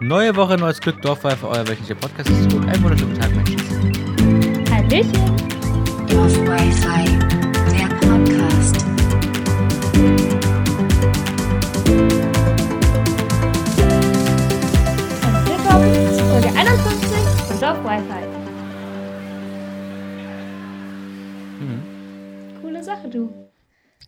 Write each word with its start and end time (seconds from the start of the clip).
Neue 0.00 0.34
Woche, 0.34 0.56
neues 0.56 0.80
Glück, 0.80 1.00
Dorfpfeife, 1.02 1.46
euer 1.48 1.66
wöchentlicher 1.68 1.94
Podcast 1.94 2.28
ist 2.30 2.50
zurück. 2.50 2.66
Einen 2.68 2.82
wunderschönen 2.82 3.18
Tag, 3.18 3.30
Menschen. 3.34 3.58
Hallöchen. 4.70 5.12
Dorf 6.08 6.36
Wi-Fi, 6.38 7.18
der 7.70 7.88
Podcast. 7.96 8.76
Und 15.24 15.46
willkommen 15.48 15.92
zu 16.12 16.24
Folge 16.24 16.48
51 16.48 17.18
von 17.46 17.60
Dorf 17.60 17.78
Wi-Fi. 17.84 18.22
Coole 22.60 22.82
Sache, 22.82 23.08
du. 23.08 23.32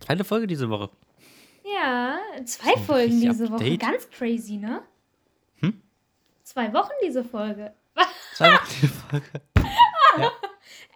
Zweite 0.01 0.25
Folge 0.25 0.47
diese 0.47 0.69
Woche. 0.69 0.91
Ja, 1.65 2.19
zwei 2.45 2.77
Folgen 2.77 3.21
diese 3.21 3.51
Woche. 3.51 3.65
date? 3.65 3.81
Ganz 3.81 4.09
crazy, 4.11 4.57
ne? 4.57 4.83
Hm? 5.57 5.81
Zwei 6.43 6.73
Wochen 6.75 6.93
diese 7.03 7.25
Folge. 7.25 7.75
Zwei 8.35 8.53
Wochen 8.53 8.67
diese 8.83 8.89
Folge. 8.89 9.27
Ja. 10.19 10.31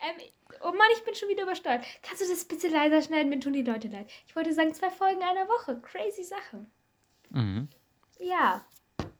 Ähm, 0.02 0.20
oh 0.61 0.73
Mann, 0.73 0.89
ich 0.97 1.05
bin 1.05 1.15
schon 1.15 1.28
wieder 1.28 1.45
übersteuert. 1.45 1.84
Kannst 2.02 2.23
du 2.23 2.28
das 2.28 2.45
bitte 2.45 2.69
leiser 2.69 3.01
schneiden? 3.02 3.30
Mir 3.30 3.41
tun 3.41 3.52
die 3.52 3.62
Leute 3.62 3.89
leid. 3.89 4.11
Ich 4.27 4.34
wollte 4.37 4.52
sagen, 4.52 4.75
zwei 4.75 4.91
Folgen 4.91 5.23
einer 5.23 5.48
Woche. 5.48 5.80
Crazy 5.80 6.25
Sache. 6.25 6.66
Mhm. 7.30 7.69
Ja. 8.19 8.64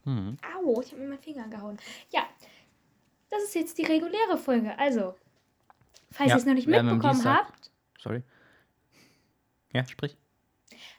Mhm. 0.05 0.36
Au, 0.56 0.80
ich 0.80 0.91
habe 0.92 1.02
mir 1.02 1.08
meinen 1.08 1.22
Finger 1.22 1.48
gehauen. 1.48 1.78
Ja, 2.10 2.27
das 3.30 3.42
ist 3.44 3.55
jetzt 3.55 3.78
die 3.78 3.84
reguläre 3.84 4.36
Folge. 4.36 4.77
Also, 4.78 5.14
falls 6.10 6.30
Ja, 6.30 6.36
ihr 6.36 6.41
es 6.41 6.46
noch 6.46 6.55
nicht 6.55 6.69
mitbekommen 6.69 7.24
habt, 7.24 7.70
Sorry. 8.00 8.22
Ja, 9.72 9.84
sprich. 9.86 10.16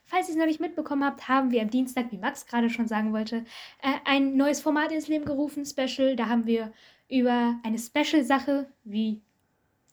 Falls 0.09 0.27
ihr 0.27 0.33
es 0.33 0.39
noch 0.39 0.45
nicht 0.45 0.59
mitbekommen 0.59 1.03
habt, 1.03 1.27
haben 1.27 1.51
wir 1.51 1.61
am 1.61 1.69
Dienstag, 1.69 2.11
wie 2.11 2.17
Max 2.17 2.45
gerade 2.45 2.69
schon 2.69 2.87
sagen 2.87 3.13
wollte, 3.13 3.45
äh, 3.81 3.93
ein 4.05 4.35
neues 4.35 4.61
Format 4.61 4.91
ins 4.91 5.07
Leben 5.07 5.25
gerufen, 5.25 5.65
Special. 5.65 6.15
Da 6.15 6.27
haben 6.27 6.45
wir 6.45 6.73
über 7.07 7.59
eine 7.63 7.77
Special-Sache, 7.77 8.67
wie 8.83 9.21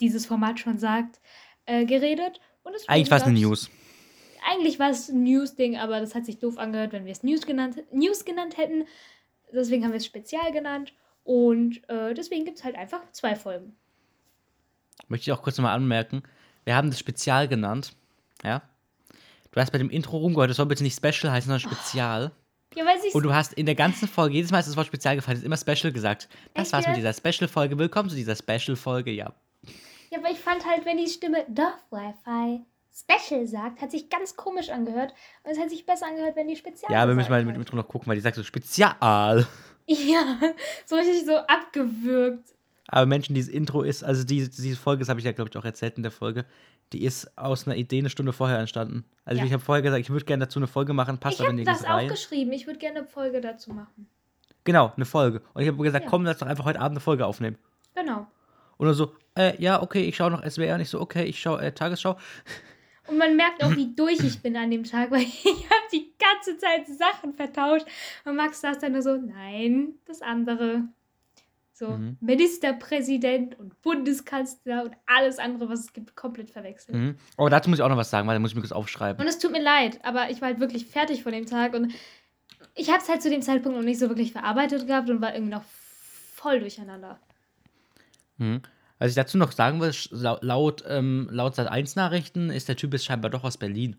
dieses 0.00 0.26
Format 0.26 0.60
schon 0.60 0.78
sagt, 0.78 1.20
äh, 1.66 1.84
geredet. 1.84 2.40
Und 2.62 2.74
es 2.74 2.88
Eigentlich 2.88 3.10
war 3.10 3.18
es 3.18 3.24
eine 3.24 3.38
News. 3.38 3.70
Eigentlich 4.48 4.78
war 4.78 4.90
es 4.90 5.08
ein 5.08 5.22
News-Ding, 5.24 5.76
aber 5.76 6.00
das 6.00 6.14
hat 6.14 6.24
sich 6.24 6.38
doof 6.38 6.58
angehört, 6.58 6.92
wenn 6.92 7.04
wir 7.04 7.12
es 7.12 7.22
News 7.22 7.46
genannt, 7.46 7.82
News 7.92 8.24
genannt 8.24 8.56
hätten. 8.56 8.84
Deswegen 9.52 9.84
haben 9.84 9.92
wir 9.92 9.98
es 9.98 10.06
Spezial 10.06 10.52
genannt. 10.52 10.92
Und 11.24 11.88
äh, 11.88 12.14
deswegen 12.14 12.44
gibt 12.44 12.58
es 12.58 12.64
halt 12.64 12.76
einfach 12.76 13.00
zwei 13.12 13.34
Folgen. 13.34 13.74
Möchte 15.08 15.30
ich 15.30 15.32
auch 15.36 15.42
kurz 15.42 15.58
nochmal 15.58 15.74
anmerken. 15.74 16.22
Wir 16.64 16.76
haben 16.76 16.90
das 16.90 16.98
Spezial 16.98 17.48
genannt. 17.48 17.94
Ja. 18.44 18.62
Du 19.56 19.62
hast 19.62 19.70
bei 19.70 19.78
dem 19.78 19.88
Intro 19.88 20.18
rumgehört, 20.18 20.50
das 20.50 20.58
soll 20.58 20.66
bitte 20.66 20.82
nicht 20.82 20.96
Special 20.96 21.32
heißen, 21.32 21.48
sondern 21.48 21.60
Spezial. 21.60 22.30
Ja, 22.74 22.84
weil 22.84 23.00
sich 23.00 23.14
Und 23.14 23.22
du 23.22 23.32
hast 23.32 23.54
in 23.54 23.64
der 23.64 23.74
ganzen 23.74 24.06
Folge, 24.06 24.34
jedes 24.34 24.50
Mal 24.50 24.58
ist 24.58 24.68
das 24.68 24.76
Wort 24.76 24.86
Spezial 24.86 25.16
gefallen, 25.16 25.38
ist 25.38 25.44
immer 25.44 25.56
Special 25.56 25.90
gesagt. 25.94 26.28
Das 26.52 26.64
Echt 26.64 26.72
war's 26.74 26.86
mit 26.86 26.98
jetzt? 26.98 27.20
dieser 27.22 27.32
Special-Folge. 27.32 27.78
Willkommen 27.78 28.10
zu 28.10 28.16
dieser 28.16 28.36
Special-Folge, 28.36 29.12
ja. 29.12 29.32
Ja, 30.10 30.18
aber 30.18 30.30
ich 30.30 30.38
fand 30.40 30.66
halt, 30.66 30.84
wenn 30.84 30.98
die 30.98 31.08
Stimme 31.08 31.46
Dorf 31.48 31.82
Wi-Fi 31.90 32.66
Special 32.92 33.46
sagt, 33.46 33.80
hat 33.80 33.90
sich 33.92 34.10
ganz 34.10 34.36
komisch 34.36 34.68
angehört. 34.68 35.14
Und 35.42 35.52
es 35.52 35.58
hat 35.58 35.70
sich 35.70 35.86
besser 35.86 36.06
angehört, 36.06 36.36
wenn 36.36 36.48
die 36.48 36.56
Spezial 36.56 36.92
Ja, 36.92 37.08
wir 37.08 37.14
müssen 37.14 37.30
mal 37.30 37.42
mit 37.42 37.54
dem. 37.54 37.62
Intro 37.62 37.76
noch 37.76 37.88
gucken, 37.88 38.08
weil 38.08 38.16
die 38.16 38.20
sagt 38.20 38.36
so 38.36 38.42
Spezial. 38.42 39.46
Ja, 39.86 40.38
so 40.84 40.96
richtig 40.96 41.24
so 41.24 41.36
abgewürgt. 41.36 42.44
Aber 42.88 43.06
Menschen, 43.06 43.34
dieses 43.34 43.50
Intro 43.52 43.82
ist, 43.82 44.04
also 44.04 44.22
die, 44.24 44.50
diese 44.50 44.76
Folge, 44.76 45.00
das 45.00 45.08
habe 45.08 45.18
ich 45.18 45.24
ja, 45.26 45.32
glaube 45.32 45.50
ich, 45.50 45.56
auch 45.56 45.64
erzählt 45.64 45.96
in 45.96 46.02
der 46.02 46.12
Folge, 46.12 46.44
die 46.92 47.04
ist 47.04 47.36
aus 47.36 47.66
einer 47.66 47.76
Idee 47.76 47.98
eine 47.98 48.10
Stunde 48.10 48.32
vorher 48.32 48.58
entstanden. 48.58 49.04
Also 49.24 49.40
Ja. 49.40 49.46
ich 49.46 49.52
habe 49.52 49.62
vorher 49.62 49.82
gesagt, 49.82 50.00
ich 50.00 50.10
würde 50.10 50.24
gerne 50.24 50.44
dazu 50.46 50.58
eine 50.58 50.66
Folge 50.68 50.92
machen, 50.92 51.18
passt 51.18 51.34
ich 51.36 51.40
aber 51.40 51.48
habe 51.48 51.56
nicht 51.56 51.68
das 51.68 51.84
auch 51.84 51.88
rein. 51.90 52.08
geschrieben. 52.08 52.52
Ich 52.52 52.66
würde 52.66 52.78
gerne 52.78 53.00
eine 53.00 53.08
Folge 53.08 53.40
dazu 53.40 53.72
machen. 53.72 54.08
Genau, 54.64 54.92
eine 54.96 55.04
Folge. 55.04 55.42
Und 55.54 55.62
ich 55.62 55.68
habe 55.68 55.82
gesagt, 55.82 56.04
Ja. 56.04 56.10
komm, 56.10 56.24
lass 56.24 56.38
doch 56.38 56.46
einfach 56.46 56.64
heute 56.64 56.80
Abend 56.80 56.94
eine 56.96 57.00
Folge 57.00 57.26
aufnehmen. 57.26 57.56
Genau. 57.94 58.26
Und 58.78 58.86
dann 58.86 58.94
so, 58.94 59.14
äh, 59.36 59.60
ja, 59.62 59.80
okay, 59.82 60.04
ich 60.04 60.16
schaue 60.16 60.30
noch 60.30 60.42
SWR. 60.44 60.74
Und 60.74 60.80
ich 60.82 60.90
so, 60.90 61.00
okay, 61.00 61.24
ich 61.24 61.40
schaue 61.40 61.60
äh, 61.62 61.72
Tagesschau. 61.72 62.16
Und 63.08 63.18
man 63.18 63.36
merkt 63.36 63.62
auch, 63.64 63.70
wie 63.76 63.94
durch 63.96 64.20
ich 64.20 64.42
bin 64.42 64.56
an 64.56 64.70
dem 64.70 64.84
Tag, 64.84 65.10
weil 65.10 65.20
ich 65.22 65.44
habe 65.44 65.86
die 65.92 66.12
ganze 66.18 66.58
Zeit 66.58 66.86
Sachen 66.88 67.32
vertauscht. 67.34 67.86
Und 68.24 68.36
Max 68.36 68.60
saß 68.60 68.78
dann 68.78 68.92
nur 68.92 69.02
so, 69.02 69.16
nein, 69.16 69.94
das 70.06 70.20
andere. 70.22 70.82
So, 71.78 71.88
Mhm. 71.90 72.16
Ministerpräsident 72.20 73.58
und 73.58 73.82
Bundeskanzler 73.82 74.84
und 74.84 74.96
alles 75.04 75.38
andere, 75.38 75.68
was 75.68 75.80
es 75.80 75.92
gibt, 75.92 76.16
komplett 76.16 76.48
verwechselt. 76.50 76.96
Mhm. 76.96 77.16
Aber 77.36 77.50
dazu 77.50 77.68
muss 77.68 77.78
ich 77.78 77.82
auch 77.82 77.90
noch 77.90 77.98
was 77.98 78.08
sagen, 78.08 78.26
weil 78.26 78.34
da 78.34 78.38
muss 78.40 78.52
ich 78.52 78.56
mir 78.56 78.62
das 78.62 78.72
aufschreiben. 78.72 79.20
Und 79.20 79.28
es 79.28 79.38
tut 79.38 79.52
mir 79.52 79.62
leid, 79.62 79.98
aber 80.02 80.30
ich 80.30 80.40
war 80.40 80.48
halt 80.48 80.58
wirklich 80.58 80.86
fertig 80.86 81.22
von 81.22 81.32
dem 81.32 81.44
Tag 81.44 81.74
und 81.74 81.92
ich 82.74 82.88
habe 82.88 83.02
es 83.02 83.08
halt 83.10 83.20
zu 83.20 83.28
dem 83.28 83.42
Zeitpunkt 83.42 83.76
noch 83.76 83.84
nicht 83.84 83.98
so 83.98 84.08
wirklich 84.08 84.32
verarbeitet 84.32 84.86
gehabt 84.86 85.10
und 85.10 85.20
war 85.20 85.34
irgendwie 85.34 85.52
noch 85.52 85.64
voll 86.34 86.60
durcheinander. 86.60 87.20
Mhm. 88.38 88.62
Was 88.98 89.10
ich 89.10 89.14
dazu 89.14 89.36
noch 89.36 89.52
sagen 89.52 89.78
will, 89.78 89.90
sch- 89.90 90.08
lau- 90.12 90.38
laut, 90.40 90.82
ähm, 90.88 91.28
laut 91.30 91.54
Sat 91.56 91.68
1 91.68 91.94
Nachrichten 91.96 92.48
ist 92.48 92.68
der 92.70 92.76
Typ 92.76 92.94
jetzt 92.94 93.04
scheinbar 93.04 93.30
doch 93.30 93.44
aus 93.44 93.58
Berlin. 93.58 93.96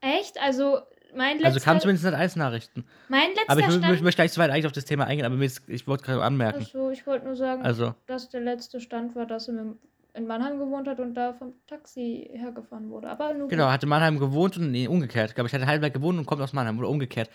Echt? 0.00 0.40
Also 0.40 0.78
mein 1.18 1.36
letzter, 1.36 1.46
Also 1.48 1.60
kam 1.60 1.80
zumindest 1.80 2.04
Sat 2.04 2.14
1 2.14 2.36
Nachrichten. 2.36 2.84
mein 3.08 3.28
letzter 3.34 3.50
Aber 3.50 3.60
ich, 3.60 3.66
Stand... 3.66 4.02
möchte 4.02 4.16
gleich 4.16 4.32
so 4.32 4.40
weit 4.40 4.50
eigentlich 4.50 4.66
auf 4.66 4.72
das 4.72 4.84
Thema 4.86 5.04
eingehen, 5.04 5.26
aber 5.26 5.36
ist, 5.44 5.68
ich 5.68 5.86
wollte 5.86 6.04
gerade 6.04 6.22
anmerken. 6.22 6.62
Achso, 6.62 6.90
ich 6.90 7.06
wollte 7.06 7.26
nur 7.26 7.36
sagen, 7.36 7.62
Also, 7.62 7.94
dass 8.06 8.30
der 8.30 8.40
letzte 8.40 8.80
Stand 8.80 9.14
war, 9.14 9.26
dass 9.26 9.48
er 9.48 9.74
in 10.14 10.26
Mannheim 10.26 10.58
gewohnt 10.58 10.88
hat 10.88 11.00
und 11.00 11.14
da 11.14 11.32
vom 11.34 11.52
Taxi 11.66 12.30
hergefahren 12.32 12.88
wurde. 12.90 13.10
Aber 13.10 13.34
nur 13.34 13.48
genau, 13.48 13.68
hatte 13.70 13.86
Mannheim 13.86 14.18
gewohnt 14.18 14.56
und, 14.56 14.70
nee, 14.70 14.88
umgekehrt. 14.88 15.30
Ich 15.30 15.34
glaube, 15.34 15.48
ich 15.48 15.54
hatte 15.54 15.66
Heidelberg 15.66 15.92
gewohnt 15.92 16.18
und 16.18 16.26
kommt 16.26 16.40
aus 16.40 16.52
Mannheim 16.52 16.78
oder 16.78 16.88
umgekehrt. 16.88 17.28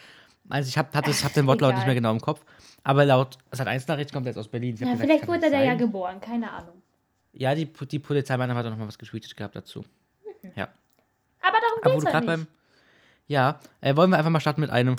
Also 0.50 0.68
ich 0.68 0.78
habe 0.78 0.90
hab 0.94 1.34
den 1.34 1.48
Wortlaut 1.48 1.76
nicht 1.76 1.86
mehr 1.86 1.96
genau 1.96 2.12
im 2.12 2.20
Kopf. 2.20 2.44
Aber 2.84 3.06
laut 3.06 3.38
Sat 3.52 3.68
1 3.68 3.88
Nachrichten 3.88 4.14
kommt 4.14 4.26
er 4.26 4.32
jetzt 4.32 4.40
aus 4.40 4.48
Berlin. 4.50 4.76
Ich 4.76 4.82
Ja, 4.82 4.88
gesagt, 4.92 5.02
vielleicht 5.10 5.28
wurde 5.28 5.44
er 5.46 5.50
nicht 5.52 5.62
da 5.62 5.64
ja 5.66 5.76
geboren, 5.76 6.20
keine 6.20 6.52
Ahnung. 6.52 6.82
Ja, 7.32 7.56
die, 7.56 7.66
die 7.66 8.00
Polizei 8.00 8.38
Mannheim 8.38 8.58
hat 8.58 8.66
auch 8.66 8.72
noch 8.72 8.78
mal 8.78 8.88
was 8.88 8.98
getweetet 8.98 9.36
gehabt 9.36 9.56
dazu. 9.56 9.84
Ja. 10.56 10.68
Aber 11.42 11.58
darum 11.82 11.94
geht's 12.02 12.06
du 12.06 12.14
halt 12.14 12.26
nicht. 12.26 12.28
beim. 12.28 12.48
Ja, 13.34 13.60
äh, 13.82 13.96
wollen 13.96 14.12
wir 14.12 14.18
einfach 14.20 14.30
mal 14.30 14.40
starten 14.42 14.62
mit 14.62 14.70
einem. 14.70 14.96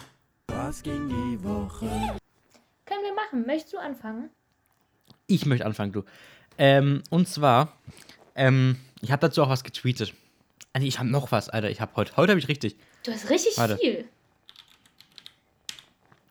Was 0.48 0.82
ging 0.82 1.08
die 1.08 1.44
Woche? 1.44 1.86
Können 2.84 3.04
wir 3.04 3.14
machen. 3.14 3.46
Möchtest 3.46 3.72
du 3.74 3.78
anfangen? 3.78 4.28
Ich 5.28 5.46
möchte 5.46 5.64
anfangen, 5.64 5.92
du. 5.92 6.02
Ähm, 6.58 7.04
und 7.10 7.28
zwar, 7.28 7.72
ähm, 8.34 8.76
ich 9.02 9.12
habe 9.12 9.20
dazu 9.20 9.40
auch 9.44 9.50
was 9.50 9.62
getweetet. 9.62 10.14
Ah, 10.72 10.80
nee, 10.80 10.88
ich 10.88 10.98
habe 10.98 11.08
noch 11.08 11.30
was, 11.30 11.48
Alter. 11.48 11.70
Ich 11.70 11.80
habe 11.80 11.92
heute, 11.94 12.16
heute 12.16 12.32
habe 12.32 12.40
ich 12.40 12.48
richtig. 12.48 12.76
Du 13.04 13.12
hast 13.12 13.30
richtig 13.30 13.56
Warte. 13.56 13.76
viel. 13.78 14.04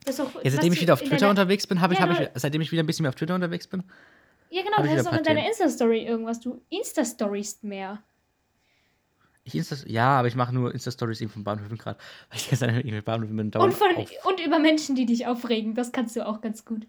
Das 0.04 0.16
ist 0.16 0.20
auch, 0.20 0.44
Ja, 0.44 0.52
seitdem 0.52 0.58
was 0.58 0.64
ich 0.74 0.80
du 0.80 0.82
wieder 0.82 0.94
auf 0.96 1.00
Twitter 1.00 1.16
deiner- 1.16 1.30
unterwegs 1.30 1.66
bin, 1.68 1.80
habe 1.80 1.94
ich, 1.94 2.00
Ja, 2.00 2.04
habe 2.04 2.14
ich, 2.16 2.20
nur- 2.20 2.32
seitdem 2.36 2.60
ich 2.60 2.70
wieder 2.74 2.84
ein 2.84 2.86
bisschen 2.86 3.04
mehr 3.04 3.12
auf 3.12 3.16
Twitter 3.16 3.34
unterwegs 3.36 3.66
bin. 3.66 3.82
Ja, 4.50 4.62
genau, 4.62 4.76
hab 4.76 4.84
du 4.84 4.92
ich 4.92 4.98
hast 4.98 5.08
auch 5.08 5.14
in 5.14 5.24
deiner. 5.24 5.46
Insta-Story 5.48 6.04
irgendwas. 6.06 6.42
Du 6.42 6.62
Insta-Storyst 6.70 7.64
mehr. 7.64 8.04
Ich 9.46 9.56
Insta 9.56 9.76
ja, 9.88 10.20
aber 10.20 10.28
ich 10.28 10.36
mache 10.36 10.54
nur 10.54 10.74
Insta-Stories 10.74 11.20
eben 11.22 11.32
von 11.32 11.44
Bahnhöfen 11.44 11.78
gerade. 11.78 12.00
Weil 12.30 12.38
ich 12.38 12.50
gestern 12.50 12.76
mit 12.76 13.06
Bahnhöfen 13.06 13.36
bin. 13.36 13.52
Und, 13.54 13.74
von, 13.74 13.90
und 13.96 14.40
über 14.40 14.60
Menschen, 14.60 14.96
die 14.96 15.06
dich 15.06 15.28
aufregen. 15.28 15.76
Das 15.76 15.92
kannst 15.92 16.16
du 16.16 16.26
auch 16.26 16.42
ganz 16.42 16.64
gut. 16.66 16.88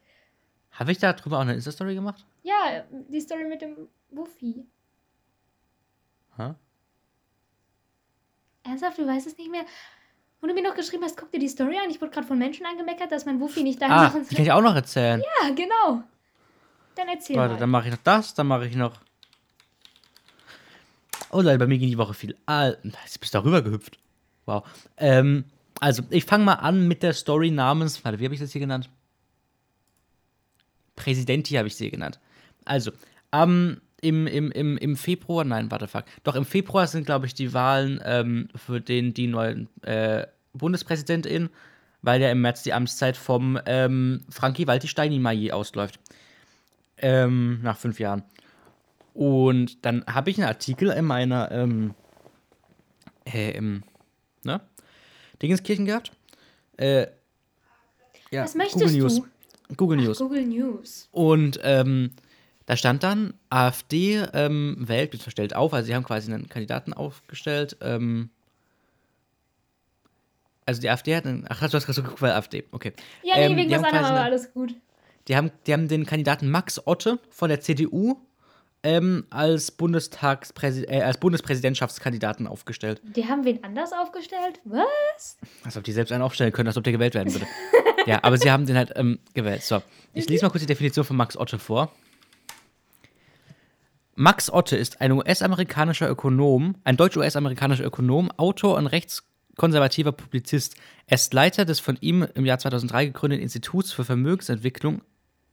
Habe 0.71 0.93
ich 0.93 0.99
da 0.99 1.13
drüber 1.13 1.39
auch 1.39 1.43
eine 1.43 1.55
Insta-Story 1.55 1.95
gemacht? 1.95 2.25
Ja, 2.43 2.85
die 3.09 3.21
Story 3.21 3.45
mit 3.45 3.63
dem 3.63 3.89
Wuffi. 4.11 4.67
Ha? 6.39 6.57
Ernsthaft, 8.65 8.99
du 8.99 9.07
weißt 9.07 9.27
es 9.27 9.37
nicht 9.37 9.51
mehr? 9.51 9.65
Und 10.41 10.49
du 10.49 10.55
mir 10.55 10.63
noch 10.63 10.75
geschrieben 10.75 11.05
hast, 11.05 11.17
guck 11.17 11.31
dir 11.31 11.39
die 11.39 11.49
Story 11.49 11.79
an. 11.79 11.91
Ich 11.91 12.01
wurde 12.01 12.11
gerade 12.11 12.27
von 12.27 12.39
Menschen 12.39 12.67
angemeckert, 12.67 13.11
dass 13.13 13.25
mein 13.25 13.41
Wuffi 13.41 13.63
nicht 13.63 13.81
dahin 13.81 13.95
Ah, 13.95 14.03
machen 14.05 14.27
die 14.29 14.35
kann 14.35 14.45
ich 14.45 14.53
auch 14.53 14.61
noch 14.61 14.75
erzählen. 14.75 15.23
Ja, 15.43 15.51
genau. 15.51 16.03
Dann 16.95 17.09
erzähl 17.09 17.37
Warte, 17.37 17.55
mal. 17.55 17.61
dann 17.61 17.71
mache 17.71 17.89
ich 17.89 17.95
noch 17.95 18.03
das, 18.03 18.35
dann 18.35 18.47
mache 18.47 18.67
ich 18.67 18.77
noch. 18.77 19.01
Oh 21.35 21.41
Leute, 21.41 21.59
bei 21.59 21.67
mir 21.67 21.79
ging 21.79 21.91
die 21.91 21.99
Woche 21.99 22.15
viel. 22.15 22.37
Ah, 22.47 22.69
jetzt 22.85 23.19
bist 23.19 23.35
du 23.35 23.39
darüber 23.39 23.61
gehüpft. 23.61 23.99
Wow. 24.47 24.65
Ähm, 24.97 25.45
also, 25.81 26.05
ich 26.11 26.25
fange 26.25 26.45
mal 26.45 26.55
an 26.55 26.87
mit 26.87 27.03
der 27.03 27.13
Story 27.13 27.51
namens. 27.51 28.05
Warte, 28.05 28.21
wie 28.21 28.25
habe 28.25 28.35
ich 28.35 28.41
das 28.41 28.53
hier 28.53 28.61
genannt? 28.61 28.89
Präsidenti 30.95 31.55
habe 31.55 31.67
ich 31.67 31.75
sie 31.75 31.91
genannt. 31.91 32.21
Also, 32.65 32.93
am 33.33 33.81
im, 34.01 34.29
im, 34.29 34.53
im, 34.53 34.79
im 34.79 34.97
Februar, 34.97 35.45
nein, 35.45 35.73
warte, 35.73 35.89
fuck. 35.89 36.05
Doch, 36.23 36.37
im 36.37 36.45
Februar 36.45 36.87
sind, 36.87 37.05
glaube 37.05 37.27
ich, 37.27 37.35
die 37.35 37.53
Wahlen 37.53 38.01
ähm, 38.05 38.49
für 38.55 38.81
den, 38.81 39.13
die 39.13 39.27
neuen 39.27 39.69
äh, 39.83 40.29
Bundespräsidentin, 40.53 41.51
weil 42.03 42.23
ja 42.23 42.31
im 42.31 42.43
März 42.43 42.63
die 42.63 42.73
Amtszeit 42.73 43.17
vom 43.17 43.59
ähm, 43.67 44.21
Frankie 44.29 44.69
Walti 44.69 44.87
Steinimai 44.87 45.53
ausläuft. 45.53 45.99
Ähm, 46.99 47.59
nach 47.63 47.77
fünf 47.77 47.99
Jahren. 47.99 48.23
Und 49.15 49.85
dann 49.87 50.05
habe 50.07 50.31
ich 50.31 50.39
einen 50.39 50.49
Artikel 50.49 50.91
in 50.91 51.05
meiner, 51.05 51.51
ähm, 51.53 51.95
äh, 53.25 53.53
im, 53.57 53.83
ne? 54.43 54.61
Dingenskirchen 55.41 55.87
gehabt. 55.87 56.13
Äh, 56.77 57.07
ja, 58.31 58.43
Was 58.45 58.55
möchtest 58.55 58.83
Google 58.85 58.97
News. 58.99 59.17
du? 59.17 59.77
Google 59.77 59.99
Ach, 60.01 60.05
News. 60.05 60.19
Google 60.19 60.45
News. 60.47 61.09
Und 61.13 61.61
ähm, 61.63 62.11
da 62.67 62.77
stand 62.77 63.03
dann, 63.03 63.35
AfD 63.51 64.23
ähm, 64.33 64.77
wählt, 64.81 65.11
beziehungsweise 65.11 65.31
stellt 65.33 65.57
auf, 65.57 65.73
also 65.73 65.87
sie 65.87 65.95
haben 65.95 66.05
quasi 66.05 66.33
einen 66.33 66.49
Kandidaten 66.49 66.93
aufgestellt, 66.93 67.77
ähm, 67.81 68.31
Also 70.67 70.81
die 70.81 70.89
AfD 70.91 71.15
hat 71.15 71.27
einen, 71.27 71.45
ach, 71.49 71.59
du 71.59 71.65
hast 71.65 71.85
gerade 71.85 71.93
so 71.93 72.03
geguckt, 72.03 72.23
weil 72.23 72.33
AfD, 72.33 72.65
okay. 72.73 72.93
Ja, 73.23 73.37
nee, 73.37 73.45
Ähm, 73.47 73.57
wegen 73.57 73.69
die 73.69 73.77
was 73.77 73.85
anderem, 73.85 74.05
aber 74.07 74.23
alles 74.23 74.53
gut. 74.53 74.75
Die 75.29 75.37
haben, 75.37 75.51
die 75.67 75.73
haben 75.73 75.89
den 75.89 76.05
Kandidaten 76.07 76.51
Max 76.51 76.85
Otte 76.87 77.19
von 77.31 77.49
der 77.49 77.61
CDU 77.61 78.17
ähm, 78.85 79.27
als, 79.31 79.71
Bundestagspräsi 79.71 80.85
äh, 80.85 81.01
als 81.03 81.19
Bundespräsidentschaftskandidaten 81.19 82.47
aufgestellt. 82.47 83.01
Die 83.17 83.27
haben 83.27 83.45
wen 83.45 83.65
anders 83.65 83.93
aufgestellt? 83.93 84.61
Was? 84.65 85.39
Als 85.65 85.77
ob 85.77 85.85
die 85.85 85.93
selbst 85.93 86.13
einen 86.13 86.23
aufstellen 86.23 86.53
können, 86.53 86.69
als 86.69 86.77
ob 86.77 86.85
der 86.85 86.93
gewählt 86.93 87.15
werden 87.15 87.33
würde. 87.33 87.47
ja, 88.07 88.21
aber 88.23 88.37
sie 88.37 88.51
haben 88.51 88.67
den 88.67 88.77
halt 88.77 88.93
ähm, 88.95 89.19
gewählt. 89.33 89.63
So, 89.63 89.83
ich 90.13 90.29
lese 90.29 90.45
mal 90.45 90.51
kurz 90.51 90.61
die 90.61 90.67
Definition 90.67 91.05
von 91.05 91.17
Max 91.17 91.37
Otte 91.37 91.59
vor. 91.59 91.93
Max 94.17 94.51
Otte 94.51 94.77
ist 94.77 95.01
ein 95.01 95.11
US-amerikanischer 95.13 96.09
Ökonom, 96.09 96.77
ein 96.85 96.97
deutsch-US-amerikanischer 96.97 97.85
Ökonom, 97.85 98.31
Autor 98.37 98.77
und 98.77 98.87
rechtskonservativer 98.87 100.13
Publizist. 100.13 100.77
Er 101.07 101.15
ist 101.15 101.33
Leiter 101.33 101.65
des 101.65 101.81
von 101.81 101.97
ihm 102.01 102.25
im 102.35 102.45
Jahr 102.45 102.59
2003 102.59 103.07
gegründeten 103.07 103.43
Instituts 103.43 103.93
für 103.93 104.05
Vermögensentwicklung 104.05 105.01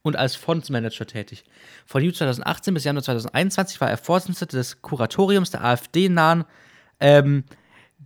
und 0.02 0.16
als 0.16 0.34
Fondsmanager 0.36 1.06
tätig. 1.06 1.44
Von 1.86 2.02
Juli 2.02 2.14
2018 2.14 2.74
bis 2.74 2.84
Januar 2.84 3.02
2021 3.04 3.80
war 3.80 3.88
er 3.90 3.96
Vorsitzender 3.98 4.46
des 4.46 4.82
Kuratoriums 4.82 5.50
der 5.50 5.64
AfD-nahen 5.64 6.44
ähm, 7.00 7.44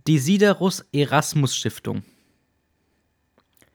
Desiderus 0.07 0.85
Erasmus 0.93 1.55
Stiftung. 1.55 2.03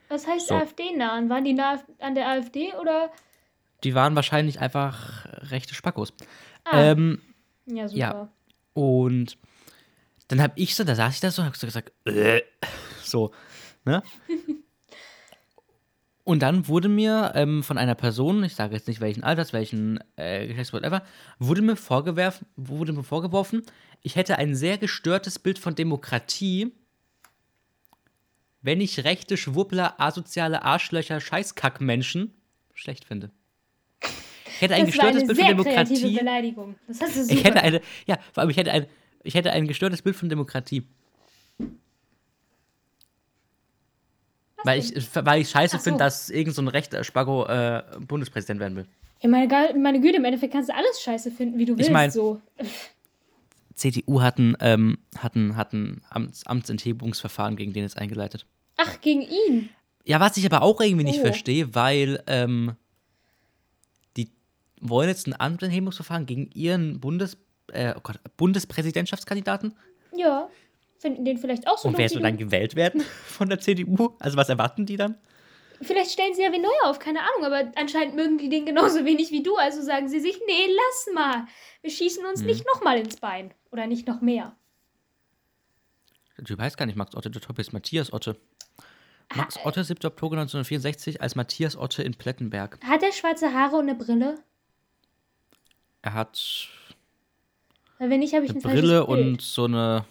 Was 0.08 0.26
heißt 0.26 0.48
So. 0.48 0.54
AfD-nahen? 0.54 1.28
Waren 1.28 1.44
die 1.44 1.52
nah 1.54 1.82
an 1.98 2.14
der 2.14 2.28
AfD 2.28 2.72
oder? 2.80 3.10
Die 3.82 3.94
waren 3.94 4.14
wahrscheinlich 4.14 4.60
einfach 4.60 5.26
rechte 5.50 5.74
Spackos. 5.74 6.12
Ah, 6.64 6.90
Ähm, 6.90 7.20
ja, 7.66 7.88
super. 7.88 7.98
ja. 7.98 8.28
und 8.74 9.36
dann 10.28 10.40
habe 10.40 10.52
ich 10.56 10.74
so, 10.76 10.84
da 10.84 10.94
saß 10.94 11.14
ich 11.14 11.20
da 11.20 11.30
so 11.30 11.42
und 11.42 11.46
habe 11.46 11.58
so 11.58 11.66
gesagt, 11.66 11.92
äh, 12.06 12.42
so, 13.02 13.32
ne? 13.84 14.02
Und 16.24 16.40
dann 16.40 16.68
wurde 16.68 16.88
mir 16.88 17.32
ähm, 17.34 17.62
von 17.62 17.78
einer 17.78 17.96
Person, 17.96 18.44
ich 18.44 18.54
sage 18.54 18.74
jetzt 18.74 18.86
nicht 18.86 19.00
welchen 19.00 19.24
Alters, 19.24 19.52
welchen 19.52 19.98
äh, 20.16 20.46
Geschlechts, 20.46 20.72
whatever, 20.72 21.02
wurde 21.38 21.62
mir, 21.62 21.76
vorgewerfen, 21.76 22.46
wurde 22.56 22.92
mir 22.92 23.02
vorgeworfen, 23.02 23.62
ich 24.02 24.16
hätte 24.16 24.38
ein 24.38 24.54
sehr 24.54 24.78
gestörtes 24.78 25.38
Bild 25.38 25.58
von 25.58 25.74
Demokratie, 25.74 26.72
wenn 28.60 28.80
ich 28.80 29.04
rechte 29.04 29.36
Schwuppler, 29.36 30.00
asoziale 30.00 30.62
Arschlöcher, 30.62 31.20
Scheißkackmenschen 31.20 32.32
schlecht 32.74 33.04
finde. 33.04 33.30
Ich 34.46 34.60
hätte 34.60 34.74
ein 34.74 34.86
das 34.86 34.94
gestörtes 34.94 35.26
Bild 35.26 35.38
von 35.38 35.48
Demokratie. 35.48 36.18
Beleidigung. 36.18 36.76
Das 36.86 37.00
hast 37.00 37.16
du 37.16 37.22
super. 37.22 37.34
Ich 37.34 37.44
hätte 37.44 37.62
eine, 37.62 37.80
ja, 38.06 38.18
vor 38.32 38.42
allem 38.42 38.50
ich 38.50 38.56
hätte 38.56 38.70
ein, 38.70 38.86
ich 39.24 39.34
hätte 39.34 39.50
ein 39.52 39.66
gestörtes 39.66 40.02
Bild 40.02 40.14
von 40.14 40.28
Demokratie. 40.28 40.84
Weil 44.64 44.78
ich, 44.80 44.92
weil 45.14 45.40
ich 45.40 45.50
scheiße 45.50 45.76
so. 45.78 45.82
finde, 45.82 45.98
dass 46.00 46.30
irgend 46.30 46.54
so 46.54 46.62
ein 46.62 46.68
rechter 46.68 47.02
Spago 47.04 47.46
äh, 47.46 47.82
Bundespräsident 48.06 48.60
werden 48.60 48.76
will. 48.76 48.86
Ja, 49.20 49.28
meine, 49.28 49.74
meine 49.78 50.00
Güte, 50.00 50.16
im 50.16 50.24
Endeffekt 50.24 50.52
kannst 50.52 50.68
du 50.68 50.74
alles 50.74 51.00
scheiße 51.00 51.30
finden, 51.30 51.58
wie 51.58 51.64
du 51.64 51.76
willst. 51.78 51.90
mein- 51.90 52.10
so. 52.10 52.40
CDU 53.74 54.20
hatten, 54.20 54.54
ähm, 54.60 54.98
hatten, 55.18 55.56
hatten 55.56 56.02
Amts, 56.10 56.46
Amtsenthebungsverfahren 56.46 57.56
gegen 57.56 57.72
den 57.72 57.82
jetzt 57.84 57.96
eingeleitet. 57.98 58.46
Ach, 58.76 59.00
gegen 59.00 59.22
ihn. 59.22 59.70
Ja, 60.04 60.20
was 60.20 60.36
ich 60.36 60.44
aber 60.46 60.62
auch 60.62 60.80
irgendwie 60.80 61.04
nicht 61.04 61.20
Oh. 61.20 61.24
verstehe, 61.24 61.74
weil 61.74 62.22
ähm, 62.26 62.74
die 64.16 64.28
wollen 64.80 65.08
jetzt 65.08 65.26
ein 65.26 65.38
Amtsenthebungsverfahren 65.38 66.26
gegen 66.26 66.50
ihren 66.52 67.00
Bundes, 67.00 67.36
äh, 67.72 67.94
oh 67.96 68.00
Gott, 68.02 68.18
Bundespräsidentschaftskandidaten. 68.36 69.74
Ja. 70.14 70.48
Finden 71.02 71.24
den 71.24 71.36
vielleicht 71.36 71.66
auch 71.68 71.76
so 71.78 71.88
Und 71.88 71.98
wer 71.98 72.04
wie 72.04 72.08
soll 72.08 72.20
du. 72.22 72.26
dann 72.28 72.36
gewählt 72.38 72.76
werden 72.76 73.00
von 73.26 73.48
der 73.48 73.58
CDU? 73.60 74.14
Also 74.20 74.36
was 74.38 74.48
erwarten 74.48 74.86
die 74.86 74.96
dann? 74.96 75.16
Vielleicht 75.82 76.12
stellen 76.12 76.32
sie 76.32 76.42
ja 76.42 76.52
wen 76.52 76.62
neu 76.62 76.68
auf, 76.84 77.00
keine 77.00 77.18
Ahnung, 77.20 77.44
aber 77.44 77.72
anscheinend 77.74 78.14
mögen 78.14 78.38
die 78.38 78.48
den 78.48 78.64
genauso 78.64 79.04
wenig 79.04 79.32
wie 79.32 79.42
du, 79.42 79.56
also 79.56 79.82
sagen 79.82 80.08
sie 80.08 80.20
sich, 80.20 80.40
nee, 80.46 80.66
lass 80.68 81.12
mal. 81.14 81.46
Wir 81.82 81.90
schießen 81.90 82.24
uns 82.24 82.42
nicht 82.42 82.64
nochmal 82.72 82.98
ins 82.98 83.16
Bein. 83.16 83.52
Oder 83.72 83.88
nicht 83.88 84.06
noch 84.06 84.20
mehr. 84.20 84.54
Der 86.38 86.44
Typ 86.44 86.60
heißt 86.60 86.76
gar 86.76 86.86
nicht 86.86 86.94
Max 86.96 87.16
Otte, 87.16 87.30
der 87.30 87.42
Typ 87.42 87.58
ist 87.58 87.72
Matthias 87.72 88.12
Otte. 88.12 88.36
Max 89.34 89.56
Ah, 89.56 89.60
Otte, 89.66 89.82
7. 89.82 90.06
Oktober 90.06 90.36
1964, 90.36 91.20
als 91.20 91.34
Matthias 91.34 91.76
Otte 91.76 92.02
in 92.02 92.14
Plettenberg. 92.14 92.78
Hat 92.84 93.02
er 93.02 93.12
schwarze 93.12 93.52
Haare 93.52 93.76
und 93.76 93.88
eine 93.88 93.94
Brille? 93.96 94.36
Er 96.02 96.14
hat 96.14 96.68
Weil 97.98 98.10
wenn 98.10 98.20
nicht, 98.20 98.34
habe 98.34 98.44
ich 98.44 98.50
eine 98.52 98.60
Brille 98.60 99.06
und 99.06 99.40
so 99.42 99.64
eine, 99.64 100.04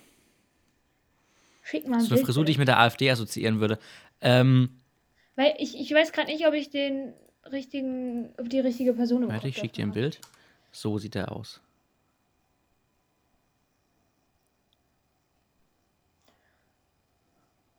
Schick 1.72 1.88
mal 1.88 1.96
ein 1.96 2.02
so 2.02 2.08
eine 2.08 2.16
Bild, 2.18 2.26
Frisur, 2.26 2.44
die 2.44 2.52
ich 2.52 2.58
mit 2.58 2.68
der 2.68 2.80
AfD 2.80 3.10
assoziieren 3.10 3.62
würde. 3.62 3.80
Ähm, 4.20 4.78
Weil 5.38 5.54
ich, 5.58 5.80
ich 5.80 5.94
weiß 5.94 6.12
gerade 6.12 6.30
nicht, 6.30 6.46
ob 6.46 6.54
ich 6.54 6.70
den 6.70 7.14
richtigen, 7.50 8.34
ob 8.38 8.50
die 8.50 8.60
richtige 8.60 8.94
Person 8.94 9.26
warte, 9.30 9.48
ich 9.48 9.56
schicke 9.56 9.74
dir 9.76 9.86
ein 9.86 9.94
Bild. 9.94 10.20
So 10.74 10.98
sieht 10.98 11.16
er 11.16 11.32
aus. 11.32 11.62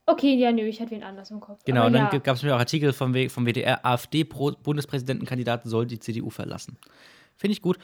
Okay, 0.06 0.34
ja, 0.34 0.50
nö, 0.52 0.62
ich 0.62 0.80
hatte 0.80 0.90
wen 0.92 1.02
anders 1.02 1.30
im 1.30 1.40
Kopf. 1.40 1.62
Genau, 1.64 1.80
Aber 1.80 1.86
und 1.88 1.92
dann 1.92 2.10
ja. 2.10 2.18
gab 2.18 2.36
es 2.36 2.42
mir 2.42 2.54
auch 2.54 2.58
Artikel 2.58 2.92
vom, 2.92 3.12
W- 3.14 3.28
vom 3.28 3.46
WDR, 3.46 3.84
AfD-Bundespräsidentenkandidat 3.84 5.64
soll 5.64 5.86
die 5.86 6.00
CDU 6.00 6.30
verlassen. 6.30 6.76
Finde 7.36 7.52
ich 7.52 7.62
gut. 7.62 7.78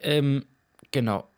Ähm, 0.00 0.46
genau. 0.90 1.28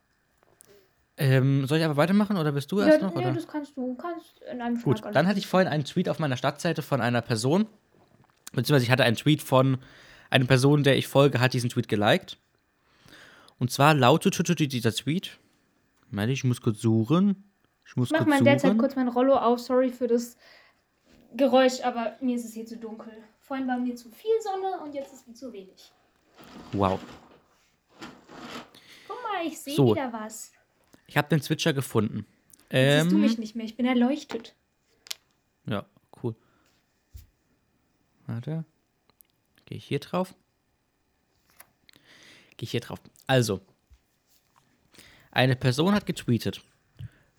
Ähm, 1.19 1.67
soll 1.67 1.79
ich 1.79 1.85
aber 1.85 1.97
weitermachen 1.97 2.37
oder 2.39 2.53
bist 2.53 2.73
du 2.73 2.81
Ja, 2.81 2.87
erst 2.87 3.03
noch? 3.03 3.15
Oder? 3.15 3.33
das 3.33 3.47
kannst 3.47 3.77
du. 3.77 3.95
Kannst 3.97 4.41
in 4.51 4.61
einem 4.63 4.81
Gut, 4.81 4.99
Schlag 5.01 5.13
dann 5.13 5.27
alles 5.27 5.29
hatte 5.31 5.39
ich 5.39 5.47
vorhin 5.47 5.69
einen 5.69 5.85
Tweet 5.85 6.09
auf 6.09 6.19
meiner 6.19 6.37
Startseite 6.37 6.83
von 6.83 7.01
einer 7.01 7.21
Person, 7.21 7.67
beziehungsweise 8.53 8.85
ich 8.85 8.91
hatte 8.91 9.05
einen 9.05 9.17
Tweet 9.17 9.43
von 9.43 9.79
einer 10.31 10.47
Person, 10.47 10.83
der 10.83 10.97
ich 10.97 11.07
folge, 11.07 11.41
hat 11.41 11.53
diesen 11.53 11.69
Tweet 11.71 11.89
geliked. 11.89 12.39
Und 13.59 13.71
zwar 13.71 13.95
lautete 13.95 14.55
dieser 14.55 14.93
Tweet, 14.93 15.39
Warte, 16.11 16.33
ich 16.33 16.45
muss 16.45 16.61
kurz 16.61 16.81
suchen. 16.81 17.45
Ich 17.87 17.97
muss 17.97 18.11
Ich 18.11 18.19
mach 18.19 18.27
mal 18.27 18.39
in 18.39 18.45
der 18.45 18.59
Zeit 18.59 18.77
kurz 18.79 18.97
mein 18.97 19.09
Rollo 19.09 19.35
auf. 19.35 19.59
Sorry 19.61 19.91
für 19.91 20.07
das 20.07 20.37
Geräusch, 21.35 21.81
aber 21.83 22.17
mir 22.21 22.37
ist 22.37 22.45
es 22.45 22.53
hier 22.53 22.67
zu 22.67 22.77
dunkel. 22.77 23.13
Vorhin 23.41 23.67
war 23.67 23.79
mir 23.79 23.95
zu 23.97 24.11
viel 24.11 24.31
Sonne 24.43 24.83
und 24.83 24.95
jetzt 24.95 25.13
ist 25.13 25.27
mir 25.27 25.35
zu 25.35 25.53
wenig. 25.53 25.91
Wow. 26.73 27.01
Guck 29.09 29.17
mal, 29.23 29.47
ich 29.47 29.59
sehe 29.59 29.75
So. 29.75 29.95
wieder 29.95 30.13
was. 30.13 30.53
Ich 31.13 31.19
habe 31.19 31.29
den 31.29 31.43
Switcher 31.43 31.75
gefunden. 31.75 32.25
Jetzt 32.71 33.03
siehst 33.03 33.13
du 33.13 33.17
Ähm, 33.17 33.21
mich 33.21 33.37
nicht 33.37 33.55
mehr. 33.55 33.67
Ich 33.67 33.77
bin 33.77 33.85
erleuchtet. 33.85 34.55
Ja, 35.67 35.85
cool. 36.23 36.35
Warte. 38.27 38.65
Gehe 39.67 39.77
ich 39.77 39.85
hier 39.85 39.99
drauf? 39.99 40.35
Gehe 42.57 42.65
ich 42.65 42.71
hier 42.71 42.81
drauf. 42.81 42.99
Also, 43.27 43.61
eine 45.33 45.55
Person 45.55 45.93
hat 45.95 46.07
getweetet. 46.07 46.63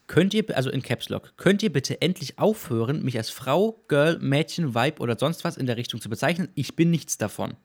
Könnt 0.06 0.36
ihr, 0.36 0.56
also 0.56 0.70
in 0.70 0.84
Caps 0.84 1.10
Lock, 1.10 1.36
könnt 1.38 1.64
ihr 1.64 1.74
bitte 1.74 2.00
endlich 2.00 2.38
aufhören, 2.38 3.02
mich 3.02 3.18
als 3.18 3.32
Frau, 3.32 3.84
Girl, 3.88 4.20
Mädchen, 4.20 4.76
Vibe 4.76 5.02
oder 5.02 5.18
sonst 5.18 5.44
was 5.46 5.58
in 5.58 5.66
der 5.66 5.78
Richtung 5.78 6.00
zu 6.00 6.10
bezeichnen? 6.12 6.50
Ich 6.54 6.76
bin 6.76 6.92
nichts 6.92 7.18
davon. 7.18 7.56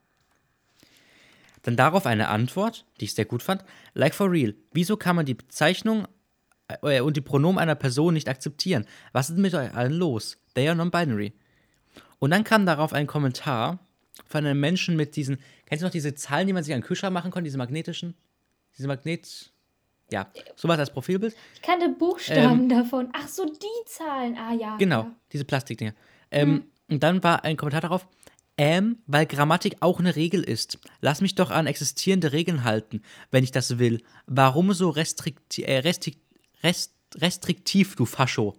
Dann 1.69 1.77
darauf 1.77 2.07
eine 2.07 2.29
Antwort, 2.29 2.87
die 2.99 3.05
ich 3.05 3.13
sehr 3.15 3.27
gut 3.27 3.43
fand. 3.43 3.63
Like 3.93 4.15
for 4.15 4.31
real. 4.33 4.55
Wieso 4.73 4.97
kann 4.97 5.17
man 5.17 5.27
die 5.27 5.35
Bezeichnung 5.35 6.09
äh, 6.83 7.03
und 7.03 7.15
die 7.15 7.21
Pronomen 7.21 7.59
einer 7.59 7.75
Person 7.75 8.15
nicht 8.15 8.27
akzeptieren? 8.31 8.87
Was 9.13 9.29
ist 9.29 9.37
mit 9.37 9.53
euch 9.53 9.75
allen 9.75 9.93
los? 9.93 10.39
They 10.55 10.67
are 10.67 10.75
non-binary. 10.75 11.35
Und 12.21 12.31
dann 12.31 12.43
kam 12.43 12.65
darauf 12.65 12.95
ein 12.95 13.07
Kommentar 13.07 13.81
von 14.25 14.47
einem 14.47 14.59
Menschen 14.61 14.97
mit 14.97 15.15
diesen, 15.15 15.37
kennst 15.67 15.83
du 15.83 15.87
noch 15.87 15.93
diese 15.93 16.15
Zahlen, 16.15 16.47
die 16.47 16.55
man 16.55 16.65
sich 16.65 16.73
an 16.73 16.81
den 16.81 16.87
Kühlschrank 16.87 17.13
machen 17.13 17.31
konnte, 17.31 17.45
diese 17.45 17.59
magnetischen? 17.59 18.15
Diese 18.79 18.89
Magnet, 18.89 19.53
ja, 20.11 20.27
sowas 20.57 20.79
als 20.79 20.91
Profilbild. 20.91 21.37
Ich 21.55 21.61
kannte 21.61 21.91
Buchstaben 21.91 22.71
davon. 22.71 23.11
Ach 23.13 23.29
so, 23.29 23.45
die 23.45 23.85
Zahlen. 23.85 24.39
Ah 24.39 24.55
ja. 24.55 24.73
Ähm, 24.73 24.79
Genau, 24.79 25.03
Ja. 25.03 25.15
diese 25.33 25.45
Plastikdinger. 25.45 25.93
Ähm, 26.31 26.65
Und 26.89 27.03
dann 27.03 27.23
war 27.23 27.45
ein 27.45 27.59
Kommentar 27.59 27.83
darauf, 27.83 28.09
ähm, 28.59 28.99
weil 29.07 29.25
Grammatik 29.25 29.77
auch 29.81 30.01
eine 30.01 30.17
Regel 30.17 30.43
ist. 30.43 30.79
Lass 31.01 31.21
mich 31.21 31.37
doch 31.37 31.51
an 31.51 31.67
existierende 31.69 32.33
Regeln 32.33 32.65
halten, 32.65 33.03
wenn 33.31 33.45
ich 33.45 33.53
das 33.53 33.79
will. 33.79 34.03
Warum 34.27 34.73
so 34.73 34.91
restrikti 34.91 35.63
äh, 35.63 35.79
restrik 35.79 36.19
rest 36.63 36.93
restriktiv, 37.15 37.95
du 37.97 38.05
Fascho? 38.05 38.57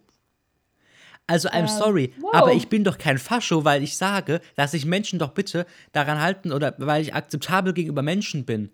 Also, 1.28 1.50
I'm 1.50 1.60
Ähm, 1.60 1.68
sorry, 1.68 2.14
wow. 2.20 2.34
aber 2.34 2.54
ich 2.54 2.70
bin 2.70 2.84
doch 2.84 2.98
kein 2.98 3.20
Fascho, 3.20 3.64
weil 3.64 3.84
ich 3.84 3.98
sage, 3.98 4.42
dass 4.56 4.72
sich 4.72 4.86
Menschen 4.86 5.20
doch 5.20 5.32
bitte 5.32 5.68
daran 5.92 6.20
halten 6.20 6.52
oder 6.52 6.74
weil 6.80 7.04
ich 7.04 7.14
akzeptabel 7.14 7.74
gegenüber 7.74 8.02
Menschen 8.02 8.46
bin. 8.46 8.72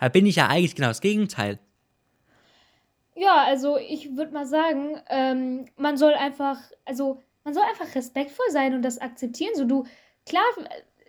Da 0.00 0.08
bin 0.08 0.24
ich 0.24 0.36
ja 0.36 0.48
eigentlich 0.48 0.74
genau 0.74 0.88
das 0.88 1.02
Gegenteil. 1.02 1.58
Ja, 3.14 3.44
also 3.44 3.76
ich 3.76 4.16
würde 4.16 4.32
mal 4.32 4.46
sagen, 4.46 4.96
ähm, 5.10 5.66
man 5.76 5.98
soll 5.98 6.14
einfach, 6.14 6.58
also 6.86 7.20
man 7.44 7.52
soll 7.52 7.64
einfach 7.64 7.94
respektvoll 7.94 8.46
sein 8.50 8.74
und 8.74 8.82
das 8.82 8.98
akzeptieren. 8.98 9.52
So 9.54 9.64
du, 9.66 9.84
klar, 10.26 10.44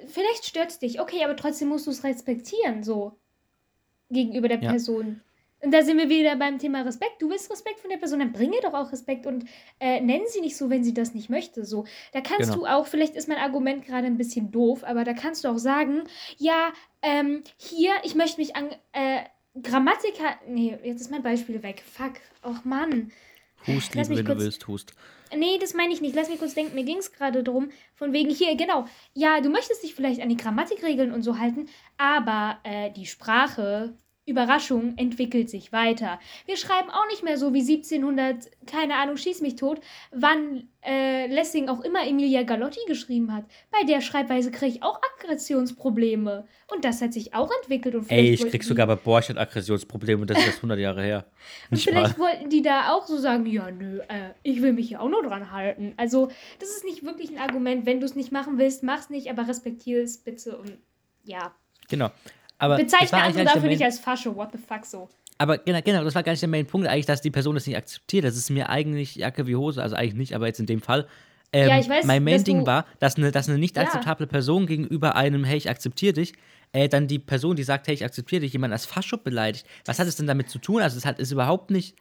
vielleicht 0.08 0.46
stört 0.46 0.72
es 0.72 0.80
dich, 0.80 1.00
okay, 1.00 1.24
aber 1.24 1.36
trotzdem 1.36 1.70
musst 1.70 1.88
du 1.88 1.92
es 1.92 2.04
respektieren, 2.04 2.84
so 2.84 3.14
gegenüber 4.10 4.48
der 4.48 4.62
Ja. 4.62 4.72
Person. 4.72 5.22
Und 5.62 5.72
da 5.74 5.82
sind 5.82 5.98
wir 5.98 6.10
wieder 6.10 6.36
beim 6.36 6.60
Thema 6.60 6.82
Respekt. 6.82 7.22
Du 7.22 7.30
willst 7.30 7.50
Respekt 7.50 7.80
von 7.80 7.90
der 7.90 7.96
Person, 7.98 8.20
dann 8.20 8.34
bring 8.34 8.52
ihr 8.52 8.60
doch 8.60 8.74
auch 8.74 8.92
Respekt 8.92 9.26
und 9.26 9.46
äh, 9.80 10.02
nennen 10.02 10.26
sie 10.28 10.42
nicht 10.42 10.58
so, 10.58 10.70
wenn 10.70 10.84
sie 10.84 10.94
das 10.94 11.14
nicht 11.14 11.30
möchte. 11.30 11.64
So, 11.64 11.86
da 12.12 12.20
kannst 12.20 12.52
Genau. 12.52 12.64
du 12.64 12.66
auch, 12.66 12.86
vielleicht 12.86 13.16
ist 13.16 13.30
mein 13.30 13.38
Argument 13.38 13.86
gerade 13.86 14.08
ein 14.08 14.18
bisschen 14.18 14.52
doof, 14.52 14.84
aber 14.84 15.06
da 15.06 15.14
kannst 15.14 15.46
du 15.46 15.48
auch 15.48 15.58
sagen, 15.58 16.04
ja, 16.38 16.74
ähm, 17.02 17.44
hier, 17.58 17.94
ich 18.04 18.14
möchte 18.14 18.42
mich 18.42 18.58
an 18.58 18.72
äh, 18.92 19.22
Grammatiker. 19.62 20.36
Nee, 20.48 20.78
jetzt 20.84 21.00
ist 21.00 21.12
mein 21.12 21.24
Beispiel 21.24 21.64
weg. 21.64 21.82
Fuck. 21.90 22.16
Och 22.44 22.66
Mann. 22.66 23.12
Hust, 23.68 23.96
Lass 23.96 24.08
liebe, 24.08 24.10
mich 24.10 24.18
wenn 24.20 24.26
du 24.26 24.32
kurz- 24.34 24.44
willst, 24.44 24.68
hust. 24.68 24.94
Nee, 25.36 25.58
das 25.60 25.74
meine 25.74 25.94
ich 25.94 26.02
nicht. 26.02 26.16
Lass 26.16 26.30
mich 26.30 26.38
kurz 26.40 26.54
denken. 26.54 26.76
Mir 26.76 26.84
ging 26.84 26.98
es 26.98 27.12
gerade 27.12 27.44
drum, 27.44 27.70
von 27.96 28.14
wegen 28.14 28.30
hier, 28.30 28.56
genau. 28.56 28.86
Ja, 29.14 29.42
du 29.42 29.50
möchtest 29.50 29.82
dich 29.84 29.96
vielleicht 29.96 30.22
an 30.22 30.30
die 30.30 30.38
Grammatikregeln 30.38 31.12
und 31.12 31.24
so 31.24 31.40
halten, 31.40 31.68
aber 31.98 32.60
äh, 32.64 32.92
die 32.92 33.06
Sprache, 33.08 33.96
Überraschung, 34.26 34.94
entwickelt 34.98 35.50
sich 35.50 35.74
weiter. 35.74 36.20
Wir 36.46 36.56
schreiben 36.56 36.90
auch 36.90 37.06
nicht 37.10 37.24
mehr 37.24 37.38
so 37.38 37.54
wie 37.54 37.60
1700, 37.60 38.50
keine 38.66 38.96
Ahnung, 38.96 39.18
schieß 39.18 39.42
mich 39.42 39.58
tot, 39.58 39.82
wann 40.12 40.70
äh, 40.82 41.28
Lessing 41.28 41.68
auch 41.68 41.82
immer 41.82 42.08
Emilia 42.08 42.44
Galotti 42.44 42.80
geschrieben 42.88 43.34
hat. 43.34 43.44
Bei 43.70 43.86
der 43.86 44.00
Schreibweise 44.00 44.50
kriege 44.52 44.78
ich 44.78 44.84
auch 44.84 45.00
Aggressionsprobleme. 45.16 46.48
Und 46.74 46.86
das 46.86 47.02
hat 47.02 47.12
sich 47.12 47.34
auch 47.34 47.50
entwickelt. 47.62 47.96
Und 47.96 48.10
Ey, 48.10 48.32
ich 48.32 48.48
krieg 48.48 48.64
sogar 48.64 48.88
bei 48.88 48.96
Borchardt 48.96 49.38
Aggressionsprobleme 49.38 50.22
und 50.22 50.30
das 50.30 50.40
ist 50.40 50.46
erst 50.46 50.58
100 50.60 50.80
Jahre 50.80 51.04
her. 51.04 51.26
Und 51.70 51.80
vielleicht 51.80 52.18
mal. 52.18 52.30
wollten 52.30 52.50
die 52.50 52.62
da 52.62 52.94
auch 52.94 53.06
so 53.06 53.18
sagen, 53.18 53.46
ja, 53.46 53.70
nö, 53.70 54.00
äh, 54.08 54.30
ich 54.42 54.62
will 54.62 54.74
mich 54.74 54.88
hier 54.88 55.02
auch 55.02 55.10
nur 55.10 55.24
dran 55.24 55.52
halten. 55.52 55.94
Also, 55.98 56.30
das 56.60 56.70
ist 56.70 56.86
nicht 56.86 57.04
wirklich 57.04 57.30
ein 57.30 57.40
Argument. 57.40 57.86
Wenn 57.86 58.00
du 58.00 58.06
es 58.06 58.16
nicht 58.16 58.32
machen 58.32 58.58
willst, 58.58 58.84
mach's 58.84 59.10
nicht, 59.10 59.30
aber 59.30 59.48
respektiere 59.48 60.02
es 60.02 60.18
bitte 60.18 60.58
und 60.58 60.78
ja. 61.24 61.54
Genau. 61.90 62.10
Aber 62.64 62.78
Bezeichne 62.78 63.18
andere 63.22 63.44
gar 63.46 63.56
dafür 63.56 63.70
nicht 63.70 63.84
als 63.84 64.00
Fascho, 64.00 64.36
what 64.36 64.50
the 64.52 64.58
fuck 64.58 64.86
so. 64.86 65.10
aber 65.38 65.58
genau, 65.58 65.80
genau, 65.84 66.04
das 66.04 66.16
war 66.16 66.24
gar 66.24 66.32
nicht 66.32 66.42
der 66.42 66.50
Main 66.50 66.66
Punkt, 66.66 66.88
eigentlich, 66.88 67.06
dass 67.06 67.22
die 67.22 67.32
Person 67.32 67.56
das 67.56 67.68
nicht 67.68 67.78
akzeptiert. 67.78 68.24
Das 68.26 68.36
ist 68.38 68.50
mir 68.50 68.70
eigentlich 68.70 69.16
Jacke 69.16 69.48
wie 69.48 69.56
Hose, 69.56 69.82
also 69.82 69.96
eigentlich 69.96 70.16
nicht, 70.16 70.34
aber 70.36 70.48
jetzt 70.48 70.60
in 70.60 70.66
dem 70.66 70.82
Fall. 70.82 71.08
Ähm, 71.52 71.70
Ja, 71.70 71.80
ich 71.80 71.90
weiß, 71.90 72.06
mein 72.06 72.24
Main 72.24 72.44
Ding 72.44 72.66
war, 72.66 72.86
dass 73.00 73.16
eine, 73.18 73.32
dass 73.32 73.48
eine 73.50 73.58
nicht 73.60 73.76
Ja. 73.78 73.84
akzeptable 73.84 74.28
Person 74.28 74.66
gegenüber 74.66 75.16
einem, 75.16 75.44
hey, 75.44 75.58
ich 75.58 75.70
akzeptiere 75.70 76.14
dich, 76.14 76.34
äh, 76.72 76.90
dann 76.90 77.08
die 77.08 77.20
Person, 77.20 77.56
die 77.56 77.64
sagt, 77.64 77.88
hey, 77.88 77.94
ich 77.94 78.04
akzeptiere 78.04 78.42
dich, 78.42 78.54
jemand 78.54 78.74
als 78.74 78.86
Fascho 78.86 79.18
beleidigt. 79.18 79.66
Was 79.86 80.00
hat 80.00 80.08
es 80.08 80.16
denn 80.16 80.26
damit 80.26 80.50
zu 80.50 80.58
tun? 80.60 80.82
Also, 80.82 80.98
es 80.98 81.06
hat 81.06 81.20
ist 81.20 81.32
überhaupt 81.32 81.70
nicht, 81.70 81.96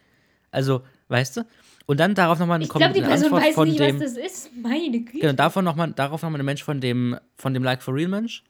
also, 0.51 0.83
weißt 1.09 1.37
du? 1.39 1.43
Und 1.87 1.99
dann 2.01 2.15
darauf 2.15 2.39
nochmal 2.39 2.55
eine 2.57 2.65
Ich 2.65 2.71
glaube, 2.71 2.95
die 2.95 3.01
Person 3.03 3.25
Antwort 3.25 3.43
weiß 3.43 3.57
nicht, 3.67 3.81
dem. 3.81 4.01
was 4.01 4.15
das 4.15 4.25
ist. 4.25 4.51
Meine 4.57 5.01
Güte. 5.01 5.19
Genau, 5.19 5.33
davon 5.33 5.65
noch 5.65 5.75
mal, 5.77 5.89
darauf 5.93 6.23
nochmal 6.23 6.41
ein 6.41 6.45
Mensch 6.47 6.63
von 6.63 6.81
dem, 6.81 7.19
von 7.37 7.53
dem 7.53 7.65
Like 7.65 7.83
for 7.83 7.93
Real 7.95 8.09
Mensch. 8.09 8.45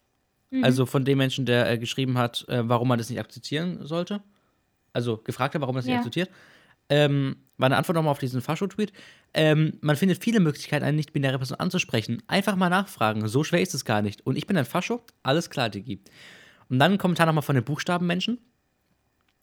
Mhm. 0.53 0.63
Also 0.65 0.87
von 0.87 1.05
dem 1.05 1.19
Menschen, 1.19 1.47
der 1.47 1.69
äh, 1.71 1.79
geschrieben 1.79 2.19
hat, 2.19 2.47
äh, 2.49 2.69
warum 2.69 2.87
man 2.89 2.99
das 2.99 3.11
nicht 3.11 3.19
akzeptieren 3.19 3.85
sollte. 3.87 4.23
Also 4.93 5.17
gefragt 5.17 5.55
hat, 5.55 5.63
warum 5.63 5.75
man 5.75 5.81
das 5.81 5.87
nicht 5.87 5.95
Ja. 5.95 5.99
akzeptiert. 5.99 6.31
Ähm, 6.89 7.37
war 7.57 7.67
eine 7.67 7.77
Antwort 7.79 7.97
nochmal 7.97 8.11
auf 8.11 8.19
diesen 8.19 8.43
Fascho-Tweet. 8.43 8.93
Ähm, 9.33 9.79
man 9.81 9.97
findet 9.97 10.23
viele 10.23 10.41
Möglichkeiten, 10.41 10.85
eine 10.85 10.97
nicht-binäre 10.97 11.39
Person 11.39 11.59
anzusprechen. 11.59 12.23
Einfach 12.27 12.55
mal 12.55 12.69
nachfragen. 12.69 13.27
So 13.29 13.45
schwer 13.45 13.63
ist 13.63 13.73
es 13.73 13.85
gar 13.87 14.03
nicht. 14.03 14.27
Und 14.27 14.37
ich 14.37 14.47
bin 14.47 14.57
ein 14.59 14.67
Fascho? 14.67 15.01
Alles 15.23 15.49
klar, 15.49 15.71
Digi. 15.71 16.01
Und 16.69 16.79
dann 16.79 16.93
ein 16.93 16.99
Kommentar 16.99 17.25
nochmal 17.27 17.43
von 17.43 17.55
den 17.55 17.65
Buchstabenmenschen. 17.65 18.39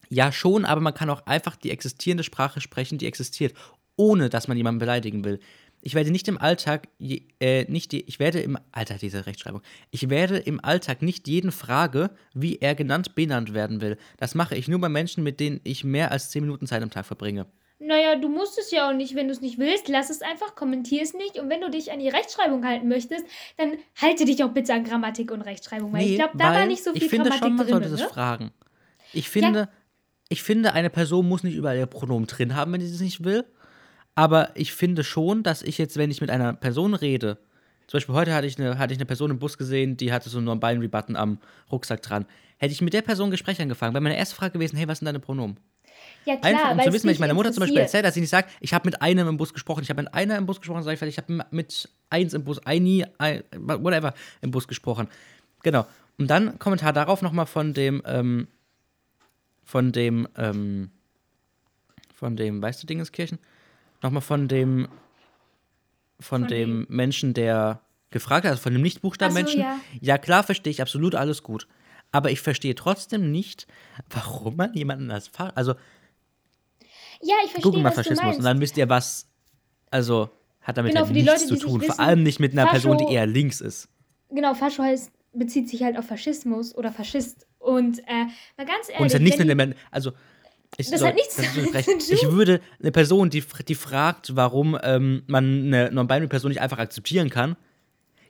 Ja, 0.10 0.32
schon, 0.32 0.66
aber 0.66 0.82
man 0.82 0.94
kann 0.94 1.10
auch 1.10 1.25
einfach 1.25 1.56
die 1.56 1.72
existierende 1.72 2.24
Sprache 2.24 2.62
sprechen, 2.62 2.98
die 2.98 3.08
existiert, 3.08 3.54
ohne 3.96 4.30
dass 4.30 4.48
man 4.48 4.58
jemanden 4.58 4.80
beleidigen 4.80 5.24
will. 5.24 5.39
Ich 5.81 5.95
werde 5.95 6.12
nicht 6.12 6.27
im 6.27 6.38
Alltag, 6.38 6.88
je, 6.98 7.24
äh, 7.39 7.65
nicht 7.71 7.91
die, 7.91 8.01
ich 8.07 8.19
werde 8.19 8.39
im 8.39 8.57
Alter 8.71 8.95
diese 8.95 9.25
Rechtschreibung, 9.25 9.62
ich 9.91 10.09
werde 10.09 10.38
im 10.38 10.63
Alltag 10.63 11.01
nicht 11.01 11.27
jeden 11.27 11.51
frage, 11.51 12.09
wie 12.33 12.57
er 12.57 12.75
genannt 12.75 13.15
benannt 13.15 13.53
werden 13.53 13.81
will. 13.81 13.98
Das 14.17 14.36
mache 14.36 14.55
ich 14.55 14.67
nur 14.67 14.79
bei 14.79 14.89
Menschen, 14.89 15.24
mit 15.24 15.39
denen 15.39 15.62
ich 15.63 15.83
mehr 15.83 16.12
als 16.12 16.31
10 16.31 16.43
Minuten 16.43 16.67
Zeit 16.67 16.83
am 16.83 16.89
Tag 16.89 17.05
verbringe. 17.05 17.45
Naja, 17.81 18.17
du 18.17 18.27
musst 18.27 18.59
es 18.59 18.71
ja 18.71 18.89
auch 18.89 18.93
nicht, 18.93 19.15
wenn 19.15 19.27
du 19.27 19.33
es 19.33 19.39
nicht 19.39 19.57
willst. 19.57 19.88
Lass 19.88 20.09
es 20.09 20.21
einfach, 20.21 20.53
kommentier 20.53 21.01
es 21.01 21.13
nicht. 21.13 21.39
Und 21.39 21.50
wenn 21.50 21.62
du 21.62 21.69
dich 21.69 21.93
an 21.93 22.00
die 22.00 22.09
Rechtschreibung 22.09 22.65
halten 22.65 22.89
möchtest, 22.89 23.25
dann 23.55 23.77
halte 23.95 24.25
dich 24.25 24.43
auch 24.43 24.50
bitte 24.50 24.74
an 24.74 24.83
Grammatik 24.83 25.31
und 25.31 25.41
Rechtschreibung. 25.41 25.93
Weil 25.93 26.05
ich 26.07 26.15
glaube, 26.15 26.38
da 26.38 26.53
war 26.53 26.65
nicht 26.65 26.83
so 26.83 26.91
viel 26.91 27.03
ich 27.03 27.09
finde 27.09 27.29
Grammatik 27.29 27.48
schon, 27.48 27.55
man 27.55 27.67
sollte 27.67 27.89
das 27.89 28.01
Ne? 28.01 28.09
fragen. 28.09 28.51
Ich 29.13 29.29
finde, 29.29 29.69
ich 30.27 30.43
finde, 30.43 30.74
eine 30.74 30.89
Person 30.89 31.27
muss 31.27 31.43
nicht 31.43 31.55
überall 31.55 31.77
ihr 31.77 31.86
Pronomen 31.86 32.27
drin 32.27 32.53
haben, 32.53 32.74
wenn 32.74 32.81
sie 32.81 32.93
es 32.93 33.00
nicht 33.00 33.24
will. 33.24 33.45
Aber 34.19 34.49
ich 34.53 34.73
finde 34.73 35.05
schon, 35.05 35.43
dass 35.43 35.61
ich 35.61 35.77
jetzt, 35.77 35.95
wenn 35.95 36.11
ich 36.11 36.19
mit 36.19 36.29
einer 36.29 36.51
Person 36.51 36.93
rede, 36.93 37.38
zum 37.88 37.99
Beispiel 37.99 38.15
heute 38.15 38.33
hatte 38.33 38.47
ich 38.47 38.59
eine, 38.59 38.77
hatte 38.77 38.91
ich 38.91 38.99
eine 38.99 39.05
Person 39.05 39.31
im 39.31 39.39
Bus 39.39 39.57
gesehen, 39.57 39.95
die 39.95 40.11
hatte 40.11 40.29
so 40.29 40.39
einen 40.39 40.45
Non-Binary-Button 40.47 41.15
am 41.15 41.38
Rucksack 41.71 42.01
dran. 42.01 42.25
Hätte 42.57 42.73
ich 42.73 42.81
mit 42.81 42.91
der 42.91 43.01
Person 43.01 43.29
ein 43.29 43.31
Gespräch 43.31 43.61
angefangen, 43.61 43.93
wäre 43.93 44.01
meine 44.01 44.17
erste 44.17 44.35
Frage 44.35 44.51
gewesen, 44.51 44.75
hey, 44.75 44.89
was 44.89 44.99
sind 44.99 45.05
deine 45.05 45.21
Pronomen? 45.21 45.55
Ja, 46.25 46.35
klar, 46.35 46.51
Einfach 46.51 46.71
um 46.71 46.79
zu 46.81 46.91
wissen, 46.91 47.07
wenn 47.07 47.13
ich 47.13 47.19
meiner 47.19 47.33
Mutter 47.33 47.53
zum 47.53 47.61
Beispiel 47.61 47.79
erzähle, 47.79 48.03
dass 48.03 48.13
sie 48.13 48.19
nicht 48.19 48.29
sagt, 48.29 48.51
ich 48.59 48.73
habe 48.73 48.89
mit 48.89 49.01
einem 49.01 49.25
im 49.29 49.38
Bus 49.38 49.53
gesprochen, 49.53 49.83
ich 49.83 49.89
habe 49.89 50.01
mit 50.01 50.13
einer 50.13 50.38
im 50.38 50.45
Bus 50.45 50.59
gesprochen, 50.59 50.83
sage 50.83 50.95
ich 50.95 50.99
vielleicht, 50.99 51.17
ich 51.17 51.23
habe 51.23 51.45
mit 51.51 51.88
eins 52.09 52.33
im 52.33 52.43
Bus, 52.43 52.59
eine, 52.65 53.09
ein, 53.19 53.43
whatever, 53.53 54.13
im 54.41 54.51
Bus 54.51 54.67
gesprochen. 54.67 55.07
Genau. 55.63 55.88
Und 56.17 56.27
dann 56.27 56.59
Kommentar 56.59 56.91
darauf 56.91 57.21
nochmal 57.21 57.45
von 57.45 57.73
dem, 57.73 58.01
ähm, 58.05 58.49
von 59.63 59.93
dem, 59.93 60.27
ähm, 60.35 60.91
von 62.13 62.35
dem, 62.35 62.61
weißt 62.61 62.83
du, 62.83 62.88
Dingeskirchen? 62.88 63.39
Nochmal 64.01 64.22
von 64.22 64.48
dem, 64.48 64.88
von, 66.20 66.41
Von 66.41 66.48
dem 66.48 66.86
Menschen, 66.89 67.34
der 67.34 67.82
gefragt 68.12 68.46
hat, 68.46 68.51
also 68.51 68.62
von 68.63 68.74
dem 68.74 68.82
Nicht-Buchstaben-Menschen. 68.82 69.63
Ach 69.65 69.77
ja. 70.01 70.18
klar, 70.18 70.44
verstehe 70.44 70.72
ich 70.72 70.82
absolut 70.82 71.15
alles 71.15 71.44
gut. 71.44 71.68
Aber 72.12 72.32
ich 72.32 72.41
verstehe 72.41 72.74
trotzdem 72.75 73.32
nicht, 73.32 73.68
warum 74.10 74.56
man 74.56 74.74
jemanden 74.74 75.12
als 75.12 75.27
Fach, 75.27 75.51
also 75.56 75.75
Ja, 77.22 77.36
ich 77.44 77.51
verstehe, 77.51 77.62
Google 77.62 77.82
mal 77.84 77.91
Faschismus 77.91 78.38
und 78.38 78.44
dann 78.44 78.60
wisst 78.62 78.77
ihr, 78.77 78.89
was, 78.89 79.27
also 79.91 80.29
hat 80.62 80.77
damit 80.77 80.94
Genau, 80.94 81.06
halt 81.06 81.13
nichts 81.13 81.29
Leute, 81.32 81.46
zu 81.46 81.56
tun. 81.58 81.74
nicht 81.77 81.86
Vor 81.86 81.89
wissen, 81.96 82.00
allem 82.01 82.24
nicht 82.24 82.39
mit 82.39 82.53
einer 82.53 82.65
Person, 82.68 82.98
die 82.98 83.03
Fascho- 83.06 83.12
eher 83.13 83.25
links 83.27 83.62
ist. 83.62 83.89
Genau, 84.32 84.53
Fascho 84.56 84.82
heißt, 84.84 85.12
bezieht 85.34 85.70
sich 85.70 85.84
halt 85.84 85.98
auf 85.98 86.06
Faschismus 86.08 86.74
oder 86.75 86.91
Faschist. 86.91 87.46
Und 87.60 88.00
äh, 88.00 88.25
mal 88.58 88.65
ganz 88.65 88.88
ehrlich, 88.88 89.00
Und 89.01 89.08
es 89.08 89.13
hat 89.15 89.22
nichts 89.22 89.38
mit 89.38 89.50
dem, 89.50 89.74
also 89.91 90.13
ich, 90.77 90.89
Das 90.89 90.99
soll- 90.99 91.09
hat 91.09 91.15
nichts 91.15 91.35
damit 91.35 91.53
zu 91.85 91.91
tun. 91.97 92.15
Ich 92.15 92.31
würde 92.31 92.61
eine 92.81 92.91
Person, 92.91 93.29
die, 93.29 93.43
die 93.67 93.75
fragt, 93.75 94.35
warum 94.35 94.77
ähm, 94.83 95.23
man 95.27 95.65
eine 95.67 95.91
Non-Binary-Person 95.91 96.49
nicht 96.49 96.61
einfach 96.61 96.77
akzeptieren 96.79 97.29
kann, 97.29 97.55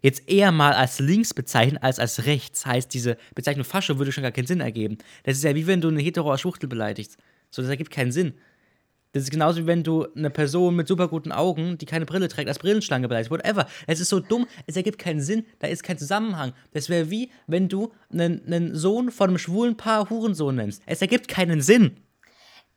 jetzt 0.02 0.30
eher 0.30 0.52
mal 0.52 0.74
als 0.74 1.00
links 1.00 1.34
bezeichnen 1.34 1.78
als 1.78 2.00
als 2.00 2.26
rechts. 2.26 2.66
Heißt, 2.66 2.94
diese 2.94 3.18
Bezeichnung 3.36 3.66
Fascho 3.66 3.98
würde 4.00 4.12
schon 4.12 4.24
gar 4.24 4.32
keinen 4.32 4.48
Sinn 4.48 4.62
ergeben. 4.62 4.98
Das 5.24 5.38
ist 5.38 5.44
ja 5.44 5.54
wie 5.56 5.68
wenn 5.68 5.82
du 5.82 5.90
eine 5.90 6.02
hetero 6.02 6.36
Schwuchtel 6.38 6.70
beleidigst. 6.70 7.18
So, 7.52 7.62
das 7.62 7.70
ergibt 7.70 7.92
keinen 7.92 8.12
Sinn. 8.12 8.34
Das 9.12 9.24
ist 9.24 9.32
genauso 9.32 9.64
wie 9.64 9.66
wenn 9.66 9.82
du 9.84 10.06
eine 10.16 10.30
Person 10.30 10.76
mit 10.76 10.88
super 10.88 11.08
guten 11.08 11.32
Augen, 11.32 11.80
die 11.80 11.88
keine 11.88 12.06
Brille 12.06 12.28
trägt, 12.28 12.48
als 12.48 12.60
Brillenschlange 12.60 13.08
beleidigst. 13.08 13.32
Whatever. 13.32 13.68
Es 13.88 14.00
ist 14.00 14.10
so 14.10 14.20
dumm, 14.20 14.46
es 14.68 14.76
ergibt 14.78 15.00
keinen 15.00 15.20
Sinn, 15.20 15.46
da 15.58 15.68
ist 15.68 15.82
kein 15.82 15.98
Zusammenhang. 15.98 16.54
Das 16.74 16.90
wäre 16.90 17.10
wie, 17.10 17.32
wenn 17.48 17.68
du 17.70 17.92
einen, 18.14 18.46
einen 18.46 18.76
Sohn 18.76 19.10
von 19.12 19.30
einem 19.30 19.40
schwulen 19.40 19.76
Paar 19.78 20.10
Hurensohn 20.12 20.56
nennst. 20.56 20.84
Es 20.86 21.02
ergibt 21.02 21.28
keinen 21.28 21.62
Sinn. 21.62 21.98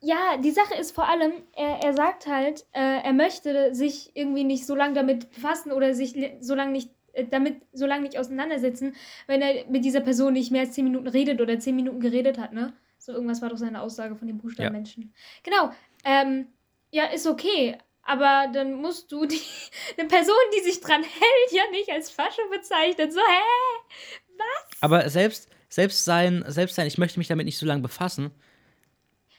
Ja, 0.04 0.36
die 0.36 0.50
Sache 0.50 0.74
ist 0.74 0.94
vor 0.94 1.08
allem, 1.08 1.32
er, 1.54 1.84
er 1.84 1.94
sagt 1.94 2.26
halt, 2.26 2.66
äh, 2.72 3.02
er 3.02 3.12
möchte 3.12 3.72
sich 3.74 4.10
irgendwie 4.14 4.42
nicht 4.42 4.66
so 4.66 4.74
lange 4.74 4.94
damit 4.94 5.30
befassen 5.30 5.70
oder 5.70 5.94
sich 5.94 6.14
so 6.40 6.56
lange 6.56 6.72
nicht 6.72 6.90
äh, 7.12 7.24
damit 7.30 7.62
so 7.72 7.86
lange 7.86 8.02
nicht 8.02 8.18
auseinandersetzen, 8.18 8.96
wenn 9.26 9.42
er 9.42 9.64
mit 9.68 9.84
dieser 9.84 10.00
Person 10.00 10.32
nicht 10.32 10.50
mehr 10.50 10.62
als 10.62 10.72
10 10.72 10.84
Minuten 10.84 11.06
redet 11.06 11.40
oder 11.40 11.58
10 11.58 11.76
Minuten 11.76 12.00
geredet 12.00 12.38
hat, 12.38 12.52
ne? 12.52 12.72
So 12.98 13.12
irgendwas 13.12 13.42
war 13.42 13.48
doch 13.48 13.56
seine 13.56 13.80
Aussage 13.80 14.16
von 14.16 14.28
dem 14.28 14.38
Buchstabenmenschen. 14.38 15.12
Genau. 15.42 15.70
Ähm, 16.04 16.48
ja, 16.90 17.06
ist 17.06 17.26
okay. 17.26 17.76
Aber 18.02 18.50
dann 18.52 18.74
musst 18.74 19.10
du 19.12 19.26
die, 19.26 19.40
eine 19.98 20.08
Person, 20.08 20.34
die 20.56 20.60
sich 20.62 20.80
dran 20.80 21.02
hält, 21.02 21.52
ja 21.52 21.62
nicht 21.70 21.90
als 21.90 22.10
Fascho 22.10 22.42
bezeichnen. 22.50 23.10
So, 23.10 23.20
hä? 23.20 24.42
Aber 24.80 25.08
selbst, 25.08 25.48
selbst 25.68 26.04
sein, 26.04 26.44
selbst 26.48 26.74
sein, 26.74 26.86
ich 26.86 26.98
möchte 26.98 27.18
mich 27.18 27.28
damit 27.28 27.46
nicht 27.46 27.58
so 27.58 27.66
lange 27.66 27.82
befassen, 27.82 28.32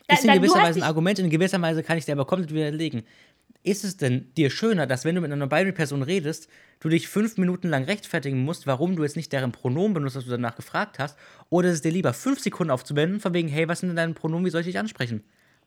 ist 0.07 0.25
in 0.25 0.33
gewisser 0.33 0.61
Weise 0.61 0.79
ein 0.79 0.83
Argument, 0.83 1.19
in 1.19 1.29
gewisser 1.29 1.61
Weise 1.61 1.83
kann 1.83 1.97
ich 1.97 2.05
dir 2.05 2.13
aber 2.13 2.25
komplett 2.25 2.53
widerlegen. 2.53 3.03
Ist 3.63 3.85
es 3.85 3.95
denn 3.95 4.33
dir 4.35 4.49
schöner, 4.49 4.87
dass 4.87 5.05
wenn 5.05 5.15
du 5.15 5.21
mit 5.21 5.31
einer 5.31 5.37
Non-Binary-Person 5.37 6.03
redest, 6.03 6.49
du 6.81 6.89
dich 6.89 7.07
fünf 7.07 7.37
Minuten 7.37 7.69
lang 7.69 7.85
rechtfertigen 7.85 8.43
musst, 8.43 8.67
warum 8.67 8.97
du 8.97 9.03
jetzt 9.03 9.15
nicht 9.15 9.31
deren 9.31 9.53
Pronomen 9.53 9.93
benutzt, 9.93 10.17
was 10.17 10.25
du 10.25 10.31
danach 10.31 10.55
gefragt 10.55 10.99
hast, 10.99 11.17
oder 11.49 11.69
ist 11.69 11.75
es 11.75 11.81
dir 11.81 11.91
lieber, 11.91 12.13
fünf 12.13 12.39
Sekunden 12.39 12.71
aufzuwenden, 12.71 13.21
von 13.21 13.33
wegen, 13.33 13.47
hey, 13.47 13.67
was 13.69 13.79
sind 13.79 13.89
denn 13.89 13.95
deine 13.95 14.13
Pronomen, 14.13 14.45
wie 14.45 14.49
soll 14.49 14.61
ich 14.61 14.67
dich 14.67 14.79
ansprechen? 14.79 15.23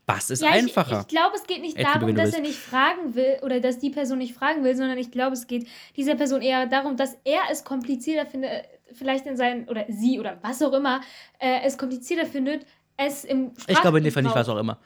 Was 0.06 0.30
ist 0.30 0.42
Ja, 0.42 0.50
einfacher? 0.50 1.00
Ich, 1.00 1.00
ich 1.00 1.08
glaube, 1.08 1.36
es 1.36 1.44
geht 1.44 1.60
nicht 1.60 1.76
Erzähl, 1.76 2.00
darum, 2.00 2.14
dass 2.14 2.32
er 2.32 2.40
nicht 2.40 2.58
fragen 2.58 3.14
will 3.14 3.38
oder 3.42 3.60
dass 3.60 3.78
die 3.78 3.90
Person 3.90 4.18
nicht 4.18 4.34
fragen 4.34 4.62
will, 4.62 4.76
sondern 4.76 4.98
ich 4.98 5.10
glaube, 5.10 5.32
es 5.32 5.48
geht 5.48 5.66
dieser 5.96 6.14
Person 6.14 6.42
eher 6.42 6.66
darum, 6.66 6.96
dass 6.96 7.16
er 7.24 7.40
es 7.50 7.64
komplizierter 7.64 8.30
findet, 8.30 8.50
äh, 8.50 8.62
vielleicht 8.92 9.26
in 9.26 9.36
seinen, 9.36 9.68
oder 9.68 9.84
sie 9.88 10.20
oder 10.20 10.38
was 10.42 10.62
auch 10.62 10.72
immer, 10.72 11.00
äh, 11.40 11.60
es 11.64 11.76
komplizierter 11.76 12.26
findet, 12.26 12.66
es 12.96 13.24
im 13.24 13.50
Sprachgebrauch, 13.50 13.68
ich 13.74 13.80
glaube 13.80 13.98
in 13.98 14.04
dem 14.04 14.12
Fall 14.12 14.22
nicht, 14.22 14.34
was 14.34 14.48
auch 14.48 14.56
immer. 14.58 14.78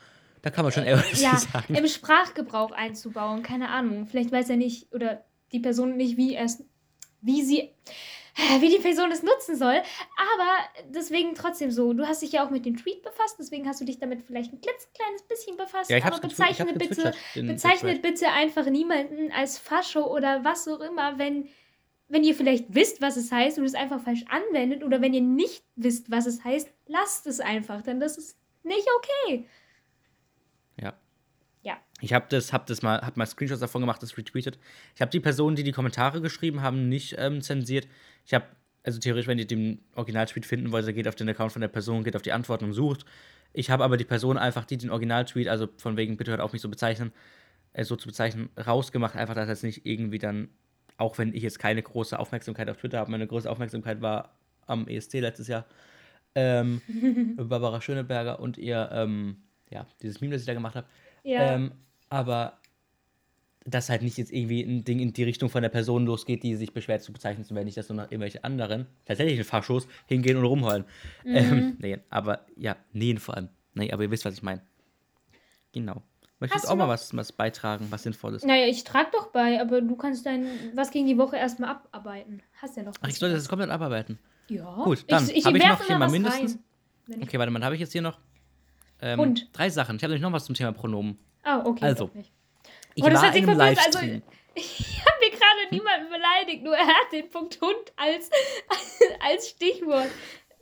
Da 0.43 0.51
kann 0.51 0.65
man 0.65 0.73
schon 0.73 0.85
eher 0.85 0.99
was 0.99 1.21
ja, 1.21 1.37
sagen. 1.53 1.75
im 1.75 1.87
Sprachgebrauch 1.87 2.71
einzubauen. 2.73 3.43
Keine 3.43 3.69
Ahnung. 3.69 4.07
Vielleicht 4.07 4.33
weiß 4.33 4.49
er 4.51 4.57
nicht 4.57 4.93
oder 4.95 5.25
die 5.53 5.61
Person 5.61 5.97
nicht, 5.97 6.17
wie 6.17 6.35
er 6.35 6.45
es 6.45 6.65
wie 7.23 7.43
sie, 7.43 7.71
wie 8.61 8.71
die 8.71 8.79
Person 8.81 9.13
es 9.13 9.23
nutzen 9.23 9.55
soll. 9.57 9.75
Aber 10.17 10.51
deswegen 10.89 11.35
trotzdem 11.35 11.71
so. 11.71 11.93
Du 11.93 12.07
hast 12.07 12.23
dich 12.23 12.33
ja 12.33 12.47
auch 12.47 12.51
mit 12.51 12.65
dem 12.65 12.79
Tweet 12.79 13.03
befasst, 13.03 13.37
deswegen 13.39 13.69
hast 13.69 13.81
du 13.83 13.85
dich 13.85 13.99
damit 13.99 14.23
vielleicht 14.23 14.53
ein 14.55 14.61
klitzekleines 14.63 15.23
bisschen 15.29 15.59
befasst. 15.59 15.91
Ja, 15.91 15.99
ich 15.99 16.05
aber 16.07 16.19
bezeichne 16.21 16.65
bitte, 16.73 16.79
getwittert, 16.89 17.17
den- 17.35 17.47
den 17.47 17.55
bezeichne 17.57 17.91
Thread. 17.91 18.03
bitte 18.03 18.29
einfach 18.33 18.65
niemanden 18.67 19.31
als 19.33 19.59
Fascho 19.59 20.07
oder 20.07 20.43
was 20.45 20.67
auch 20.69 20.81
immer, 20.81 21.19
wenn, 21.19 21.49
wenn 22.11 22.25
ihr 22.25 22.35
vielleicht 22.35 22.75
wisst, 22.75 23.01
was 23.01 23.17
es 23.17 23.31
heißt 23.31 23.59
und 23.59 23.65
es 23.65 23.75
einfach 23.75 24.01
falsch 24.01 24.25
anwendet 24.29 24.83
oder 24.83 25.01
wenn 25.01 25.15
ihr 25.15 25.21
nicht 25.21 25.63
wisst, 25.77 26.11
was 26.11 26.27
es 26.27 26.45
heißt, 26.45 26.69
lasst 26.87 27.27
es 27.27 27.41
einfach, 27.41 27.83
denn 27.83 28.01
das 28.01 28.19
ist 28.19 28.37
nicht 28.65 28.87
okay. 28.99 29.47
Ja. 30.81 30.95
Ja. 31.63 31.79
Ich 32.01 32.13
habe 32.13 32.27
das, 32.29 32.53
hab 32.53 32.67
das 32.67 32.83
mal, 32.83 33.01
hab 33.01 33.17
mal 33.17 33.27
Screenshots 33.27 33.61
davon 33.61 33.83
gemacht, 33.83 34.03
das 34.03 34.19
retweetet. 34.19 34.59
Ich 34.95 35.01
habe 35.01 35.11
die 35.11 35.21
Personen, 35.21 35.55
die 35.57 35.63
die 35.63 35.73
Kommentare 35.73 36.21
geschrieben 36.21 36.63
haben, 36.63 36.89
nicht 36.89 37.15
ähm, 37.17 37.43
zensiert. 37.43 37.87
Ich 38.27 38.35
habe, 38.35 38.47
also 38.83 38.99
theoretisch, 38.99 39.29
wenn 39.29 39.39
ihr 39.39 39.47
den 39.47 39.81
Originaltweet 39.95 40.47
finden 40.47 40.73
wollt, 40.73 40.87
ihr 40.87 40.93
geht 40.93 41.07
auf 41.07 41.15
den 41.15 41.29
Account 41.29 41.53
von 41.53 41.61
der 41.61 41.69
Person, 41.69 42.03
geht 42.03 42.17
auf 42.17 42.23
die 42.23 42.33
Antworten 42.33 42.65
und 42.65 42.73
sucht. 42.73 43.05
Ich 43.53 43.71
habe 43.71 43.85
aber 43.85 43.97
die 43.97 44.05
Person 44.05 44.37
einfach, 44.37 44.65
die 44.65 44.79
den 44.79 44.91
Originaltweet, 44.91 45.49
also 45.49 45.69
von 45.77 45.97
wegen, 45.97 46.17
bitte 46.17 46.33
hört 46.33 46.41
auf 46.41 46.53
mich 46.53 46.63
so 46.63 46.69
bezeichnen, 46.69 47.13
äh, 47.73 47.85
so 47.85 47.95
zu 47.95 48.09
bezeichnen, 48.09 48.49
rausgemacht, 48.57 49.15
einfach, 49.15 49.35
dass 49.35 49.49
jetzt 49.49 49.65
nicht 49.65 49.87
irgendwie 49.87 50.19
dann, 50.19 50.49
auch 51.01 51.19
wenn 51.19 51.35
ich 51.35 51.43
jetzt 51.43 51.59
keine 51.59 51.83
große 51.83 52.19
Aufmerksamkeit 52.19 52.69
auf 52.69 52.77
Twitter 52.77 52.99
habe, 52.99 53.11
meine 53.11 53.27
größte 53.27 53.51
Aufmerksamkeit 53.51 54.01
war 54.01 54.37
am 54.67 54.87
ESC 54.87 55.15
letztes 55.15 55.49
Jahr, 55.49 55.65
ähm, 56.35 56.81
Barbara 57.37 57.81
Schöneberger 57.81 58.41
und 58.41 58.59
ihr, 58.59 58.89
ähm, 58.93 59.39
ja, 59.71 59.87
dieses 60.03 60.21
Meme, 60.21 60.35
das 60.35 60.43
ich 60.43 60.47
da 60.47 60.55
gemacht 60.55 60.77
habe. 60.77 60.87
Ja. 61.23 61.55
Ähm, 61.55 61.73
aber 62.09 62.59
dass 63.65 63.91
halt 63.91 64.03
nicht 64.03 64.17
jetzt 64.17 64.33
irgendwie 64.33 64.63
ein 64.63 64.85
Ding 64.85 65.01
in 65.01 65.13
die 65.13 65.23
Richtung 65.23 65.51
von 65.51 65.63
der 65.63 65.69
Person 65.69 66.07
losgeht, 66.07 66.43
die 66.43 66.57
sich 66.57 66.73
beschwert 66.73 67.03
zu 67.03 67.13
bezeichnen 67.13 67.45
zu 67.45 67.55
werden, 67.55 67.67
nicht, 67.67 67.77
dass 67.77 67.89
nur 67.89 67.97
noch 67.97 68.11
irgendwelche 68.11 68.43
anderen, 68.43 68.87
tatsächlich 69.05 69.47
Faschos, 69.47 69.87
hingehen 70.07 70.37
und 70.37 70.45
rumheulen. 70.45 70.85
Mhm. 71.25 71.37
Ähm, 71.37 71.77
nee, 71.79 71.99
aber 72.09 72.47
ja, 72.57 72.77
nähen 72.93 73.19
vor 73.19 73.37
allem. 73.37 73.49
Nee, 73.75 73.93
aber 73.93 74.03
ihr 74.03 74.11
wisst, 74.11 74.25
was 74.25 74.35
ich 74.35 74.43
meine. 74.43 74.63
Genau. 75.73 76.03
Möchtest 76.41 76.65
Hast 76.65 76.71
auch 76.71 76.75
du 76.75 76.79
mal 76.79 76.89
was, 76.89 77.15
was 77.15 77.33
beitragen, 77.33 77.87
was 77.91 78.03
Sinnvolles? 78.03 78.45
Naja, 78.45 78.67
ich 78.67 78.83
trage 78.85 79.11
doch 79.13 79.27
bei, 79.29 79.61
aber 79.61 79.83
du 79.83 79.95
kannst 79.95 80.25
dein 80.25 80.47
was 80.75 80.91
gegen 80.91 81.07
die 81.07 81.19
Woche 81.19 81.37
erstmal 81.37 81.71
abarbeiten. 81.71 82.43
Hast 82.63 82.77
ja 82.79 82.83
noch 82.83 82.95
Ach, 83.03 83.09
ich 83.09 83.17
soll 83.19 83.31
das 83.31 83.47
komplett 83.49 83.71
abarbeiten. 83.71 84.19
Ja. 84.49 84.83
Gut, 84.85 85.05
dann 85.09 85.23
habe 85.29 85.33
ich 85.33 85.45
noch 85.45 85.85
hier 85.87 85.99
mal 85.99 86.09
mindestens- 86.11 86.59
rein, 87.09 87.23
Okay, 87.23 87.39
warte 87.39 87.51
mal, 87.53 87.63
habe 87.63 87.75
ich 87.75 87.81
jetzt 87.81 87.93
hier 87.93 88.03
noch 88.03 88.19
ähm, 89.03 89.21
Hund. 89.21 89.49
drei 89.53 89.69
Sachen. 89.69 89.97
Ich 89.97 90.03
habe 90.03 90.13
nämlich 90.13 90.23
noch 90.23 90.33
was 90.33 90.45
zum 90.47 90.55
Thema 90.55 90.73
Pronomen. 90.73 91.19
Ah, 91.43 91.63
okay. 91.65 91.85
Also. 91.85 92.11
Ich 92.95 93.05
Oh, 93.05 93.09
das 93.09 93.23
war 93.23 93.35
in 93.35 93.49
einem 93.49 93.61
also- 93.61 93.81
Livestream. 93.83 94.23
Ich 94.55 95.01
habe 95.07 95.17
mir 95.21 95.31
gerade 95.31 95.71
niemanden 95.71 96.09
beleidigt, 96.11 96.65
nur 96.65 96.75
er 96.77 96.87
hat 96.87 97.13
den 97.13 97.31
Punkt 97.31 97.61
Hund 97.61 97.93
als, 97.97 98.31
als 99.25 99.49
Stichwort. 99.51 100.09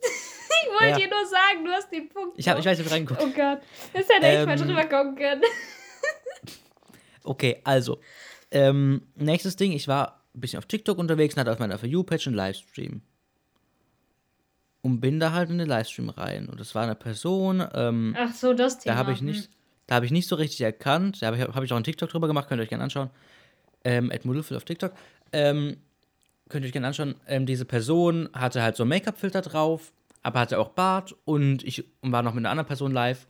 Ich 0.61 0.69
wollte 0.71 0.99
Ja. 0.99 1.07
dir 1.07 1.09
nur 1.15 1.25
sagen, 1.25 1.65
du 1.65 1.71
hast 1.71 1.91
den 1.91 2.09
Punkt. 2.09 2.37
ich, 2.37 2.47
hab, 2.47 2.59
ich 2.59 2.65
weiß 2.65 2.77
nicht, 2.77 2.91
reingeguckt. 2.91 3.21
Oh 3.21 3.29
Gott, 3.33 3.59
das 3.93 4.07
hätte 4.09 4.27
echt 4.27 4.45
mal 4.45 4.59
Ähm, 4.59 4.67
drüber 4.67 4.85
kommen 4.85 5.15
können. 5.15 5.41
Okay, 7.23 7.61
also. 7.63 7.99
Ähm, 8.51 9.03
nächstes 9.15 9.55
Ding, 9.55 9.71
ich 9.71 9.87
war 9.87 10.23
ein 10.33 10.41
bisschen 10.41 10.57
auf 10.57 10.65
TikTok 10.65 10.97
unterwegs 10.97 11.35
und 11.35 11.41
hatte 11.41 11.51
auf 11.51 11.59
meiner 11.59 11.77
For 11.77 11.87
You-Page 11.87 12.27
einen 12.27 12.35
Livestream. 12.35 13.01
Und 14.81 15.01
bin 15.01 15.19
da 15.19 15.33
halt 15.33 15.49
in 15.49 15.57
den 15.59 15.67
Livestream 15.67 16.09
rein. 16.09 16.47
Und 16.47 16.59
das 16.59 16.73
war 16.73 16.83
eine 16.83 16.95
Person, 16.95 17.63
ähm, 17.73 18.15
Ach 18.17 18.33
so, 18.33 18.53
das 18.53 18.79
Thema. 18.79 18.93
da 18.95 18.99
habe 18.99 19.11
ich 19.11 19.19
hm. 19.19 19.27
nicht, 19.27 19.49
da 19.85 19.95
habe 19.95 20.05
ich 20.05 20.11
nicht 20.11 20.27
so 20.27 20.35
richtig 20.37 20.61
erkannt. 20.61 21.21
Da 21.21 21.27
habe 21.27 21.37
ich, 21.37 21.43
hab 21.43 21.63
ich 21.63 21.71
auch 21.71 21.75
einen 21.75 21.83
TikTok 21.83 22.09
drüber 22.09 22.27
gemacht, 22.27 22.47
könnt 22.47 22.59
ihr 22.59 22.63
euch 22.63 22.69
gerne 22.69 22.85
anschauen. 22.85 23.09
Ähm, 23.83 24.09
Ed 24.11 24.25
auf 24.25 24.63
TikTok. 24.65 24.93
Ähm, 25.33 25.77
könnt 26.49 26.65
ihr 26.65 26.67
euch 26.67 26.73
gerne 26.73 26.87
anschauen. 26.87 27.15
Ähm, 27.27 27.45
diese 27.45 27.65
Person 27.65 28.29
hatte 28.33 28.61
halt 28.61 28.75
so 28.75 28.83
einen 28.83 28.89
Make-up-Filter 28.89 29.41
drauf, 29.41 29.93
aber 30.21 30.39
hatte 30.39 30.59
auch 30.59 30.69
Bart 30.69 31.15
und 31.25 31.63
ich 31.63 31.85
war 32.01 32.23
noch 32.23 32.33
mit 32.33 32.41
einer 32.41 32.51
anderen 32.51 32.67
Person 32.67 32.91
live. 32.91 33.27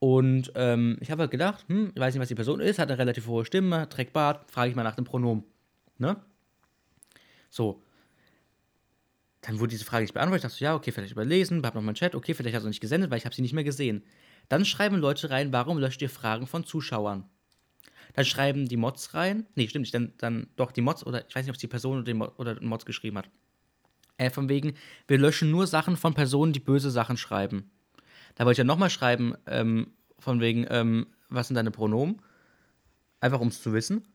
Und 0.00 0.52
ähm, 0.54 0.98
ich 1.00 1.10
habe 1.10 1.22
halt 1.22 1.30
gedacht, 1.30 1.64
hm, 1.68 1.92
ich 1.94 2.00
weiß 2.00 2.14
nicht, 2.14 2.20
was 2.20 2.28
die 2.28 2.34
Person 2.34 2.60
ist, 2.60 2.78
hat 2.78 2.88
eine 2.90 2.98
relativ 2.98 3.26
hohe 3.26 3.44
Stimme, 3.44 3.88
trägt 3.88 4.12
Bart, 4.12 4.50
frage 4.50 4.70
ich 4.70 4.76
mal 4.76 4.82
nach 4.82 4.96
dem 4.96 5.04
Pronomen. 5.04 5.44
Ne? 5.98 6.16
So. 7.48 7.82
Dann 9.42 9.60
wurde 9.60 9.70
diese 9.70 9.84
Frage 9.84 10.02
nicht 10.02 10.14
beantwortet. 10.14 10.44
Ich 10.44 10.50
dachte 10.50 10.58
so, 10.58 10.64
ja, 10.64 10.74
okay, 10.74 10.90
vielleicht 10.90 11.12
überlesen, 11.12 11.64
hab 11.64 11.74
noch 11.74 11.82
mal 11.82 11.88
einen 11.88 11.94
Chat, 11.96 12.14
okay, 12.14 12.34
vielleicht 12.34 12.56
hast 12.56 12.64
du 12.64 12.68
nicht 12.68 12.80
gesendet, 12.80 13.10
weil 13.10 13.18
ich 13.18 13.24
habe 13.24 13.34
sie 13.34 13.42
nicht 13.42 13.52
mehr 13.52 13.64
gesehen. 13.64 14.02
Dann 14.48 14.64
schreiben 14.64 14.96
Leute 14.96 15.30
rein, 15.30 15.52
warum 15.52 15.78
löscht 15.78 16.02
ihr 16.02 16.10
Fragen 16.10 16.46
von 16.46 16.64
Zuschauern? 16.64 17.24
Dann 18.14 18.24
schreiben 18.24 18.68
die 18.68 18.76
Mods 18.76 19.14
rein. 19.14 19.46
Nee, 19.54 19.68
stimmt 19.68 19.82
nicht. 19.82 19.94
Dann, 19.94 20.12
dann 20.18 20.46
doch 20.56 20.72
die 20.72 20.80
Mods, 20.80 21.04
oder 21.04 21.28
ich 21.28 21.34
weiß 21.34 21.44
nicht, 21.44 21.50
ob 21.50 21.56
es 21.56 21.60
die 21.60 21.66
Person 21.66 21.98
oder, 21.98 22.04
die 22.04 22.14
Mod, 22.14 22.32
oder 22.38 22.54
den 22.54 22.68
Mods 22.68 22.86
geschrieben 22.86 23.18
hat. 23.18 23.28
Äh, 24.16 24.30
von 24.30 24.48
wegen, 24.48 24.74
wir 25.08 25.18
löschen 25.18 25.50
nur 25.50 25.66
Sachen 25.66 25.96
von 25.96 26.14
Personen, 26.14 26.52
die 26.52 26.60
böse 26.60 26.90
Sachen 26.90 27.16
schreiben. 27.16 27.70
Da 28.36 28.44
wollte 28.44 28.54
ich 28.54 28.58
ja 28.58 28.64
nochmal 28.64 28.90
schreiben, 28.90 29.34
ähm, 29.46 29.88
von 30.18 30.40
wegen, 30.40 30.66
ähm, 30.70 31.08
was 31.28 31.48
sind 31.48 31.56
deine 31.56 31.72
Pronomen? 31.72 32.22
Einfach 33.20 33.40
um 33.40 33.48
es 33.48 33.60
zu 33.60 33.72
wissen. 33.72 34.06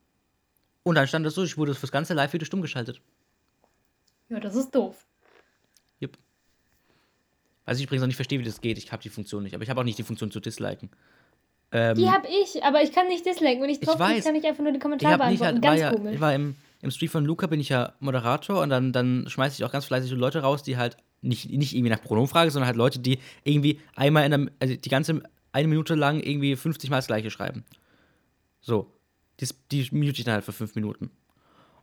Und 0.84 0.96
dann 0.96 1.08
stand 1.08 1.26
das 1.26 1.36
so, 1.36 1.44
ich 1.44 1.58
wurde 1.58 1.76
fürs 1.76 1.92
ganze 1.92 2.14
Live-Video 2.14 2.46
stumm 2.46 2.62
geschaltet. 2.62 3.02
Ja, 4.30 4.40
das 4.40 4.56
ist 4.56 4.74
doof. 4.74 5.06
Jupp. 6.00 6.18
Was 7.66 7.78
ich 7.78 7.84
übrigens 7.84 8.02
noch 8.02 8.08
nicht 8.08 8.16
verstehe, 8.16 8.40
wie 8.40 8.46
das 8.46 8.62
geht. 8.62 8.78
Ich 8.78 8.92
habe 8.92 9.04
die 9.04 9.10
Funktion 9.10 9.44
nicht. 9.44 9.56
Aber 9.56 9.64
ich 9.64 9.70
habe 9.70 9.82
auch 9.82 9.86
nicht 9.86 9.98
die 9.98 10.04
Funktion 10.04 10.32
zu 10.32 10.40
disliken. 10.40 10.90
Ähm, 11.72 11.96
Die 11.96 12.10
habe 12.10 12.28
ich, 12.28 12.64
aber 12.64 12.82
ich 12.82 12.92
kann 12.92 13.08
nicht 13.08 13.26
disliken. 13.26 13.62
Wenn 13.62 13.70
ich 13.70 13.80
drauf 13.80 14.00
weiß. 14.00 14.24
kann 14.24 14.36
ich 14.36 14.46
einfach 14.46 14.64
nur 14.64 14.72
die 14.72 14.78
ich 14.78 14.84
Kommentare 14.84 15.30
nicht, 15.30 15.40
beantworten. 15.40 15.64
war 15.64 15.70
Ganz 15.72 15.82
ja, 15.82 15.92
komisch. 15.92 16.14
ich 16.16 16.22
war 16.22 16.34
im, 16.34 16.56
im 16.82 16.92
Stream 16.92 17.10
von 17.10 17.26
Luca 17.26 17.48
bin 17.48 17.60
ich 17.60 17.70
ja 17.70 17.94
Moderator 18.00 18.62
und 18.62 18.70
dann, 18.70 18.92
dann 18.92 19.26
schmeiße 19.28 19.56
ich 19.60 19.66
auch 19.66 19.72
ganz 19.72 19.86
fleißig 19.86 20.12
Leute 20.12 20.42
raus, 20.42 20.64
die 20.64 20.78
halt 20.78 20.98
nicht, 21.22 21.50
nicht 21.50 21.76
irgendwie 21.76 21.92
nach 21.92 22.02
Pronomen 22.02 22.28
fragen, 22.30 22.50
sondern 22.50 22.68
halt 22.68 22.78
Leute, 22.78 23.00
die 23.00 23.20
irgendwie 23.44 23.80
einmal 23.96 24.26
in 24.26 24.32
der, 24.32 24.52
also 24.60 24.76
die 24.76 24.90
ganze 24.90 25.22
eine 25.52 25.68
Minute 25.68 25.96
lang 25.96 26.20
irgendwie 26.20 26.56
50 26.56 26.90
Mal 26.90 26.98
das 26.98 27.08
gleiche 27.08 27.32
schreiben. 27.32 27.64
So. 28.62 28.92
Die, 29.40 29.48
die 29.72 29.96
mute 29.96 30.20
ich 30.20 30.26
dann 30.26 30.36
halt 30.36 30.46
für 30.46 30.52
fünf 30.52 30.76
Minuten. 30.76 31.12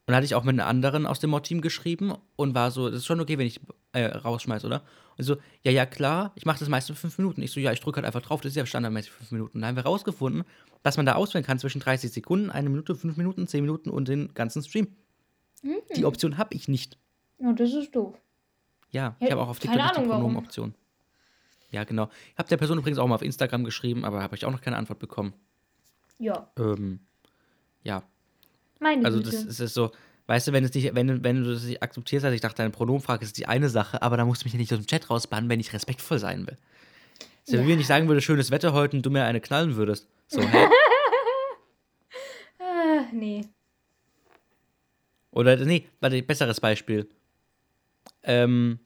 Und 0.06 0.12
da 0.12 0.16
hatte 0.16 0.24
ich 0.24 0.34
auch 0.36 0.44
mit 0.44 0.54
einer 0.54 0.66
anderen 0.66 1.04
aus 1.04 1.18
dem 1.18 1.30
Mod-Team 1.30 1.60
geschrieben 1.60 2.14
und 2.36 2.54
war 2.54 2.70
so, 2.70 2.88
das 2.88 2.98
ist 3.00 3.06
schon 3.06 3.20
okay, 3.20 3.38
wenn 3.38 3.46
ich 3.46 3.60
äh, 3.92 4.04
rausschmeiße, 4.04 4.64
oder? 4.66 4.82
Und 5.18 5.24
so, 5.24 5.36
ja, 5.62 5.72
ja, 5.72 5.84
klar, 5.84 6.32
ich 6.36 6.46
mache 6.46 6.60
das 6.60 6.68
meistens 6.68 6.96
in 6.96 7.00
fünf 7.00 7.18
Minuten. 7.18 7.42
Ich 7.42 7.50
so, 7.50 7.58
ja, 7.58 7.72
ich 7.72 7.80
drücke 7.80 7.96
halt 7.96 8.06
einfach 8.06 8.22
drauf, 8.22 8.40
das 8.40 8.50
ist 8.50 8.56
ja 8.56 8.66
standardmäßig 8.66 9.10
fünf 9.10 9.32
Minuten. 9.32 9.58
Und 9.58 9.62
da 9.62 9.68
haben 9.68 9.76
wir 9.76 9.84
rausgefunden, 9.84 10.44
dass 10.84 10.96
man 10.96 11.06
da 11.06 11.14
auswählen 11.14 11.44
kann 11.44 11.58
zwischen 11.58 11.80
30 11.80 12.12
Sekunden, 12.12 12.50
eine 12.50 12.68
Minute, 12.68 12.94
fünf 12.94 13.16
Minuten, 13.16 13.48
zehn 13.48 13.62
Minuten 13.62 13.90
und 13.90 14.06
den 14.06 14.32
ganzen 14.34 14.62
Stream. 14.62 14.88
Die 15.96 16.04
Option 16.04 16.38
habe 16.38 16.54
ich 16.54 16.68
nicht. 16.68 16.98
Oh, 17.38 17.52
das 17.52 17.72
ist 17.74 17.94
doof. 17.96 18.14
Ja, 18.92 19.16
Ja, 19.20 19.26
ich 19.26 19.32
habe 19.32 19.42
auch 19.42 19.48
auf 19.48 19.58
keine 19.58 19.76
TikTok 19.78 19.90
die 19.92 19.98
Ahnung, 19.98 20.10
warum. 20.10 20.22
Pronomen-Option. 20.22 20.74
Ja, 21.72 21.82
genau. 21.82 22.08
Ich 22.32 22.38
habe 22.38 22.48
der 22.48 22.56
Person 22.56 22.78
übrigens 22.78 22.98
auch 22.98 23.06
mal 23.08 23.16
auf 23.16 23.22
Instagram 23.22 23.64
geschrieben, 23.64 24.04
aber 24.04 24.22
habe 24.22 24.36
ich 24.36 24.44
auch 24.44 24.52
noch 24.52 24.60
keine 24.60 24.76
Antwort 24.76 25.00
bekommen. 25.00 25.34
Ja, 26.18 26.48
Ähm, 26.56 27.00
ja, 27.82 28.02
meine 28.80 29.04
also 29.04 29.18
Güte. 29.18 29.30
das, 29.30 29.46
das 29.46 29.60
ist 29.60 29.74
so, 29.74 29.90
weißt 30.26 30.48
du, 30.48 30.52
wenn, 30.52 30.64
es 30.64 30.74
nicht, 30.74 30.94
wenn, 30.94 31.22
wenn 31.24 31.42
du 31.42 31.52
das 31.52 31.64
nicht 31.64 31.82
akzeptierst, 31.82 32.24
also 32.24 32.34
ich 32.34 32.40
dachte, 32.40 32.56
deine 32.58 32.70
Pronomenfrage 32.70 33.24
ist 33.24 33.38
die 33.38 33.46
eine 33.46 33.68
Sache, 33.68 34.02
aber 34.02 34.16
da 34.16 34.24
musst 34.24 34.42
du 34.42 34.46
mich 34.46 34.52
ja 34.52 34.58
nicht 34.58 34.72
aus 34.72 34.78
dem 34.80 34.86
Chat 34.86 35.08
rausbannen, 35.10 35.48
wenn 35.50 35.60
ich 35.60 35.72
respektvoll 35.72 36.18
sein 36.18 36.46
will. 36.46 36.58
So, 37.44 37.56
Ja. 37.56 37.64
wie 37.64 37.68
wenn 37.68 37.80
ich 37.80 37.86
sagen 37.86 38.08
würde, 38.08 38.20
schönes 38.20 38.50
Wetter 38.50 38.72
heute 38.72 38.96
und 38.96 39.02
du 39.06 39.10
mir 39.10 39.24
eine 39.24 39.40
knallen 39.40 39.76
würdest. 39.76 40.08
So, 40.28 40.40
hä? 40.42 40.66
ah, 42.58 43.04
nee. 43.12 43.44
Oder, 45.30 45.56
nee, 45.56 45.86
warte, 46.00 46.22
besseres 46.22 46.60
Beispiel. 46.60 47.08
Ähm, 48.22 48.80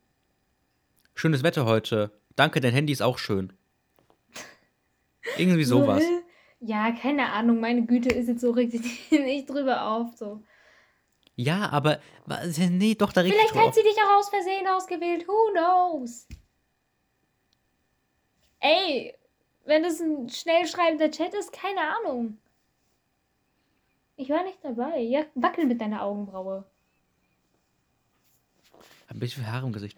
schönes 1.14 1.42
Wetter 1.42 1.64
heute. 1.64 2.10
Danke, 2.36 2.60
dein 2.60 2.72
Handy 2.72 2.92
ist 2.92 3.02
auch 3.02 3.18
schön. 3.18 3.52
Irgendwie 5.38 5.64
sowas. 5.64 6.02
Ja, 6.60 6.92
keine 6.92 7.32
Ahnung. 7.32 7.60
Meine 7.60 7.84
Güte 7.86 8.10
ist 8.10 8.28
jetzt 8.28 8.42
so 8.42 8.50
richtig 8.50 8.82
nicht 9.10 9.48
drüber 9.48 9.86
auf. 9.86 10.16
So. 10.16 10.42
Ja, 11.36 11.70
aber, 11.70 12.00
nee, 12.70 12.94
doch, 12.94 13.12
da 13.12 13.22
regt 13.22 13.34
Vielleicht 13.34 13.54
hat 13.54 13.74
sie 13.74 13.82
dich 13.82 13.96
auch 13.96 14.18
aus 14.18 14.28
Versehen 14.28 14.66
ausgewählt. 14.68 15.26
Who 15.26 15.52
knows? 15.52 16.28
Ey, 18.60 19.14
wenn 19.64 19.82
das 19.82 20.00
ein 20.00 20.28
schnell 20.28 20.66
schreibender 20.66 21.10
Chat 21.10 21.32
ist, 21.32 21.52
keine 21.52 21.80
Ahnung. 21.80 22.38
Ich 24.16 24.28
war 24.28 24.44
nicht 24.44 24.58
dabei. 24.62 24.98
Ja, 24.98 25.24
wackel 25.34 25.64
mit 25.64 25.80
deiner 25.80 26.02
Augenbraue. 26.02 26.64
Ein 29.08 29.18
bisschen 29.18 29.42
viel 29.42 29.52
Haare 29.52 29.66
im 29.66 29.72
Gesicht. 29.72 29.96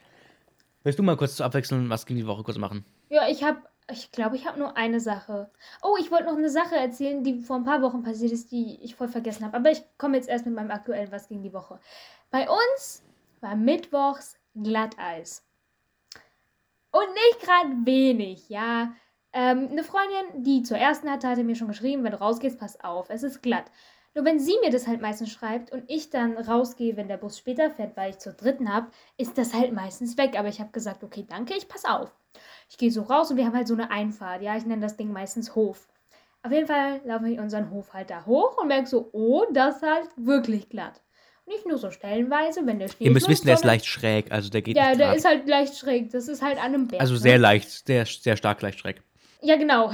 Willst 0.85 0.98
du 0.98 1.03
mal 1.03 1.16
kurz 1.16 1.37
zur 1.37 1.46
Abwechslung 1.46 1.90
was 1.90 2.07
gegen 2.07 2.20
die 2.20 2.27
Woche 2.27 2.44
kurz 2.44 2.57
machen? 2.57 2.85
Ja, 3.09 3.29
ich 3.29 3.42
habe, 3.42 3.62
ich 3.90 4.11
glaube, 4.12 4.37
ich 4.37 4.47
habe 4.47 4.59
nur 4.59 4.77
eine 4.77 5.01
Sache. 5.01 5.51
Oh, 5.83 5.97
ich 5.99 6.11
wollte 6.11 6.27
noch 6.27 6.37
eine 6.37 6.51
Sache 6.51 6.77
erzählen, 6.77 7.23
die 7.25 7.40
vor 7.42 7.57
ein 7.57 7.64
paar 7.64 7.83
Wochen 7.83 8.03
passiert 8.03 8.33
ist, 8.33 8.53
die 8.53 8.79
ich 8.83 8.95
voll 8.95 9.09
vergessen 9.09 9.45
habe. 9.45 9.57
Aber 9.57 9.71
ich 9.71 9.83
komme 9.99 10.16
jetzt 10.16 10.29
erst 10.29 10.47
mit 10.47 10.55
meinem 10.55 10.71
aktuellen 10.71 11.12
Was 11.12 11.29
gegen 11.29 11.42
die 11.42 11.53
Woche. 11.53 11.81
Bei 12.31 12.49
uns 12.49 13.03
war 13.40 13.57
mittwochs 13.57 14.38
Glatteis. 14.55 15.45
Und 16.90 17.09
nicht 17.14 17.40
gerade 17.40 17.71
wenig, 17.85 18.49
ja. 18.49 18.95
Ähm, 19.33 19.68
eine 19.71 19.83
Freundin, 19.83 20.42
die 20.42 20.62
zur 20.62 20.77
ersten 20.77 21.11
hatte, 21.11 21.27
hatte 21.29 21.42
mir 21.42 21.57
schon 21.57 21.68
geschrieben, 21.68 22.05
wenn 22.05 22.12
du 22.12 22.21
rausgehst, 22.21 22.59
pass 22.59 22.79
auf, 22.81 23.09
es 23.09 23.23
ist 23.23 23.42
glatt. 23.42 23.71
Nur 24.14 24.25
wenn 24.27 24.38
sie 24.38 24.55
mir 24.62 24.70
das 24.70 24.87
halt 24.87 25.01
meistens 25.01 25.31
schreibt 25.31 25.72
und 25.72 25.85
ich 25.88 26.11
dann 26.11 26.37
rausgehe, 26.37 26.96
wenn 26.96 27.09
der 27.09 27.16
Bus 27.16 27.38
später 27.38 27.70
fährt, 27.70 27.96
weil 27.96 28.11
ich 28.11 28.18
zur 28.18 28.35
dritten 28.35 28.72
habe, 28.72 28.88
ist 29.16 29.38
das 29.38 29.55
halt 29.55 29.72
meistens 29.72 30.18
weg. 30.18 30.38
Aber 30.38 30.48
ich 30.48 30.61
habe 30.61 30.70
gesagt, 30.70 31.03
okay, 31.03 31.25
danke, 31.29 31.55
ich 31.57 31.66
pass 31.66 31.85
auf. 31.87 32.12
Ich 32.68 32.77
gehe 32.77 32.90
so 32.90 33.03
raus 33.03 33.31
und 33.31 33.38
wir 33.38 33.46
haben 33.46 33.55
halt 33.57 33.68
so 33.68 33.75
eine 33.75 33.90
Einfahrt. 33.90 34.42
Ja, 34.42 34.57
ich 34.57 34.66
nenne 34.66 34.83
das 34.83 34.96
Ding 34.96 35.12
meistens 35.12 35.55
Hof. 35.55 35.88
Auf 36.42 36.53
jeden 36.53 36.66
Fall 36.66 37.01
laufe 37.05 37.29
ich 37.29 37.38
unseren 37.38 37.70
Hof 37.70 37.94
halt 37.94 38.11
da 38.11 38.27
hoch 38.27 38.59
und 38.59 38.68
merke 38.68 38.88
so, 38.88 39.09
oh, 39.12 39.44
das 39.53 39.77
ist 39.77 39.83
halt 39.83 40.09
wirklich 40.16 40.68
glatt. 40.68 41.01
Nicht 41.46 41.66
nur 41.66 41.79
so 41.79 41.90
stellenweise, 41.90 42.66
wenn 42.66 42.79
der 42.79 42.88
Schnee 42.88 43.07
Ihr 43.07 43.11
müsst 43.12 43.29
wissen, 43.29 43.46
der 43.46 43.55
ist 43.55 43.64
leicht 43.64 43.87
schräg, 43.87 44.31
also 44.31 44.48
der 44.48 44.62
geht 44.62 44.77
Ja, 44.77 44.94
der 44.94 45.09
grad. 45.09 45.16
ist 45.16 45.25
halt 45.25 45.48
leicht 45.48 45.77
schräg. 45.77 46.11
Das 46.11 46.29
ist 46.29 46.42
halt 46.42 46.59
an 46.59 46.75
einem 46.75 46.88
Berg. 46.88 47.01
Also 47.01 47.14
ne? 47.14 47.20
sehr 47.20 47.38
leicht, 47.38 47.87
sehr, 47.87 48.05
sehr 48.07 48.37
stark 48.37 48.62
leicht 48.62 48.79
schräg. 48.79 49.03
Ja, 49.40 49.57
genau. 49.57 49.92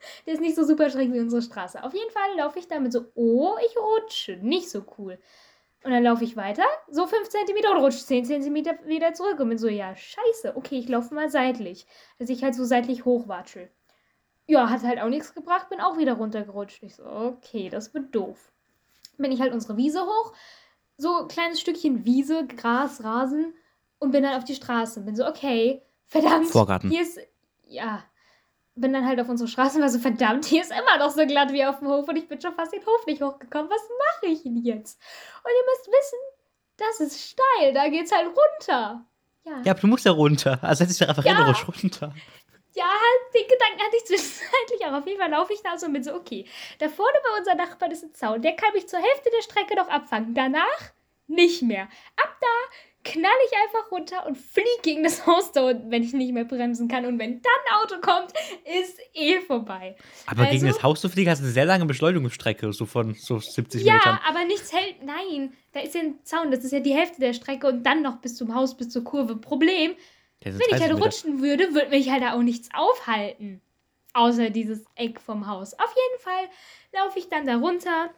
Der 0.26 0.34
ist 0.34 0.40
nicht 0.40 0.56
so 0.56 0.64
super 0.64 0.90
schräg 0.90 1.12
wie 1.12 1.20
unsere 1.20 1.42
Straße. 1.42 1.82
Auf 1.82 1.94
jeden 1.94 2.10
Fall 2.10 2.36
laufe 2.36 2.58
ich 2.58 2.68
damit 2.68 2.92
so, 2.92 3.06
oh, 3.14 3.54
ich 3.64 3.76
rutsche. 3.76 4.36
Nicht 4.36 4.70
so 4.70 4.84
cool. 4.98 5.18
Und 5.82 5.92
dann 5.92 6.02
laufe 6.02 6.24
ich 6.24 6.36
weiter, 6.36 6.64
so 6.90 7.06
5 7.06 7.28
cm 7.28 7.70
und 7.72 7.82
rutsche 7.82 8.04
10 8.04 8.26
cm 8.26 8.54
wieder 8.84 9.14
zurück 9.14 9.40
und 9.40 9.48
bin 9.48 9.56
so, 9.56 9.68
ja, 9.68 9.96
scheiße, 9.96 10.54
okay, 10.54 10.78
ich 10.78 10.88
laufe 10.88 11.14
mal 11.14 11.30
seitlich. 11.30 11.86
Dass 12.18 12.28
ich 12.28 12.44
halt 12.44 12.54
so 12.54 12.64
seitlich 12.64 13.06
hochwatschel. 13.06 13.70
Ja, 14.46 14.68
hat 14.68 14.82
halt 14.82 15.00
auch 15.00 15.08
nichts 15.08 15.34
gebracht, 15.34 15.70
bin 15.70 15.80
auch 15.80 15.96
wieder 15.96 16.14
runtergerutscht. 16.14 16.82
Ich 16.82 16.96
so, 16.96 17.04
okay, 17.04 17.70
das 17.70 17.94
wird 17.94 18.14
doof. 18.14 18.52
Bin 19.16 19.32
ich 19.32 19.40
halt 19.40 19.54
unsere 19.54 19.76
Wiese 19.76 20.02
hoch, 20.02 20.34
so 20.98 21.20
ein 21.20 21.28
kleines 21.28 21.60
Stückchen 21.60 22.04
Wiese, 22.04 22.46
Gras, 22.46 23.02
Rasen 23.02 23.54
und 23.98 24.10
bin 24.10 24.22
dann 24.22 24.36
auf 24.36 24.44
die 24.44 24.54
Straße. 24.54 25.00
Bin 25.00 25.16
so, 25.16 25.26
okay, 25.26 25.82
verdammt. 26.04 26.48
Vorgarten. 26.48 26.90
Hier 26.90 27.02
ist, 27.02 27.18
ja, 27.62 28.02
bin 28.74 28.92
dann 28.92 29.06
halt 29.06 29.20
auf 29.20 29.28
unsere 29.28 29.48
Straße 29.48 29.76
und 29.76 29.82
war 29.82 29.88
so, 29.90 29.98
verdammt, 29.98 30.44
hier 30.46 30.62
ist 30.62 30.70
immer 30.72 30.98
noch 30.98 31.10
so 31.10 31.26
glatt 31.26 31.52
wie 31.52 31.64
auf 31.64 31.78
dem 31.80 31.88
Hof 31.88 32.08
und 32.08 32.16
ich 32.16 32.28
bin 32.28 32.40
schon 32.40 32.54
fast 32.54 32.72
den 32.72 32.84
Hof 32.86 33.06
nicht 33.06 33.20
hochgekommen. 33.22 33.70
Was 33.70 33.82
mache 34.22 34.32
ich 34.32 34.42
denn 34.42 34.56
jetzt? 34.58 35.00
Und 35.44 35.50
ihr 35.50 35.64
müsst 35.72 35.86
wissen, 35.88 36.18
das 36.76 37.00
ist 37.00 37.30
steil, 37.30 37.72
da 37.74 37.88
geht's 37.88 38.12
halt 38.12 38.26
runter. 38.28 39.04
Ja, 39.44 39.62
Ja, 39.64 39.72
aber 39.72 39.80
du 39.80 39.86
musst 39.86 40.04
ja 40.06 40.12
runter. 40.12 40.58
Also 40.62 40.84
dich 40.84 40.98
doch 40.98 41.08
einfach 41.08 41.24
Ja. 41.24 41.46
rutsch 41.46 41.66
runter. 41.68 42.14
ja, 42.74 42.84
halt, 42.84 43.34
den 43.34 43.48
Gedanken 43.48 43.80
hatte 43.84 43.96
ich 43.96 44.04
zwischenzeitlich, 44.06 44.86
aber 44.86 44.98
auf 44.98 45.06
jeden 45.06 45.20
Fall 45.20 45.30
laufe 45.30 45.52
ich 45.52 45.62
da 45.62 45.76
so 45.78 45.88
mit 45.88 46.04
so, 46.04 46.14
okay, 46.14 46.46
da 46.78 46.88
vorne 46.88 47.18
bei 47.22 47.38
unserem 47.38 47.58
Nachbarn 47.58 47.90
ist 47.90 48.04
ein 48.04 48.14
Zaun, 48.14 48.40
der 48.42 48.52
kann 48.56 48.72
mich 48.74 48.88
zur 48.88 49.00
Hälfte 49.00 49.30
der 49.36 49.42
Strecke 49.42 49.74
noch 49.76 49.88
abfangen. 49.88 50.34
Danach 50.34 50.92
nicht 51.26 51.62
mehr. 51.62 51.88
Ab 52.16 52.36
da 52.40 52.46
knall 53.02 53.32
ich 53.46 53.56
einfach 53.58 53.90
runter 53.90 54.26
und 54.26 54.36
fliege 54.36 54.68
gegen 54.82 55.02
das 55.04 55.26
Haus 55.26 55.52
da 55.52 55.62
unten, 55.68 55.90
wenn 55.90 56.02
ich 56.02 56.12
nicht 56.12 56.32
mehr 56.32 56.44
bremsen 56.44 56.86
kann. 56.88 57.06
Und 57.06 57.18
wenn 57.18 57.40
dann 57.40 57.52
ein 57.70 57.82
Auto 57.82 58.00
kommt, 58.00 58.32
ist 58.82 58.98
eh 59.14 59.40
vorbei. 59.40 59.96
Aber 60.26 60.44
gegen 60.44 60.64
Also- 60.64 60.66
das 60.66 60.82
Haus 60.82 61.00
zu 61.00 61.08
fliegen 61.08 61.30
hast 61.30 61.38
du 61.40 61.44
eine 61.44 61.52
sehr 61.52 61.64
lange 61.64 61.86
Beschleunigungsstrecke, 61.86 62.72
so 62.72 62.84
von 62.86 63.14
so 63.14 63.38
70 63.38 63.82
Ja, 63.84 63.94
Metern. 63.94 64.18
aber 64.28 64.44
nichts 64.44 64.72
hält. 64.72 65.02
Nein, 65.02 65.54
da 65.72 65.80
ist 65.80 65.94
ja 65.94 66.02
ein 66.02 66.18
Zaun, 66.24 66.50
das 66.50 66.62
ist 66.64 66.72
ja 66.72 66.80
die 66.80 66.94
Hälfte 66.94 67.20
der 67.20 67.32
Strecke 67.32 67.66
und 67.68 67.84
dann 67.84 68.02
noch 68.02 68.16
bis 68.18 68.36
zum 68.36 68.54
Haus, 68.54 68.76
bis 68.76 68.90
zur 68.90 69.02
Kurve. 69.04 69.36
Problem, 69.36 69.94
wenn 70.42 70.52
ich 70.52 70.58
30 70.58 70.80
halt 70.82 70.92
Meter. 70.92 71.04
rutschen 71.04 71.40
würde, 71.42 71.74
würde 71.74 71.90
mich 71.90 72.10
halt 72.10 72.22
da 72.22 72.34
auch 72.34 72.42
nichts 72.42 72.68
aufhalten. 72.74 73.60
Außer 74.12 74.50
dieses 74.50 74.84
Eck 74.96 75.20
vom 75.20 75.46
Haus. 75.46 75.72
Auf 75.74 75.94
jeden 75.94 76.22
Fall 76.22 76.48
laufe 77.00 77.18
ich 77.18 77.28
dann 77.28 77.46
da 77.46 77.56
runter, 77.56 78.10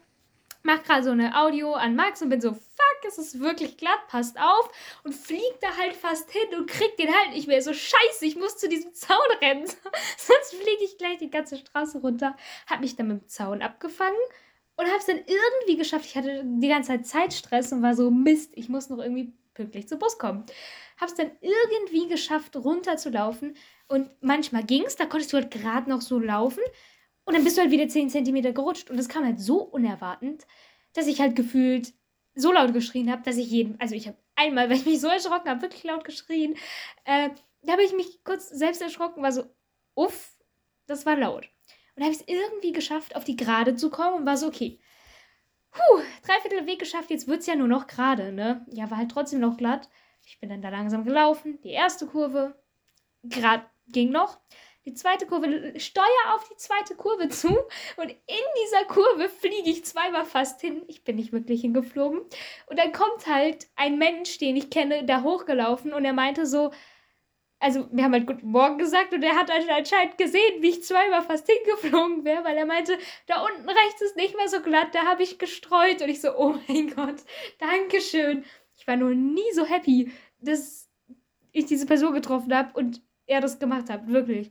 mach 0.62 0.83
gerade 0.85 1.03
so 1.05 1.11
eine 1.11 1.38
Audio 1.38 1.75
an 1.75 1.95
Max 1.97 2.23
und 2.23 2.31
bin 2.31 2.40
so, 2.40 2.53
fuck, 2.53 2.91
es 3.04 3.18
ist 3.18 3.40
wirklich 3.40 3.76
glatt, 3.76 4.06
passt 4.08 4.38
auf. 4.38 4.70
Und 5.04 5.14
flieg 5.14 5.52
da 5.60 5.76
halt 5.76 5.94
fast 5.94 6.30
hin 6.30 6.58
und 6.58 6.68
krieg 6.68 6.96
den 6.96 7.14
halt 7.14 7.34
nicht 7.34 7.48
mehr. 7.48 7.62
So, 7.62 7.72
scheiße, 7.72 8.24
ich 8.24 8.36
muss 8.36 8.56
zu 8.56 8.68
diesem 8.68 8.92
Zaun 8.94 9.18
rennen. 9.40 9.66
Sonst 9.66 10.54
fliege 10.54 10.84
ich 10.84 10.98
gleich 10.98 11.18
die 11.18 11.30
ganze 11.30 11.56
Straße 11.56 11.98
runter. 11.98 12.36
Hab 12.66 12.80
mich 12.80 12.96
dann 12.96 13.08
mit 13.08 13.22
dem 13.22 13.28
Zaun 13.28 13.62
abgefangen 13.62 14.16
und 14.76 14.86
hab's 14.90 15.06
dann 15.06 15.18
irgendwie 15.18 15.76
geschafft. 15.76 16.06
Ich 16.06 16.16
hatte 16.16 16.42
die 16.44 16.68
ganze 16.68 16.88
Zeit 16.88 17.06
Zeitstress 17.06 17.72
und 17.72 17.82
war 17.82 17.94
so, 17.94 18.10
Mist, 18.10 18.52
ich 18.54 18.68
muss 18.68 18.88
noch 18.88 18.98
irgendwie 18.98 19.32
pünktlich 19.54 19.88
zum 19.88 19.98
Bus 19.98 20.18
kommen. 20.18 20.44
Hab's 20.98 21.14
dann 21.14 21.30
irgendwie 21.40 22.08
geschafft, 22.08 22.56
runterzulaufen. 22.56 23.56
Und 23.88 24.10
manchmal 24.20 24.64
ging's, 24.64 24.96
da 24.96 25.06
konntest 25.06 25.32
du 25.32 25.36
halt 25.36 25.50
gerade 25.50 25.90
noch 25.90 26.00
so 26.00 26.18
laufen. 26.18 26.62
Und 27.24 27.34
dann 27.34 27.44
bist 27.44 27.56
du 27.56 27.62
halt 27.62 27.70
wieder 27.70 27.88
10 27.88 28.10
cm 28.10 28.54
gerutscht. 28.54 28.90
Und 28.90 28.96
das 28.96 29.08
kam 29.08 29.24
halt 29.24 29.40
so 29.40 29.62
unerwartend, 29.62 30.46
dass 30.94 31.06
ich 31.06 31.20
halt 31.20 31.36
gefühlt 31.36 31.92
so 32.35 32.53
laut 32.53 32.73
geschrien 32.73 33.11
habe, 33.11 33.23
dass 33.23 33.37
ich 33.37 33.51
jeden. 33.51 33.81
Also 33.81 33.95
ich 33.95 34.07
habe 34.07 34.16
einmal, 34.37 34.68
weil 34.71 34.77
ich 34.77 34.87
mich 34.87 35.01
so 35.01 35.09
erschrocken 35.09 35.49
habe, 35.49 35.62
wirklich 35.62 35.85
laut 35.85 36.05
geschrien. 36.05 36.57
Äh, 37.05 37.31
da 37.62 37.73
habe 37.73 37.85
ich 37.85 37.92
mich 37.92 38.25
kurz 38.25 38.49
selbst 38.49 38.83
erschrocken, 38.83 39.23
war 39.23 39.33
so, 39.33 39.45
uff, 39.95 40.33
das 40.87 41.07
war 41.07 41.16
laut. 41.16 41.49
Und 41.95 42.03
habe 42.03 42.12
ich 42.12 42.21
es 42.21 42.29
irgendwie 42.29 42.73
geschafft, 42.73 43.14
auf 43.16 43.25
die 43.25 43.37
Gerade 43.37 43.77
zu 43.77 43.90
kommen 43.90 44.21
und 44.21 44.27
war 44.27 44.37
so, 44.37 44.47
okay. 44.47 44.81
Puh, 45.71 46.03
dreiviertel 46.27 46.66
Weg 46.66 46.81
geschafft, 46.81 47.11
jetzt 47.11 47.29
wird 47.29 47.40
es 47.40 47.47
ja 47.47 47.55
nur 47.55 47.68
noch 47.68 47.87
gerade, 47.87 48.33
ne? 48.33 48.66
Ja, 48.71 48.90
war 48.90 48.99
halt 48.99 49.11
trotzdem 49.11 49.40
noch 49.40 49.57
glatt. 49.57 49.88
Ich 50.27 50.38
bin 50.38 50.51
dann 50.51 50.61
da 50.61 50.68
langsam 50.68 51.05
gelaufen. 51.05 51.61
Die 51.62 51.71
erste 51.71 52.07
Kurve, 52.07 52.55
gerade 53.23 53.64
ging 53.88 54.11
noch. 54.11 54.38
Die 54.85 54.95
zweite 54.95 55.27
Kurve, 55.27 55.79
steuer 55.79 56.35
auf 56.35 56.49
die 56.49 56.57
zweite 56.57 56.97
Kurve 56.97 57.29
zu 57.29 57.49
und 57.97 58.11
in 58.11 58.45
dieser 58.64 58.85
Kurve 58.87 59.29
fliege 59.29 59.71
ich 59.71 59.85
zweimal 59.85 60.25
fast 60.25 60.61
hin. 60.61 60.83
Ich 60.88 61.05
bin 61.05 61.16
nicht 61.16 61.33
wirklich 61.33 61.61
hingeflogen. 61.61 62.18
Und 62.66 62.79
dann 62.79 62.90
kommt 62.90 63.29
halt 63.29 63.68
ein 63.77 63.97
Mensch, 63.99 64.38
den 64.38 64.57
ich 64.57 64.71
kenne, 64.71 65.05
da 65.05 65.23
hochgelaufen 65.23 65.92
und 65.92 66.05
er 66.05 66.12
meinte 66.12 66.47
so, 66.47 66.73
also 67.61 67.87
wir 67.92 68.03
haben 68.03 68.12
halt 68.12 68.27
Guten 68.27 68.49
Morgen 68.49 68.77
gesagt 68.77 69.14
und 69.14 69.23
er 69.23 69.37
hat 69.37 69.53
halt 69.53 69.71
anscheinend 69.71 70.18
gesehen, 70.18 70.62
wie 70.62 70.71
ich 70.71 70.83
zweimal 70.83 71.23
fast 71.23 71.49
hingeflogen 71.49 72.25
wäre, 72.25 72.42
weil 72.42 72.57
er 72.57 72.66
meinte, 72.66 72.99
da 73.27 73.45
unten 73.45 73.68
rechts 73.68 74.03
ist 74.03 74.16
nicht 74.16 74.37
mehr 74.37 74.49
so 74.49 74.61
glatt, 74.62 74.92
da 74.95 75.07
habe 75.07 75.23
ich 75.23 75.38
gestreut. 75.38 76.03
Und 76.03 76.09
ich 76.09 76.21
so, 76.21 76.37
oh 76.37 76.57
mein 76.66 76.92
Gott, 76.92 77.23
Dankeschön. 77.61 78.45
Ich 78.77 78.87
war 78.88 78.97
nur 78.97 79.14
nie 79.14 79.53
so 79.55 79.64
happy, 79.64 80.11
dass 80.40 80.90
ich 81.53 81.66
diese 81.66 81.87
Person 81.87 82.14
getroffen 82.14 82.53
habe 82.53 82.77
und 82.77 83.01
er 83.27 83.40
das 83.40 83.61
gemacht 83.61 83.88
hat, 83.88 84.09
wirklich. 84.09 84.51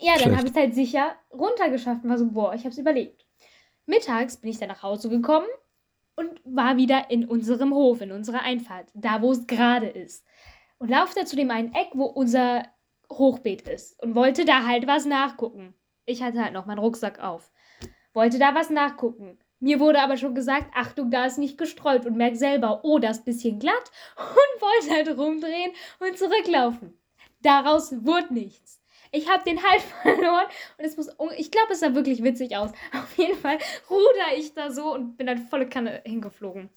Ja, 0.00 0.16
dann 0.18 0.36
habe 0.36 0.46
ich 0.46 0.52
es 0.52 0.56
halt 0.56 0.74
sicher 0.74 1.14
runtergeschafft 1.32 2.04
und 2.04 2.10
war 2.10 2.18
so, 2.18 2.30
boah, 2.30 2.54
ich 2.54 2.60
habe 2.60 2.70
es 2.70 2.78
überlebt. 2.78 3.24
Mittags 3.86 4.38
bin 4.38 4.50
ich 4.50 4.58
dann 4.58 4.68
nach 4.68 4.82
Hause 4.82 5.08
gekommen 5.08 5.46
und 6.16 6.40
war 6.44 6.76
wieder 6.76 7.10
in 7.10 7.26
unserem 7.26 7.74
Hof, 7.74 8.00
in 8.00 8.12
unserer 8.12 8.42
Einfahrt, 8.42 8.88
da 8.94 9.20
wo 9.22 9.32
es 9.32 9.46
gerade 9.46 9.88
ist. 9.88 10.24
Und 10.78 10.90
laufe 10.90 11.14
da 11.14 11.24
zu 11.24 11.36
dem 11.36 11.50
einen 11.50 11.74
Eck, 11.74 11.90
wo 11.94 12.04
unser 12.04 12.64
Hochbeet 13.10 13.68
ist 13.68 14.02
und 14.02 14.14
wollte 14.14 14.44
da 14.44 14.66
halt 14.66 14.86
was 14.86 15.06
nachgucken. 15.06 15.74
Ich 16.06 16.22
hatte 16.22 16.42
halt 16.42 16.52
noch 16.52 16.66
meinen 16.66 16.78
Rucksack 16.78 17.22
auf. 17.22 17.50
Wollte 18.12 18.38
da 18.38 18.54
was 18.54 18.70
nachgucken. 18.70 19.38
Mir 19.60 19.80
wurde 19.80 20.00
aber 20.00 20.16
schon 20.16 20.34
gesagt, 20.34 20.70
Achtung, 20.74 21.10
da 21.10 21.24
ist 21.24 21.38
nicht 21.38 21.56
gestreut 21.56 22.04
und 22.06 22.16
merk 22.16 22.36
selber, 22.36 22.80
oh, 22.82 22.98
das 22.98 23.18
ist 23.18 23.24
bisschen 23.24 23.58
glatt 23.58 23.90
und 24.16 24.62
wollte 24.62 24.94
halt 24.94 25.18
rumdrehen 25.18 25.72
und 26.00 26.18
zurücklaufen. 26.18 26.98
Daraus 27.40 28.04
wurde 28.04 28.34
nichts. 28.34 28.80
Ich 29.14 29.30
habe 29.30 29.44
den 29.44 29.62
Halt 29.62 29.80
verloren 30.02 30.46
und 30.76 30.84
es 30.84 30.96
muss, 30.96 31.08
ich 31.36 31.50
glaube, 31.50 31.72
es 31.72 31.80
sah 31.80 31.94
wirklich 31.94 32.22
witzig 32.24 32.56
aus. 32.56 32.70
Auf 32.92 33.16
jeden 33.16 33.38
Fall 33.38 33.58
ruder 33.88 34.36
ich 34.36 34.54
da 34.54 34.70
so 34.70 34.92
und 34.92 35.16
bin 35.16 35.28
dann 35.28 35.46
volle 35.46 35.68
Kanne 35.68 36.02
hingeflogen. 36.04 36.68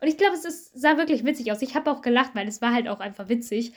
Und 0.00 0.08
ich 0.08 0.18
glaube, 0.18 0.34
es 0.34 0.44
ist, 0.44 0.78
sah 0.78 0.98
wirklich 0.98 1.24
witzig 1.24 1.52
aus. 1.52 1.62
Ich 1.62 1.76
habe 1.76 1.90
auch 1.90 2.02
gelacht, 2.02 2.34
weil 2.34 2.48
es 2.48 2.60
war 2.60 2.74
halt 2.74 2.88
auch 2.88 2.98
einfach 2.98 3.28
witzig. 3.28 3.72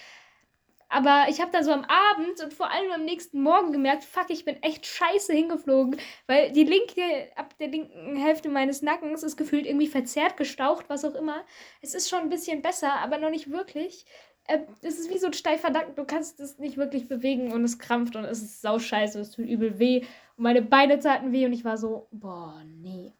Aber 0.89 1.25
ich 1.29 1.41
habe 1.41 1.51
dann 1.51 1.63
so 1.63 1.71
am 1.71 1.83
Abend 1.83 2.41
und 2.41 2.53
vor 2.53 2.71
allem 2.71 2.91
am 2.91 3.03
nächsten 3.03 3.41
Morgen 3.41 3.71
gemerkt, 3.73 4.05
fuck, 4.05 4.29
ich 4.29 4.45
bin 4.45 4.61
echt 4.63 4.85
scheiße 4.85 5.33
hingeflogen. 5.33 5.97
Weil 6.27 6.51
die 6.53 6.63
linke, 6.63 7.29
ab 7.35 7.57
der 7.59 7.67
linken 7.67 8.15
Hälfte 8.15 8.49
meines 8.49 8.81
Nackens 8.81 9.21
ist 9.21 9.37
gefühlt 9.37 9.65
irgendwie 9.65 9.87
verzerrt, 9.87 10.37
gestaucht, 10.37 10.85
was 10.87 11.05
auch 11.05 11.15
immer. 11.15 11.45
Es 11.81 11.93
ist 11.93 12.09
schon 12.09 12.21
ein 12.21 12.29
bisschen 12.29 12.61
besser, 12.61 12.93
aber 12.93 13.17
noch 13.17 13.29
nicht 13.29 13.51
wirklich. 13.51 14.05
Äh, 14.47 14.59
es 14.81 14.97
ist 14.97 15.09
wie 15.09 15.17
so 15.17 15.27
ein 15.27 15.33
steifer 15.33 15.69
Nacken, 15.69 15.95
du 15.95 16.05
kannst 16.05 16.39
es 16.39 16.57
nicht 16.57 16.77
wirklich 16.77 17.07
bewegen 17.07 17.51
und 17.51 17.63
es 17.63 17.79
krampft 17.79 18.15
und 18.15 18.23
es 18.23 18.41
ist 18.41 18.61
sauscheiße, 18.61 19.19
es 19.19 19.31
tut 19.31 19.45
übel 19.45 19.77
weh. 19.77 19.99
Und 20.37 20.43
meine 20.43 20.61
Beine 20.61 20.99
taten 20.99 21.33
weh 21.33 21.45
und 21.45 21.53
ich 21.53 21.65
war 21.65 21.77
so, 21.77 22.07
boah, 22.11 22.63
nee. 22.65 23.13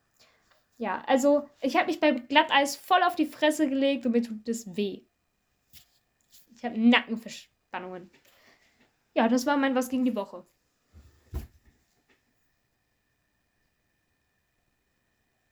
Ja, 0.78 1.04
also 1.08 1.48
ich 1.62 1.76
habe 1.76 1.88
mich 1.88 2.00
beim 2.00 2.28
Glatteis 2.28 2.76
voll 2.76 3.04
auf 3.04 3.16
die 3.16 3.26
Fresse 3.26 3.68
gelegt 3.68 4.06
und 4.06 4.14
mir 4.14 4.22
tut 4.22 4.48
es 4.48 4.76
weh. 4.78 5.02
Ich 6.56 6.64
habe 6.64 6.80
Nackenverspannungen. 6.80 8.10
Ja, 9.14 9.28
das 9.28 9.46
war 9.46 9.58
mein 9.58 9.76
Was 9.76 9.90
gegen 9.90 10.06
die 10.06 10.16
Woche. 10.16 10.46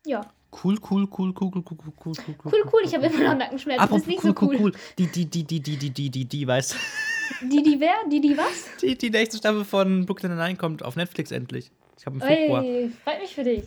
Ja, 0.06 0.22
Cool, 0.63 0.78
cool, 0.89 1.08
cool, 1.18 1.34
cool, 1.34 1.52
cool, 1.52 1.63
cool, 1.63 1.78
cool, 1.78 1.94
cool, 2.06 2.15
cool, 2.28 2.36
cool, 2.46 2.63
cool. 2.72 2.82
Ich 2.86 2.94
habe 2.94 3.08
immer 3.08 3.24
noch 3.24 3.38
Nackenschmerzen. 3.38 3.82
Das 3.82 3.84
Apropos 3.84 4.02
ist 4.02 4.08
nicht 4.08 4.24
cool, 4.24 4.30
so 4.30 4.46
cool, 4.46 4.56
cool. 4.56 4.62
cool. 4.62 4.72
Die, 4.98 5.08
die, 5.08 5.26
die, 5.26 5.44
die, 5.44 5.60
die, 5.60 5.78
die, 5.78 5.89
die, 5.89 6.10
die, 6.10 6.26
die, 6.26 6.48
weißt 6.48 6.74
du? 6.74 6.78
Die, 7.41 7.63
die 7.63 7.80
wer? 7.80 7.96
Die, 8.10 8.22
die 8.22 8.38
was? 8.38 8.68
Die, 8.82 8.96
die 8.96 9.10
nächste 9.10 9.38
Staffel 9.38 9.65
von 9.65 10.06
Brooklyn 10.06 10.36
Nine 10.38 10.58
kommt 10.58 10.84
auf 10.84 10.96
Netflix 10.96 11.32
endlich. 11.32 11.72
Ich 11.98 12.06
habe 12.06 12.18
im 12.18 12.22
Februar. 12.22 12.63
Ui, 12.63 12.91
freut 13.04 13.20
mich 13.20 13.34
für 13.34 13.44
dich. 13.44 13.63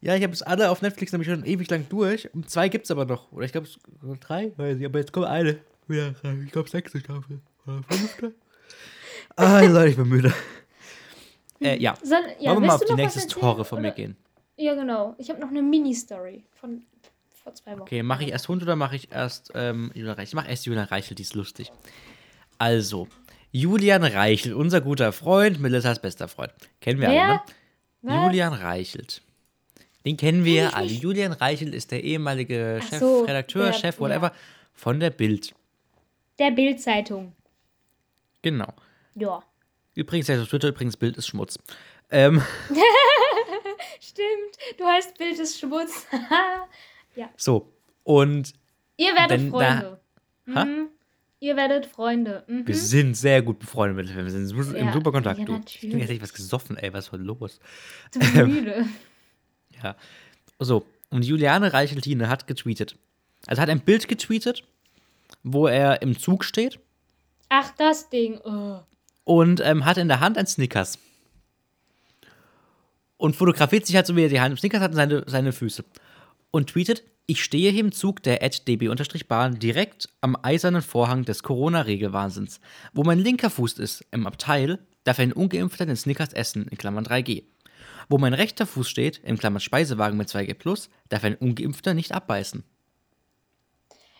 Ja, 0.00 0.16
ich 0.16 0.22
habe 0.22 0.32
es 0.32 0.42
alle 0.42 0.70
auf 0.70 0.80
Netflix 0.80 1.12
nämlich 1.12 1.28
schon 1.28 1.44
ewig 1.44 1.68
lang 1.68 1.86
durch. 1.90 2.32
Und 2.34 2.48
zwei 2.48 2.70
gibt's 2.70 2.90
aber 2.90 3.04
noch. 3.04 3.30
Oder 3.32 3.44
ich 3.44 3.52
glaube, 3.52 3.66
es 3.66 3.78
drei, 4.20 4.52
weiß 4.56 4.78
ich, 4.78 4.86
aber 4.86 4.98
jetzt 4.98 5.12
kommt 5.12 5.26
eine 5.26 5.58
rein. 5.88 6.42
Ich 6.46 6.52
glaube, 6.52 6.70
sechste 6.70 7.00
Staffel. 7.00 7.40
Oder 7.66 7.82
fünfte. 7.88 8.34
ah, 9.36 9.60
Leute, 9.60 9.90
ich 9.90 9.96
bin 9.96 10.08
müde. 10.08 10.32
Äh, 11.60 11.78
ja. 11.78 11.94
Soll, 12.02 12.18
ja, 12.40 12.50
Wollen 12.50 12.62
wir 12.62 12.66
mal 12.68 12.74
auf 12.74 12.84
die 12.84 12.94
nächste? 12.94 13.26
Tore 13.26 13.64
von 13.64 13.82
mir 13.82 13.92
gehen. 13.92 14.16
Ja, 14.56 14.74
genau. 14.74 15.14
Ich 15.18 15.28
habe 15.30 15.40
noch 15.40 15.48
eine 15.48 15.62
Mini-Story 15.62 16.44
von 16.60 16.82
vor 17.42 17.54
zwei 17.54 17.72
Wochen. 17.72 17.82
Okay, 17.82 18.02
mache 18.02 18.24
ich 18.24 18.30
erst 18.30 18.48
Hund 18.48 18.62
oder 18.62 18.74
mache 18.76 18.96
ich 18.96 19.12
erst 19.12 19.52
ähm, 19.54 19.90
Julian 19.94 20.14
Reichel? 20.14 20.28
Ich 20.28 20.34
mache 20.34 20.48
erst 20.48 20.66
Julian 20.66 20.86
Reichel, 20.86 21.14
die 21.14 21.22
ist 21.22 21.34
lustig. 21.34 21.70
Also, 22.58 23.06
Julian 23.52 24.02
Reichel, 24.04 24.54
unser 24.54 24.80
guter 24.80 25.12
Freund, 25.12 25.60
Melissas 25.60 26.00
bester 26.00 26.26
Freund. 26.28 26.52
Kennen 26.80 27.00
wir 27.00 27.08
Wer? 27.10 27.24
alle, 27.24 27.40
ne? 28.02 28.12
Was? 28.14 28.24
Julian 28.26 28.52
Reichelt. 28.54 29.22
Den 30.04 30.16
kennen 30.16 30.44
wir 30.44 30.74
alle. 30.76 30.86
nicht. 30.86 31.02
Julian 31.02 31.32
Reichelt 31.32 31.74
ist 31.74 31.90
der 31.90 32.02
ehemalige 32.04 32.80
Ach 32.82 32.92
so, 32.92 33.20
Chefredakteur, 33.20 33.66
der- 33.66 33.72
Chef, 33.74 33.94
ja. 33.96 34.00
whatever, 34.00 34.32
von 34.72 35.00
der 35.00 35.10
Bild. 35.10 35.54
Der 36.38 36.50
Bild-Zeitung. 36.50 37.32
Genau. 38.42 38.72
Ja. 39.14 39.42
Übrigens, 39.94 40.26
der 40.26 40.36
ist 40.36 40.42
auf 40.42 40.48
Twitter, 40.48 40.68
übrigens, 40.68 40.96
Bild 40.96 41.16
ist 41.16 41.26
Schmutz. 41.28 41.58
Ähm, 42.10 42.42
Stimmt. 44.00 44.78
Du 44.78 44.84
heißt 44.84 45.16
Bild 45.18 45.38
ist 45.38 45.58
Schmutz. 45.58 46.06
so. 47.36 47.72
Und 48.04 48.52
Ihr 48.96 49.14
werdet 49.14 49.46
da- 49.46 49.50
Freunde. 49.50 50.00
Ha? 50.54 50.64
Mhm. 50.64 50.88
Ihr 51.40 51.56
werdet 51.56 51.86
Freunde. 51.86 52.44
Mhm. 52.46 52.66
wir 52.66 52.74
sind 52.74 53.14
sehr 53.16 53.42
gut 53.42 53.58
befreundet 53.58 53.96
mit 54.06 54.16
Wir 54.16 54.30
sind 54.30 54.50
im 54.74 54.86
Ja, 54.86 54.92
super 54.92 55.12
Kontakt. 55.12 55.38
ja, 55.38 55.44
du. 55.44 55.60
Ich 55.66 55.80
bin 55.80 55.98
jetzt 55.98 56.10
echt 56.10 56.22
was 56.22 56.32
gesoffen, 56.32 56.76
ey, 56.76 56.92
was 56.92 57.06
ist 57.06 57.12
denn 57.12 57.22
los? 57.24 57.60
Du 58.12 58.18
müde. 58.46 58.86
Ja. 59.82 59.96
So, 60.58 60.86
und 61.10 61.24
Juliane 61.24 61.72
Reicheltine 61.72 62.28
hat 62.28 62.46
getweetet. 62.46 62.96
Also 63.46 63.60
hat 63.60 63.68
ein 63.68 63.80
Bild 63.80 64.08
getweetet, 64.08 64.64
wo 65.42 65.66
er 65.66 66.00
im 66.00 66.18
Zug 66.18 66.42
steht 66.44 66.80
Ach, 67.50 67.70
das 67.76 68.08
Ding. 68.08 68.38
Oh. 68.42 68.78
und 69.24 69.60
ähm, 69.60 69.84
hat 69.84 69.98
in 69.98 70.08
der 70.08 70.20
Hand 70.20 70.38
ein 70.38 70.46
Snickers. 70.46 70.98
Und 73.18 73.36
fotografiert 73.36 73.86
sich 73.86 73.96
halt 73.96 74.06
so, 74.06 74.16
wie 74.16 74.22
er 74.22 74.28
die 74.28 74.40
Hand 74.40 74.52
im 74.52 74.58
Snickers 74.58 74.80
hat 74.80 74.90
und 74.90 74.96
seine, 74.96 75.24
seine 75.26 75.52
Füße. 75.52 75.84
Und 76.50 76.70
tweetet, 76.70 77.02
ich 77.26 77.42
stehe 77.42 77.72
hier 77.72 77.80
im 77.80 77.92
Zug 77.92 78.22
der 78.22 78.38
db-bahn 78.38 79.58
direkt 79.58 80.08
am 80.20 80.36
eisernen 80.42 80.82
Vorhang 80.82 81.24
des 81.24 81.42
Corona-Regelwahnsinns. 81.42 82.60
Wo 82.92 83.02
mein 83.02 83.18
linker 83.18 83.50
Fuß 83.50 83.78
ist, 83.78 84.04
im 84.12 84.26
Abteil, 84.26 84.78
darf 85.04 85.18
ein 85.18 85.32
Ungeimpfter 85.32 85.86
den 85.86 85.96
Snickers 85.96 86.32
essen, 86.32 86.68
in 86.68 86.78
Klammern 86.78 87.04
3G. 87.04 87.44
Wo 88.08 88.18
mein 88.18 88.34
rechter 88.34 88.66
Fuß 88.66 88.88
steht, 88.88 89.20
im 89.24 89.38
Klammern 89.38 89.60
Speisewagen 89.60 90.16
mit 90.16 90.28
2G+, 90.28 90.88
darf 91.08 91.24
ein 91.24 91.34
Ungeimpfter 91.34 91.94
nicht 91.94 92.12
abbeißen. 92.12 92.62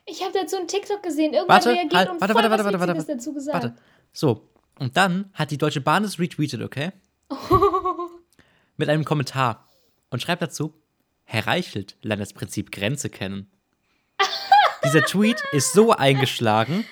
Ich 0.06 0.22
habe 0.22 0.32
dazu 0.32 0.56
einen 0.56 0.68
TikTok 0.68 1.02
gesehen. 1.02 1.32
Irgendwann 1.32 1.56
Warte, 1.56 1.70
reagiert 1.70 1.94
halt, 1.94 2.10
und 2.10 2.20
warte, 2.20 2.32
voll 2.32 2.42
warte, 2.42 2.50
was 2.58 2.64
warte, 2.64 2.80
warte, 2.80 2.96
warte, 2.96 3.12
dazu 3.12 3.34
gesagt. 3.34 3.54
Warte. 3.54 3.76
So, 4.12 4.48
und 4.78 4.96
dann 4.96 5.30
hat 5.34 5.50
die 5.50 5.58
Deutsche 5.58 5.80
Bahn 5.80 6.04
es 6.04 6.18
retweetet, 6.18 6.62
okay? 6.62 6.92
Mit 8.76 8.88
einem 8.88 9.04
Kommentar. 9.04 9.68
Und 10.10 10.22
schreibt 10.22 10.42
dazu, 10.42 10.80
Herr 11.24 11.44
Reichelt 11.46 11.96
lernt 12.02 12.22
das 12.22 12.32
Prinzip 12.32 12.70
Grenze 12.70 13.10
kennen. 13.10 13.50
Dieser 14.84 15.02
Tweet 15.02 15.42
ist 15.52 15.72
so 15.72 15.90
eingeschlagen, 15.92 16.84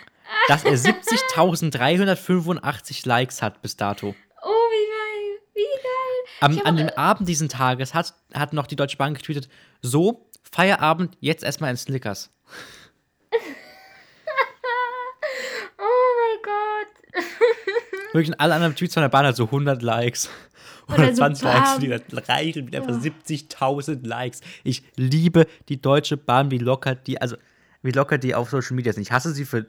dass 0.49 0.65
er 0.65 0.77
70.385 0.77 3.07
Likes 3.07 3.43
hat 3.43 3.63
bis 3.63 3.77
dato. 3.77 4.17
Oh, 4.43 4.49
wie 4.49 4.89
geil. 4.91 5.39
Wie 5.55 5.63
geil. 5.63 6.25
Am, 6.41 6.61
an 6.65 6.77
dem 6.77 6.89
Abend 6.91 7.29
diesen 7.29 7.49
Tages 7.49 7.95
hat, 7.95 8.15
hat 8.33 8.53
noch 8.53 8.67
die 8.67 8.75
Deutsche 8.77 8.97
Bahn 8.97 9.15
getweetet, 9.15 9.49
so, 9.81 10.29
Feierabend, 10.51 11.17
jetzt 11.21 11.45
erstmal 11.45 11.71
ein 11.71 11.77
Snickers. 11.77 12.31
Oh 15.77 16.13
mein 16.21 16.39
Gott. 16.43 16.89
Wirklich 18.15 18.41
alle 18.41 18.55
anderen 18.55 18.75
Tweets 18.77 18.95
von 18.95 19.03
der 19.03 19.09
Bahn 19.11 19.27
hat 19.27 19.37
so 19.37 19.45
100 19.45 19.83
Likes. 19.83 20.31
Oder 20.89 21.15
so 21.15 21.23
120 21.23 21.43
Likes, 21.45 21.73
bam. 21.73 21.83
wieder 21.83 22.29
Reichelt 22.29 22.65
mit 22.67 22.77
einfach 22.77 22.93
70.000 22.93 24.07
Likes. 24.07 24.41
Ich 24.63 24.83
liebe 24.97 25.47
die 25.69 25.81
Deutsche 25.81 26.17
Bahn, 26.17 26.51
wie 26.51 26.59
locker 26.59 26.95
die, 26.95 27.21
also 27.21 27.37
wie 27.83 27.93
locker 27.93 28.19
die 28.19 28.35
auf 28.35 28.51
Social 28.51 28.75
Media 28.77 28.93
sind. 28.93 29.03
Ich 29.03 29.13
hasse 29.13 29.33
sie 29.33 29.45
für 29.45 29.67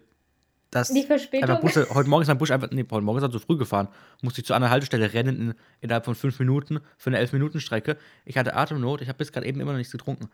das. 0.71 0.89
Die 0.89 1.03
Verspätung. 1.03 1.59
Busse, 1.61 1.87
heute 1.93 2.09
Morgen 2.09 2.23
ist 2.23 2.27
mein 2.27 2.37
Bus 2.37 2.51
einfach, 2.51 2.69
nee, 2.71 2.85
heute 2.89 3.05
Morgen 3.05 3.17
ist 3.17 3.23
er 3.23 3.31
zu 3.31 3.39
früh 3.39 3.57
gefahren. 3.57 3.87
Musste 4.21 4.41
ich 4.41 4.47
zu 4.47 4.53
einer 4.53 4.69
Haltestelle 4.69 5.13
rennen 5.13 5.37
in, 5.37 5.53
innerhalb 5.81 6.05
von 6.05 6.15
fünf 6.15 6.37
Minuten 6.39 6.81
für 6.97 7.09
eine 7.09 7.19
11-Minuten-Strecke. 7.19 7.97
Ich 8.25 8.37
hatte 8.37 8.55
Atemnot, 8.55 9.01
ich 9.01 9.07
habe 9.07 9.17
bis 9.17 9.31
gerade 9.31 9.47
eben 9.47 9.59
immer 9.59 9.71
noch 9.71 9.77
nichts 9.77 9.91
getrunken. 9.91 10.29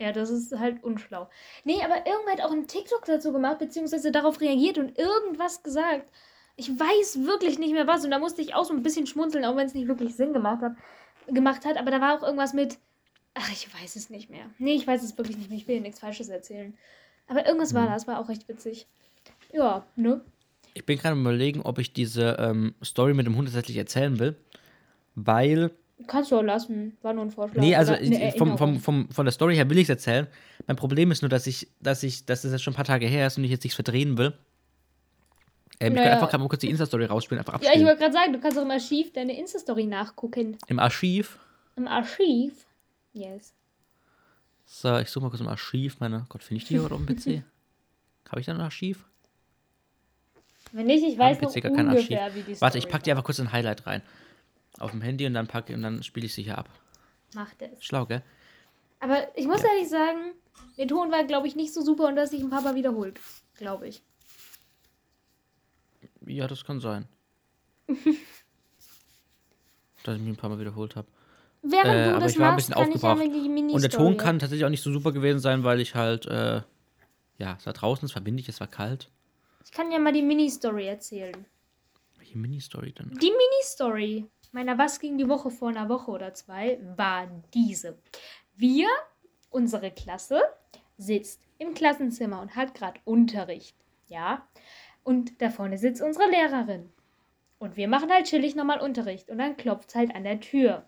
Ja, 0.00 0.12
das 0.12 0.30
ist 0.30 0.58
halt 0.58 0.82
unschlau. 0.82 1.30
Nee, 1.62 1.80
aber 1.84 2.04
irgendwer 2.06 2.32
hat 2.32 2.40
auch 2.40 2.52
einen 2.52 2.66
TikTok 2.66 3.04
dazu 3.04 3.32
gemacht, 3.32 3.60
beziehungsweise 3.60 4.10
darauf 4.10 4.40
reagiert 4.40 4.76
und 4.78 4.98
irgendwas 4.98 5.62
gesagt. 5.62 6.08
Ich 6.56 6.68
weiß 6.70 7.24
wirklich 7.24 7.58
nicht 7.58 7.72
mehr 7.72 7.86
was. 7.86 8.04
Und 8.04 8.10
da 8.10 8.18
musste 8.18 8.42
ich 8.42 8.54
auch 8.54 8.64
so 8.64 8.72
ein 8.74 8.82
bisschen 8.82 9.06
schmunzeln, 9.06 9.44
auch 9.44 9.56
wenn 9.56 9.66
es 9.66 9.74
nicht 9.74 9.88
wirklich 9.88 10.14
Sinn 10.14 10.32
gemacht 10.32 10.62
hat, 10.62 10.72
gemacht 11.26 11.64
hat. 11.64 11.76
Aber 11.76 11.90
da 11.90 12.00
war 12.00 12.18
auch 12.18 12.22
irgendwas 12.22 12.52
mit. 12.54 12.78
Ach, 13.34 13.50
ich 13.50 13.68
weiß 13.74 13.96
es 13.96 14.10
nicht 14.10 14.30
mehr. 14.30 14.44
Nee, 14.58 14.74
ich 14.74 14.86
weiß 14.86 15.02
es 15.02 15.18
wirklich 15.18 15.36
nicht 15.36 15.50
mehr. 15.50 15.58
Ich 15.58 15.66
will 15.66 15.76
dir 15.76 15.82
nichts 15.82 16.00
Falsches 16.00 16.28
erzählen. 16.28 16.74
Aber 17.26 17.46
irgendwas 17.46 17.72
Mhm. 17.72 17.78
war 17.78 17.86
das, 17.88 18.06
war 18.06 18.20
auch 18.20 18.28
recht 18.28 18.48
witzig. 18.48 18.86
Ja, 19.52 19.84
ne? 19.96 20.20
Ich 20.74 20.84
bin 20.84 20.98
gerade 20.98 21.12
am 21.12 21.20
überlegen, 21.20 21.62
ob 21.62 21.78
ich 21.78 21.92
diese 21.92 22.36
ähm, 22.38 22.74
Story 22.84 23.14
mit 23.14 23.26
dem 23.26 23.36
Hund 23.36 23.48
tatsächlich 23.48 23.76
erzählen 23.76 24.18
will, 24.18 24.36
weil 25.14 25.70
Kannst 26.08 26.32
du 26.32 26.36
auch 26.36 26.42
lassen. 26.42 26.96
War 27.02 27.12
nur 27.12 27.24
ein 27.24 27.30
Vorschlag. 27.30 27.60
Nee, 27.60 27.76
also 27.76 27.92
Oder 27.92 28.02
ich, 28.02 28.36
vom, 28.36 28.58
vom, 28.58 28.80
vom, 28.80 29.08
von 29.10 29.24
der 29.24 29.32
Story 29.32 29.54
her 29.54 29.70
will 29.70 29.78
ich 29.78 29.84
es 29.84 29.90
erzählen. 29.90 30.26
Mein 30.66 30.76
Problem 30.76 31.12
ist 31.12 31.22
nur, 31.22 31.28
dass 31.28 31.46
ich, 31.46 31.68
dass 31.80 32.02
ich, 32.02 32.26
dass 32.26 32.42
das 32.42 32.50
jetzt 32.50 32.62
schon 32.62 32.72
ein 32.72 32.76
paar 32.76 32.84
Tage 32.84 33.06
her 33.06 33.28
ist 33.28 33.38
und 33.38 33.44
ich 33.44 33.50
jetzt 33.50 33.62
nichts 33.62 33.76
verdrehen 33.76 34.18
will. 34.18 34.36
Ähm, 35.80 35.94
Ich 35.96 36.02
kann 36.02 36.12
einfach 36.12 36.38
mal 36.38 36.48
kurz 36.48 36.60
die 36.60 36.70
Insta-Story 36.70 37.06
rausspielen, 37.06 37.40
einfach 37.40 37.54
Ja, 37.54 37.58
ich 37.60 37.66
abspielen. 37.66 37.86
wollte 37.88 38.00
gerade 38.00 38.12
sagen, 38.12 38.32
du 38.32 38.40
kannst 38.40 38.58
auch 38.58 38.62
im 38.62 38.70
Archiv 38.70 39.12
deine 39.12 39.38
Insta-Story 39.38 39.86
nachgucken. 39.86 40.56
Im 40.68 40.78
Archiv. 40.78 41.38
Im 41.76 41.88
Archiv? 41.88 42.52
Yes. 43.12 43.52
So, 44.66 44.98
ich 44.98 45.08
suche 45.10 45.24
mal 45.24 45.30
kurz 45.30 45.40
im 45.40 45.48
Archiv 45.48 46.00
meine. 46.00 46.26
Gott, 46.28 46.42
finde 46.42 46.62
ich 46.62 46.68
die 46.68 46.78
hier 46.78 46.84
auf 46.84 46.88
dem 46.88 47.06
PC? 47.06 47.42
Habe 48.30 48.40
ich 48.40 48.46
da 48.46 48.52
ein 48.54 48.60
Archiv? 48.60 49.04
Wenn 50.72 50.86
nicht, 50.86 51.04
ich 51.04 51.18
weiß 51.18 51.40
noch 51.40 51.54
ungefähr, 51.54 52.22
Archiv. 52.24 52.34
wie 52.46 52.52
die 52.54 52.60
Warte, 52.60 52.78
ich 52.78 52.82
Story 52.84 52.92
packe 52.92 53.04
dir 53.04 53.12
einfach 53.12 53.24
kurz 53.24 53.38
ein 53.40 53.52
Highlight 53.52 53.86
rein. 53.86 54.02
Auf 54.78 54.90
dem 54.90 55.02
Handy 55.02 55.26
und 55.26 55.34
dann 55.34 55.46
packe 55.46 55.74
und 55.74 55.82
dann 55.82 56.02
spiele 56.02 56.26
ich 56.26 56.34
sie 56.34 56.42
hier 56.42 56.58
ab. 56.58 56.68
Macht 57.34 57.62
es. 57.62 57.84
Schlau, 57.84 58.06
gell? 58.06 58.22
Aber 59.00 59.28
ich 59.36 59.46
muss 59.46 59.62
ehrlich 59.62 59.88
sagen, 59.88 60.32
der 60.78 60.88
Ton 60.88 61.12
war, 61.12 61.24
glaube 61.24 61.46
ich, 61.46 61.54
nicht 61.54 61.72
so 61.74 61.82
super 61.82 62.08
und 62.08 62.16
das 62.16 62.30
sich 62.30 62.40
ein 62.42 62.50
paar 62.50 62.62
Mal 62.62 62.74
wiederholt. 62.74 63.20
Glaube 63.56 63.86
ich. 63.86 64.02
Ja, 66.26 66.46
das 66.46 66.64
kann 66.64 66.80
sein. 66.80 67.06
Dass 70.04 70.16
ich 70.16 70.20
mich 70.20 70.30
ein 70.30 70.36
paar 70.36 70.50
Mal 70.50 70.58
wiederholt 70.58 70.96
habe. 70.96 71.08
Während 71.62 71.94
Äh, 71.94 72.04
du 72.04 72.10
aber 72.10 72.20
das 72.20 72.32
ich 72.32 72.38
war 72.38 72.48
ein 72.48 72.54
machst, 72.54 72.68
bisschen 72.68 72.82
ich 72.94 73.02
ja 73.02 73.12
aufgebracht. 73.12 73.74
Und 73.74 73.82
der 73.82 73.90
Ton 73.90 74.16
kann 74.16 74.38
tatsächlich 74.38 74.66
auch 74.66 74.70
nicht 74.70 74.82
so 74.82 74.92
super 74.92 75.12
gewesen 75.12 75.38
sein, 75.38 75.64
weil 75.64 75.80
ich 75.80 75.94
halt, 75.94 76.26
äh, 76.26 76.60
ja, 77.38 77.56
es 77.58 77.64
war 77.66 77.72
draußen, 77.72 78.06
es 78.06 78.14
war 78.14 78.24
windig, 78.26 78.48
es 78.48 78.60
war 78.60 78.66
kalt. 78.66 79.10
Ich 79.64 79.72
kann 79.72 79.90
ja 79.90 79.98
mal 79.98 80.12
die 80.12 80.22
Mini-Story 80.22 80.86
erzählen. 80.86 81.46
Welche 82.18 82.36
Mini-Story 82.36 82.92
denn? 82.92 83.10
Die 83.18 83.30
Mini-Story 83.30 84.26
meiner 84.54 84.78
Was 84.78 85.00
ging 85.00 85.18
die 85.18 85.28
Woche 85.28 85.50
vor 85.50 85.68
einer 85.68 85.88
Woche 85.88 86.10
oder 86.10 86.32
zwei 86.32 86.78
war 86.96 87.26
diese. 87.52 87.98
Wir, 88.56 88.88
unsere 89.50 89.90
Klasse, 89.90 90.40
sitzt 90.96 91.40
im 91.58 91.74
Klassenzimmer 91.74 92.40
und 92.40 92.54
hat 92.54 92.74
gerade 92.74 93.00
Unterricht. 93.04 93.76
Ja. 94.06 94.46
Und 95.04 95.40
da 95.40 95.50
vorne 95.50 95.78
sitzt 95.78 96.02
unsere 96.02 96.28
Lehrerin. 96.28 96.90
Und 97.58 97.76
wir 97.76 97.88
machen 97.88 98.10
halt 98.10 98.26
chillig 98.26 98.56
nochmal 98.56 98.80
Unterricht. 98.80 99.30
Und 99.30 99.38
dann 99.38 99.56
klopft 99.56 99.90
es 99.90 99.94
halt 99.94 100.14
an 100.14 100.24
der 100.24 100.40
Tür. 100.40 100.84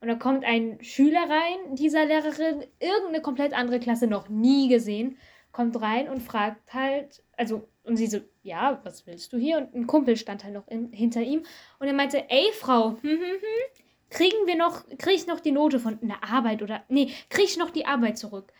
Und 0.00 0.08
dann 0.08 0.18
kommt 0.18 0.44
ein 0.44 0.78
Schüler 0.82 1.28
rein, 1.28 1.74
dieser 1.74 2.04
Lehrerin, 2.04 2.64
irgendeine 2.78 3.22
komplett 3.22 3.54
andere 3.54 3.80
Klasse 3.80 4.06
noch 4.06 4.28
nie 4.28 4.68
gesehen, 4.68 5.18
kommt 5.52 5.80
rein 5.80 6.08
und 6.08 6.22
fragt 6.22 6.74
halt, 6.74 7.22
also, 7.36 7.66
und 7.82 7.96
sie 7.96 8.06
so, 8.06 8.20
ja, 8.42 8.80
was 8.84 9.06
willst 9.06 9.32
du 9.32 9.38
hier? 9.38 9.56
Und 9.56 9.74
ein 9.74 9.86
Kumpel 9.86 10.16
stand 10.16 10.44
halt 10.44 10.52
noch 10.52 10.68
in, 10.68 10.92
hinter 10.92 11.22
ihm. 11.22 11.44
Und 11.78 11.86
er 11.86 11.94
meinte, 11.94 12.28
ey, 12.28 12.52
Frau, 12.52 12.90
hm, 12.90 13.10
hm, 13.10 13.20
hm, 13.20 13.84
kriegen 14.10 14.46
wir 14.46 14.56
noch, 14.56 14.86
krieg 14.98 15.14
ich 15.14 15.26
noch 15.26 15.40
die 15.40 15.52
Note 15.52 15.80
von 15.80 15.98
einer 16.02 16.22
Arbeit 16.22 16.62
oder, 16.62 16.84
nee, 16.88 17.10
krieg 17.30 17.46
ich 17.46 17.56
noch 17.56 17.70
die 17.70 17.86
Arbeit 17.86 18.18
zurück? 18.18 18.52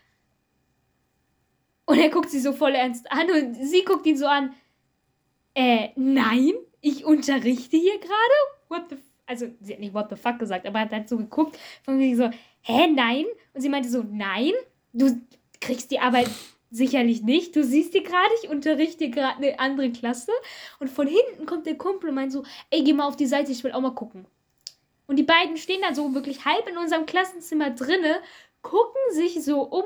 Und 1.85 1.99
er 1.99 2.09
guckt 2.09 2.31
sie 2.31 2.41
so 2.41 2.53
voll 2.53 2.75
ernst 2.75 3.13
an 3.13 3.31
und 3.31 3.55
sie 3.55 3.85
guckt 3.85 4.07
ihn 4.07 4.17
so 4.17 4.27
an, 4.27 4.55
äh, 5.57 5.89
nein, 5.97 6.53
ich 6.83 7.05
unterrichte 7.05 7.77
hier 7.77 7.99
gerade? 7.99 8.37
What 8.69 8.91
the 8.91 8.97
Also, 9.27 9.47
sie 9.61 9.73
hat 9.73 9.81
nicht 9.81 9.95
what 9.95 10.11
the 10.11 10.17
fuck 10.17 10.39
gesagt, 10.39 10.67
aber 10.67 10.81
hat 10.81 10.93
halt 10.93 11.09
so 11.09 11.17
geguckt, 11.17 11.59
von 11.83 11.99
wegen 11.99 12.17
so, 12.17 12.31
hä, 12.61 12.87
nein? 12.89 13.25
Und 13.55 13.63
sie 13.63 13.69
meinte 13.69 13.89
so, 13.89 14.05
nein, 14.09 14.53
du 14.93 15.21
kriegst 15.61 15.91
die 15.91 15.99
Arbeit 15.99 16.29
sicherlich 16.71 17.23
nicht. 17.23 17.57
Du 17.57 17.65
siehst 17.65 17.95
die 17.95 18.03
gerade, 18.03 18.31
ich 18.43 18.51
unterrichte 18.51 19.09
gerade 19.09 19.39
eine 19.39 19.59
andere 19.59 19.91
Klasse. 19.91 20.33
Und 20.79 20.91
von 20.91 21.07
hinten 21.07 21.47
kommt 21.47 21.67
der 21.67 21.79
Kumpel 21.79 22.11
und 22.11 22.17
meint 22.17 22.33
so, 22.33 22.45
ey, 22.71 22.85
geh 22.85 22.93
mal 22.93 23.07
auf 23.07 23.17
die 23.17 23.27
Seite, 23.27 23.51
ich 23.51 23.65
will 23.65 23.73
auch 23.73 23.81
mal 23.81 23.95
gucken. 23.95 24.27
Und 25.07 25.17
die 25.17 25.23
beiden 25.23 25.57
stehen 25.57 25.81
da 25.83 25.95
so 25.95 26.15
wirklich 26.15 26.45
halb 26.45 26.69
in 26.69 26.77
unserem 26.77 27.07
Klassenzimmer 27.07 27.71
drinne, 27.71 28.21
gucken 28.63 29.01
sich 29.13 29.43
so 29.43 29.63
um. 29.63 29.85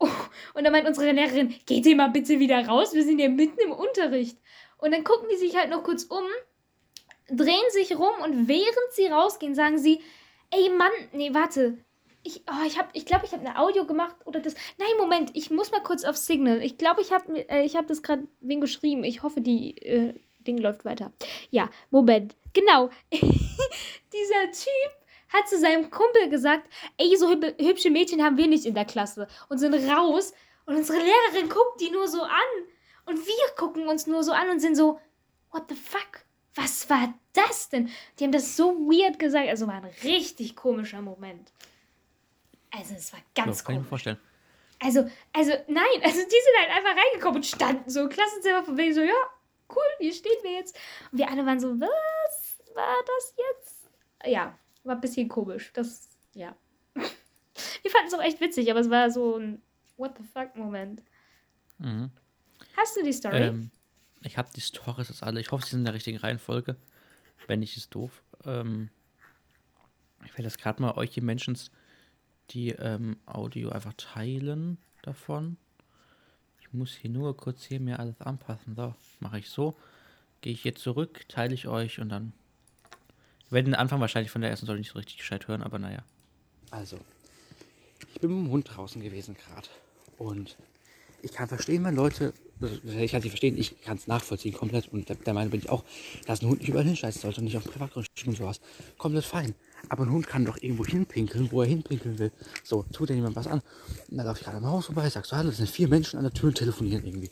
Oh, 0.00 0.08
und 0.54 0.64
dann 0.64 0.72
meint 0.72 0.86
unsere 0.86 1.10
Lehrerin, 1.10 1.54
geht 1.66 1.86
ihr 1.86 1.96
mal 1.96 2.10
bitte 2.10 2.38
wieder 2.38 2.66
raus, 2.66 2.94
wir 2.94 3.02
sind 3.02 3.18
ja 3.18 3.28
mitten 3.28 3.58
im 3.60 3.72
Unterricht. 3.72 4.38
Und 4.78 4.92
dann 4.92 5.04
gucken 5.04 5.28
die 5.30 5.36
sich 5.36 5.56
halt 5.56 5.70
noch 5.70 5.82
kurz 5.82 6.04
um, 6.04 6.24
drehen 7.28 7.70
sich 7.70 7.96
rum 7.98 8.22
und 8.24 8.48
während 8.48 8.92
sie 8.92 9.06
rausgehen, 9.06 9.54
sagen 9.54 9.78
sie, 9.78 10.00
Ey, 10.50 10.70
Mann, 10.70 10.90
nee, 11.12 11.34
warte. 11.34 11.76
Ich, 12.22 12.42
oh, 12.48 12.66
ich 12.66 12.78
habe, 12.78 12.88
ich 12.94 13.06
glaube, 13.06 13.26
ich 13.26 13.32
habe 13.32 13.46
eine 13.46 13.58
Audio 13.58 13.84
gemacht 13.84 14.16
oder 14.24 14.40
das. 14.40 14.54
Nein, 14.78 14.88
Moment, 14.98 15.30
ich 15.34 15.50
muss 15.50 15.70
mal 15.70 15.82
kurz 15.82 16.04
auf 16.04 16.16
Signal. 16.16 16.62
Ich 16.62 16.78
glaube, 16.78 17.00
ich 17.00 17.12
habe, 17.12 17.48
äh, 17.48 17.68
habe 17.68 17.86
das 17.86 18.02
gerade 18.02 18.26
wen 18.40 18.60
geschrieben. 18.60 19.04
Ich 19.04 19.22
hoffe, 19.22 19.40
die 19.40 19.76
äh, 19.78 20.14
Ding 20.40 20.58
läuft 20.58 20.84
weiter. 20.84 21.12
Ja, 21.50 21.70
Moment. 21.90 22.34
Genau. 22.54 22.90
Dieser 23.12 24.52
Typ 24.52 24.98
hat 25.28 25.48
zu 25.48 25.58
seinem 25.58 25.90
Kumpel 25.90 26.28
gesagt, 26.30 26.68
ey, 26.96 27.14
so 27.16 27.28
hüb 27.30 27.44
hübsche 27.60 27.90
Mädchen 27.90 28.24
haben 28.24 28.38
wir 28.38 28.46
nicht 28.46 28.64
in 28.64 28.74
der 28.74 28.86
Klasse 28.86 29.28
und 29.48 29.58
sind 29.58 29.74
raus. 29.74 30.32
Und 30.64 30.76
unsere 30.76 30.98
Lehrerin 30.98 31.48
guckt 31.48 31.80
die 31.80 31.90
nur 31.90 32.08
so 32.08 32.22
an. 32.22 32.30
Und 33.08 33.26
wir 33.26 33.54
gucken 33.56 33.88
uns 33.88 34.06
nur 34.06 34.22
so 34.22 34.32
an 34.32 34.50
und 34.50 34.60
sind 34.60 34.76
so, 34.76 35.00
what 35.50 35.64
the 35.70 35.74
fuck? 35.74 36.26
Was 36.54 36.90
war 36.90 37.14
das 37.32 37.70
denn? 37.70 37.88
Die 38.18 38.24
haben 38.24 38.32
das 38.32 38.54
so 38.54 38.74
weird 38.74 39.18
gesagt. 39.18 39.48
Also 39.48 39.66
war 39.66 39.76
ein 39.76 39.90
richtig 40.04 40.54
komischer 40.54 41.00
Moment. 41.00 41.50
Also 42.70 42.94
es 42.94 43.10
war 43.14 43.20
ganz 43.34 43.60
so, 43.60 43.64
kann 43.64 43.76
ich 43.76 43.78
mir 43.80 43.84
komisch. 43.84 43.88
vorstellen. 43.88 44.18
Also, 44.80 45.10
also, 45.32 45.52
nein, 45.68 46.02
also 46.02 46.18
die 46.18 46.28
sind 46.28 46.58
halt 46.58 46.76
einfach 46.76 47.02
reingekommen 47.02 47.36
und 47.36 47.46
standen 47.46 47.88
so 47.88 48.02
im 48.02 48.08
Klassenzimmer 48.10 48.62
von 48.62 48.76
wegen 48.76 48.92
so, 48.92 49.00
ja, 49.00 49.14
cool, 49.70 49.82
hier 50.00 50.12
stehen 50.12 50.36
wir 50.42 50.52
jetzt. 50.52 50.78
Und 51.10 51.18
wir 51.18 51.30
alle 51.30 51.46
waren 51.46 51.58
so, 51.58 51.80
was 51.80 52.58
war 52.74 52.94
das 53.06 53.34
jetzt? 53.36 53.90
Ja, 54.26 54.54
war 54.84 54.96
ein 54.96 55.00
bisschen 55.00 55.28
komisch. 55.28 55.72
Das, 55.72 56.10
ja. 56.34 56.54
Wir 56.94 57.90
fanden 57.90 58.08
es 58.08 58.14
auch 58.14 58.22
echt 58.22 58.40
witzig, 58.40 58.70
aber 58.70 58.80
es 58.80 58.90
war 58.90 59.10
so 59.10 59.36
ein 59.36 59.62
What 59.96 60.16
the 60.18 60.24
fuck 60.24 60.54
Moment. 60.54 61.02
Mhm. 61.78 62.10
Hast 62.78 62.96
du 62.96 63.02
die 63.02 63.12
Story? 63.12 63.42
Ähm, 63.42 63.70
ich 64.22 64.38
habe 64.38 64.48
die 64.54 64.60
Stories 64.60 65.08
jetzt 65.08 65.24
alle. 65.24 65.40
Ich 65.40 65.50
hoffe, 65.50 65.64
sie 65.64 65.70
sind 65.70 65.80
in 65.80 65.84
der 65.86 65.94
richtigen 65.94 66.18
Reihenfolge. 66.18 66.76
Wenn 67.48 67.60
nicht, 67.60 67.76
ist 67.76 67.92
doof. 67.92 68.22
Ähm, 68.44 68.90
ich 70.24 70.32
werde 70.32 70.44
das 70.44 70.58
gerade 70.58 70.80
mal 70.80 70.92
euch, 70.92 71.10
die 71.10 71.20
Menschen, 71.20 71.58
die 72.50 72.70
ähm, 72.70 73.16
Audio 73.26 73.70
einfach 73.70 73.94
teilen 73.96 74.78
davon. 75.02 75.56
Ich 76.60 76.72
muss 76.72 76.94
hier 76.94 77.10
nur 77.10 77.36
kurz 77.36 77.64
hier 77.64 77.80
mir 77.80 77.98
alles 77.98 78.20
anpassen. 78.20 78.76
So, 78.76 78.94
mache 79.18 79.40
ich 79.40 79.50
so. 79.50 79.76
Gehe 80.40 80.52
ich 80.52 80.62
hier 80.62 80.76
zurück, 80.76 81.28
teile 81.28 81.54
ich 81.54 81.66
euch 81.66 81.98
und 81.98 82.10
dann. 82.10 82.32
Wir 83.48 83.56
werden 83.56 83.66
den 83.66 83.74
Anfang 83.74 84.00
wahrscheinlich 84.00 84.30
von 84.30 84.40
der 84.40 84.50
ersten 84.50 84.66
Story 84.66 84.78
nicht 84.78 84.92
so 84.92 84.98
richtig 84.98 85.16
gescheit 85.16 85.48
hören, 85.48 85.62
aber 85.62 85.80
naja. 85.80 86.04
Also, 86.70 86.98
ich 88.14 88.20
bin 88.20 88.30
mit 88.30 88.46
dem 88.46 88.50
Hund 88.52 88.68
draußen 88.70 89.02
gewesen 89.02 89.34
gerade. 89.34 89.68
Und 90.16 90.56
ich 91.22 91.32
kann 91.32 91.48
verstehen, 91.48 91.82
wenn 91.84 91.96
Leute, 91.96 92.34
ich 92.60 93.10
kann 93.12 93.22
sie 93.22 93.28
verstehen, 93.28 93.56
ich 93.58 93.80
kann 93.82 93.96
es 93.96 94.06
nachvollziehen 94.06 94.54
komplett. 94.54 94.88
Und 94.88 95.08
der, 95.08 95.34
Meinung 95.34 95.50
bin 95.50 95.60
ich 95.60 95.68
auch, 95.68 95.84
dass 96.26 96.42
ein 96.42 96.48
Hund 96.48 96.60
nicht 96.60 96.68
überall 96.68 96.84
hinscheißen 96.84 97.20
sollte 97.20 97.40
und 97.40 97.44
nicht 97.44 97.56
auf 97.56 97.64
Privatgrundstücken 97.64 98.32
und 98.32 98.38
sowas. 98.38 98.60
Komplett 98.96 99.24
fein. 99.24 99.54
Aber 99.88 100.04
ein 100.04 100.10
Hund 100.10 100.26
kann 100.26 100.44
doch 100.44 100.58
irgendwo 100.60 100.84
hinpinkeln, 100.84 101.50
wo 101.52 101.62
er 101.62 101.68
hinpinkeln 101.68 102.18
will. 102.18 102.32
So, 102.64 102.84
tut 102.92 103.10
er 103.10 103.16
jemand 103.16 103.36
was 103.36 103.46
an. 103.46 103.60
Und 104.08 104.16
dann 104.16 104.26
laufe 104.26 104.40
ich 104.40 104.44
gerade 104.44 104.58
am 104.58 104.66
Haus 104.66 104.86
vorbei, 104.86 105.08
sagst 105.08 105.30
so, 105.30 105.36
hallo, 105.36 105.48
das 105.48 105.58
sind 105.58 105.70
vier 105.70 105.88
Menschen 105.88 106.18
an 106.18 106.24
der 106.24 106.32
Tür 106.32 106.48
und 106.48 106.56
telefonieren 106.56 107.04
irgendwie. 107.04 107.30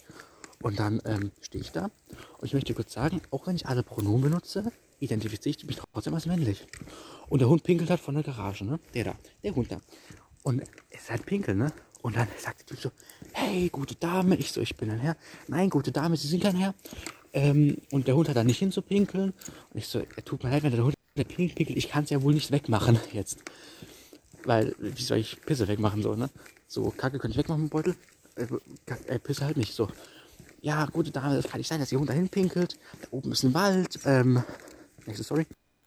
Und 0.62 0.78
dann 0.78 1.00
ähm, 1.04 1.32
stehe 1.40 1.62
ich 1.62 1.70
da 1.70 1.90
und 2.38 2.46
ich 2.46 2.54
möchte 2.54 2.72
kurz 2.74 2.92
sagen, 2.92 3.20
auch 3.30 3.46
wenn 3.46 3.56
ich 3.56 3.66
alle 3.66 3.82
Pronomen 3.82 4.22
benutze, 4.22 4.72
identifiziere 5.00 5.56
ich 5.58 5.66
mich 5.66 5.76
trotzdem 5.92 6.14
als 6.14 6.26
männlich. 6.26 6.66
Und 7.28 7.40
der 7.40 7.48
Hund 7.48 7.62
pinkelt 7.62 7.90
halt 7.90 8.00
von 8.00 8.14
der 8.14 8.24
Garage, 8.24 8.64
ne? 8.64 8.80
Der 8.94 9.04
da, 9.04 9.16
der 9.42 9.54
Hund 9.54 9.70
da. 9.70 9.80
Und 10.42 10.62
es 10.90 11.02
ist 11.02 11.10
halt 11.10 11.26
Pinkel, 11.26 11.56
ne? 11.56 11.72
Und 12.06 12.14
dann 12.14 12.28
sagt 12.38 12.60
der 12.60 12.66
Typ 12.66 12.78
so, 12.78 12.92
hey, 13.32 13.68
gute 13.68 13.96
Dame. 13.96 14.36
Ich 14.36 14.52
so, 14.52 14.60
ich 14.60 14.76
bin 14.76 14.92
ein 14.92 15.00
Herr. 15.00 15.16
Nein, 15.48 15.68
gute 15.68 15.90
Dame, 15.90 16.16
Sie 16.16 16.28
sind 16.28 16.40
kein 16.40 16.54
Herr. 16.54 16.72
Ähm, 17.32 17.78
und 17.90 18.06
der 18.06 18.14
Hund 18.14 18.28
hat 18.28 18.36
da 18.36 18.44
nicht 18.44 18.60
hinzupinkeln. 18.60 19.30
Und 19.70 19.76
ich 19.76 19.88
so, 19.88 19.98
er 19.98 20.24
tut 20.24 20.44
mir 20.44 20.50
leid, 20.50 20.62
wenn 20.62 20.70
der 20.70 20.84
Hund 20.84 20.94
der 21.16 21.24
pinkelt, 21.24 21.68
ich 21.70 21.88
kann 21.88 22.04
es 22.04 22.10
ja 22.10 22.22
wohl 22.22 22.32
nicht 22.32 22.52
wegmachen 22.52 22.96
jetzt. 23.12 23.38
Weil, 24.44 24.76
wie 24.78 25.02
soll 25.02 25.18
ich 25.18 25.40
Pisse 25.40 25.66
wegmachen 25.66 26.00
so, 26.00 26.14
ne? 26.14 26.30
So, 26.68 26.90
Kacke 26.90 27.18
könnte 27.18 27.32
ich 27.32 27.38
wegmachen 27.38 27.64
mit 27.64 27.72
dem 27.72 27.74
Beutel. 27.74 27.96
Äh, 28.36 28.46
äh, 29.12 29.18
Pisse 29.18 29.44
halt 29.44 29.56
nicht 29.56 29.74
so. 29.74 29.88
Ja, 30.60 30.86
gute 30.86 31.10
Dame, 31.10 31.34
das 31.34 31.48
kann 31.48 31.58
nicht 31.58 31.66
sein, 31.66 31.80
dass 31.80 31.90
Ihr 31.90 31.98
Hund 31.98 32.08
dahin 32.08 32.28
pinkelt. 32.28 32.78
Da 33.02 33.08
oben 33.10 33.32
ist 33.32 33.42
ein 33.42 33.52
Wald. 33.52 33.98
Ähm, 34.04 34.44
ich 35.06 35.18
so, 35.18 35.36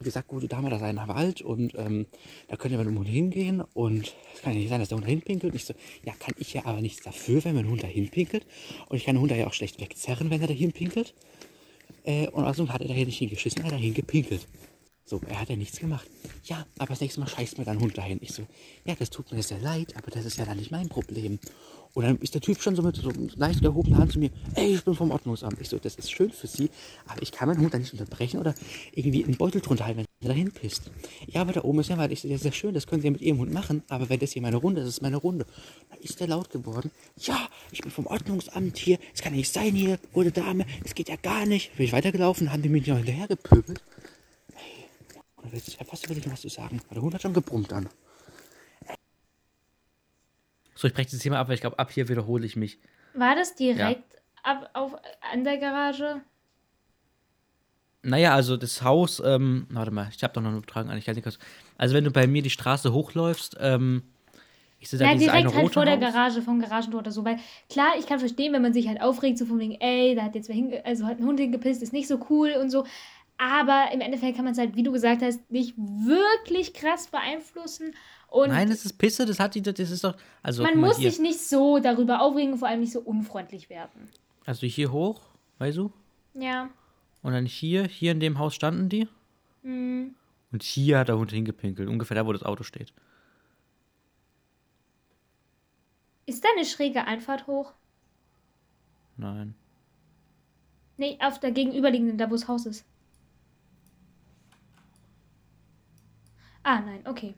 gesagt, 0.01 0.29
gute 0.29 0.47
Dame, 0.47 0.69
da 0.69 0.77
ist 0.77 0.81
ein 0.81 0.97
Wald 1.09 1.41
und 1.41 1.75
ähm, 1.75 2.05
da 2.47 2.55
könnt 2.55 2.71
ihr 2.71 2.77
mit 2.77 2.87
dem 2.87 2.97
Hund 2.97 3.09
hingehen 3.09 3.61
und 3.73 4.15
es 4.33 4.41
kann 4.41 4.53
ja 4.53 4.59
nicht 4.59 4.69
sein, 4.69 4.79
dass 4.79 4.87
der 4.87 4.95
Hund 4.95 5.05
dahin 5.05 5.21
pinkelt. 5.21 5.51
Und 5.51 5.57
ich 5.57 5.65
so, 5.65 5.73
ja, 6.05 6.13
kann 6.17 6.33
ich 6.37 6.53
ja 6.53 6.63
aber 6.63 6.79
nichts 6.79 7.03
dafür, 7.03 7.43
wenn 7.43 7.53
mein 7.53 7.67
Hund 7.67 7.83
dahin 7.83 8.07
pinkelt. 8.07 8.45
Und 8.87 8.95
ich 8.95 9.03
kann 9.03 9.15
den 9.15 9.21
Hund 9.21 9.31
da 9.31 9.35
ja 9.35 9.45
auch 9.45 9.53
schlecht 9.53 9.81
wegzerren, 9.81 10.29
wenn 10.29 10.39
er 10.39 10.47
dahin 10.47 10.71
pinkelt. 10.71 11.13
Äh, 12.05 12.29
und 12.29 12.45
außerdem 12.45 12.71
hat 12.71 12.79
er 12.79 12.87
da 12.87 12.93
hier 12.93 13.07
nicht 13.07 13.17
hingeschissen, 13.17 13.59
er 13.59 13.65
hat 13.65 13.73
dahin 13.73 13.93
gepinkelt. 13.93 14.47
So, 15.09 15.19
er 15.27 15.41
hat 15.41 15.49
ja 15.49 15.55
nichts 15.55 15.79
gemacht. 15.79 16.07
Ja, 16.43 16.67
aber 16.77 16.89
das 16.89 17.01
nächste 17.01 17.19
Mal 17.19 17.25
scheißt 17.25 17.57
mir 17.57 17.65
dein 17.65 17.79
Hund 17.79 17.97
dahin. 17.97 18.19
Ich 18.21 18.31
so, 18.31 18.43
ja, 18.85 18.93
das 18.93 19.09
tut 19.09 19.31
mir 19.31 19.41
sehr 19.41 19.57
leid, 19.57 19.95
aber 19.97 20.11
das 20.11 20.23
ist 20.23 20.37
ja 20.37 20.45
dann 20.45 20.57
nicht 20.57 20.69
mein 20.69 20.87
Problem. 20.87 21.39
Und 21.95 22.03
dann 22.03 22.17
ist 22.17 22.35
der 22.35 22.41
Typ 22.41 22.61
schon 22.61 22.75
so 22.75 22.83
mit 22.83 22.95
so 22.95 23.11
leicht 23.35 23.63
gehobener 23.63 23.97
Hand 23.97 24.11
zu 24.11 24.19
mir, 24.19 24.29
ey, 24.53 24.75
ich 24.75 24.85
bin 24.85 24.93
vom 24.93 25.09
Ordnungsamt. 25.09 25.59
Ich 25.59 25.67
so, 25.67 25.79
das 25.79 25.95
ist 25.95 26.11
schön 26.11 26.29
für 26.29 26.45
Sie, 26.45 26.69
aber 27.07 27.23
ich 27.23 27.31
kann 27.31 27.47
meinen 27.49 27.59
Hund 27.59 27.73
da 27.73 27.79
nicht 27.79 27.91
unterbrechen 27.91 28.39
oder 28.39 28.53
irgendwie 28.93 29.23
einen 29.25 29.35
Beutel 29.35 29.61
drunter 29.61 29.87
halten, 29.87 30.01
wenn 30.01 30.05
er 30.21 30.27
dahin 30.27 30.51
pisst. 30.51 30.91
Ja, 31.25 31.41
aber 31.41 31.53
da 31.53 31.63
oben 31.63 31.79
ist 31.79 31.89
ja 31.89 31.97
Wald. 31.97 32.11
Ich 32.11 32.21
so, 32.21 32.27
ja, 32.27 32.37
sehr 32.37 32.51
schön, 32.51 32.75
das 32.75 32.85
können 32.85 33.01
Sie 33.01 33.07
ja 33.07 33.11
mit 33.11 33.21
Ihrem 33.21 33.39
Hund 33.39 33.51
machen, 33.51 33.81
aber 33.89 34.09
wenn 34.09 34.19
das 34.19 34.33
hier 34.33 34.43
meine 34.43 34.57
Runde 34.57 34.81
ist, 34.81 34.89
ist 34.89 35.01
meine 35.01 35.17
Runde. 35.17 35.47
Da 35.89 35.95
ist 36.01 36.19
der 36.19 36.27
laut 36.27 36.51
geworden. 36.51 36.91
Ja, 37.17 37.49
ich 37.71 37.81
bin 37.81 37.89
vom 37.89 38.05
Ordnungsamt 38.05 38.77
hier, 38.77 38.99
es 39.15 39.23
kann 39.23 39.33
ja 39.33 39.39
nicht 39.39 39.51
sein 39.51 39.73
hier, 39.73 39.97
gute 40.13 40.31
Dame, 40.31 40.67
es 40.85 40.93
geht 40.93 41.09
ja 41.09 41.15
gar 41.15 41.47
nicht. 41.47 41.75
Bin 41.77 41.87
ich 41.87 41.93
weitergelaufen, 41.93 42.51
haben 42.51 42.61
die 42.61 42.69
mich 42.69 42.85
noch 42.85 42.97
hinterher 42.97 43.27
gepöbelt. 43.27 43.81
Und 45.41 45.53
jetzt, 45.53 45.67
ich 45.67 45.75
fast 45.75 46.05
überlegt, 46.05 46.29
was 46.31 46.41
zu 46.41 46.49
sagen. 46.49 46.81
Aber 46.85 46.95
der 46.95 47.03
Hund 47.03 47.13
hat 47.13 47.21
schon 47.21 47.33
gebrummt 47.33 47.71
dann. 47.71 47.89
So, 50.75 50.87
ich 50.87 50.93
breche 50.93 51.11
das 51.11 51.19
Thema 51.19 51.39
ab, 51.39 51.47
weil 51.47 51.55
ich 51.55 51.61
glaube, 51.61 51.77
ab 51.77 51.91
hier 51.91 52.07
wiederhole 52.07 52.45
ich 52.45 52.55
mich. 52.55 52.79
War 53.13 53.35
das 53.35 53.55
direkt 53.55 54.21
ab, 54.43 54.69
auf, 54.73 54.95
an 55.31 55.43
der 55.43 55.57
Garage? 55.57 56.21
Naja, 58.01 58.33
also 58.33 58.55
das 58.55 58.81
Haus, 58.81 59.21
ähm, 59.25 59.67
warte 59.69 59.91
mal, 59.91 60.09
ich 60.15 60.23
habe 60.23 60.33
doch 60.33 60.41
noch 60.41 60.51
eine 60.51 60.61
Fragen 60.61 60.89
an. 60.89 60.97
Ich 60.97 61.05
kurz. 61.21 61.37
Also 61.77 61.95
wenn 61.95 62.05
du 62.05 62.11
bei 62.11 62.27
mir 62.27 62.41
die 62.41 62.49
Straße 62.49 62.93
hochläufst, 62.93 63.57
ähm, 63.59 64.03
ich 64.79 64.89
sehe 64.89 64.99
da 64.99 65.05
Ja, 65.05 65.13
dieses 65.13 65.27
eine 65.27 65.41
direkt 65.41 65.55
halt 65.55 65.65
rote 65.65 65.73
vor 65.73 65.85
der 65.85 65.95
Haus. 65.95 66.13
Garage, 66.13 66.41
vom 66.41 66.61
Garagentor 66.61 67.01
oder 67.01 67.11
so. 67.11 67.25
Weil 67.25 67.39
klar, 67.69 67.95
ich 67.99 68.07
kann 68.07 68.19
verstehen, 68.19 68.53
wenn 68.53 68.61
man 68.61 68.73
sich 68.73 68.87
halt 68.87 69.01
aufregt, 69.01 69.37
so 69.37 69.45
von 69.45 69.59
wegen, 69.59 69.73
ey, 69.81 70.15
da 70.15 70.23
hat 70.23 70.35
jetzt 70.35 70.47
wer 70.47 70.55
hinge 70.55 70.85
also 70.85 71.05
hat 71.05 71.19
ein 71.19 71.25
Hund 71.25 71.39
hingepisst, 71.39 71.81
ist 71.81 71.91
nicht 71.91 72.07
so 72.07 72.25
cool 72.29 72.53
und 72.53 72.69
so. 72.69 72.85
Aber 73.41 73.89
im 73.93 74.01
Endeffekt 74.01 74.35
kann 74.35 74.43
man 74.43 74.51
es 74.51 74.59
halt, 74.59 74.75
wie 74.75 74.83
du 74.83 74.91
gesagt 74.91 75.21
hast, 75.21 75.49
nicht 75.49 75.73
wirklich 75.77 76.73
krass 76.73 77.07
beeinflussen. 77.07 77.95
Und 78.27 78.49
Nein, 78.49 78.69
das 78.69 78.83
ist 78.83 78.97
Pisse, 78.97 79.25
das 79.25 79.39
hat 79.39 79.55
die, 79.55 79.61
das 79.61 79.79
ist 79.79 80.03
doch. 80.03 80.17
Also, 80.43 80.61
man 80.61 80.77
muss 80.77 80.97
hier. 80.97 81.09
sich 81.09 81.21
nicht 81.21 81.39
so 81.39 81.79
darüber 81.79 82.21
aufregen, 82.21 82.57
vor 82.57 82.67
allem 82.67 82.81
nicht 82.81 82.91
so 82.91 82.99
unfreundlich 82.99 83.69
werden. 83.69 84.09
Also 84.45 84.67
hier 84.67 84.91
hoch, 84.91 85.21
weißt 85.59 85.77
du? 85.77 85.93
Ja. 86.33 86.69
Und 87.21 87.31
dann 87.31 87.45
hier, 87.45 87.85
hier 87.85 88.11
in 88.11 88.19
dem 88.19 88.39
Haus 88.39 88.55
standen 88.55 88.89
die. 88.89 89.07
Hm. 89.63 90.15
Und 90.51 90.63
hier 90.63 90.99
hat 90.99 91.07
der 91.07 91.17
Hund 91.17 91.31
hingepinkelt, 91.31 91.87
ungefähr 91.87 92.15
da, 92.15 92.25
wo 92.25 92.33
das 92.33 92.43
Auto 92.43 92.63
steht. 92.63 92.93
Ist 96.25 96.43
da 96.43 96.49
eine 96.57 96.65
schräge 96.65 97.05
Einfahrt 97.05 97.47
hoch? 97.47 97.71
Nein. 99.15 99.55
Nee, 100.97 101.17
auf 101.21 101.39
der 101.39 101.51
gegenüberliegenden, 101.51 102.17
da 102.17 102.29
wo 102.29 102.33
das 102.33 102.49
Haus 102.49 102.65
ist. 102.65 102.85
Ah, 106.69 106.81
nein, 106.81 107.01
okay. 107.07 107.33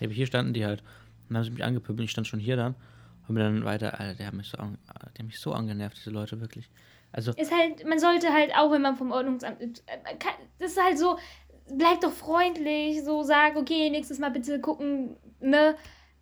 Ja, 0.00 0.08
hier 0.08 0.26
standen 0.26 0.52
die 0.54 0.64
halt. 0.64 0.82
Und 0.82 1.30
dann 1.30 1.38
haben 1.38 1.44
sie 1.46 1.50
mich 1.50 1.64
angepöbelt 1.64 2.04
ich 2.04 2.12
stand 2.12 2.28
schon 2.28 2.38
hier 2.38 2.54
dann. 2.54 2.76
Und 3.26 3.34
bin 3.34 3.38
dann 3.38 3.64
weiter, 3.64 3.98
Alter, 3.98 4.14
der 4.14 4.26
hat 4.28 4.34
mich 4.34 4.50
so, 4.50 4.56
an, 4.58 4.78
der 4.86 5.18
hat 5.18 5.26
mich 5.26 5.40
so 5.40 5.52
angenervt, 5.52 5.96
diese 5.96 6.10
Leute, 6.10 6.40
wirklich. 6.40 6.70
Also, 7.10 7.32
Ist 7.32 7.50
halt, 7.52 7.84
man 7.88 7.98
sollte 7.98 8.32
halt 8.32 8.54
auch, 8.54 8.70
wenn 8.70 8.82
man 8.82 8.94
vom 8.96 9.10
Ordnungsamt. 9.10 9.60
äh, 9.60 10.16
kann- 10.16 10.34
Das 10.60 10.72
ist 10.72 10.80
halt 10.80 10.96
so, 10.96 11.18
bleib 11.76 12.00
doch 12.02 12.12
freundlich, 12.12 13.02
so 13.04 13.24
sag, 13.24 13.56
okay, 13.56 13.90
nächstes 13.90 14.20
Mal 14.20 14.30
bitte 14.30 14.60
gucken, 14.60 15.16
ne? 15.40 15.74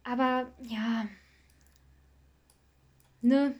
Aber 0.02 0.50
ja. 0.62 1.04
Ne? 3.20 3.54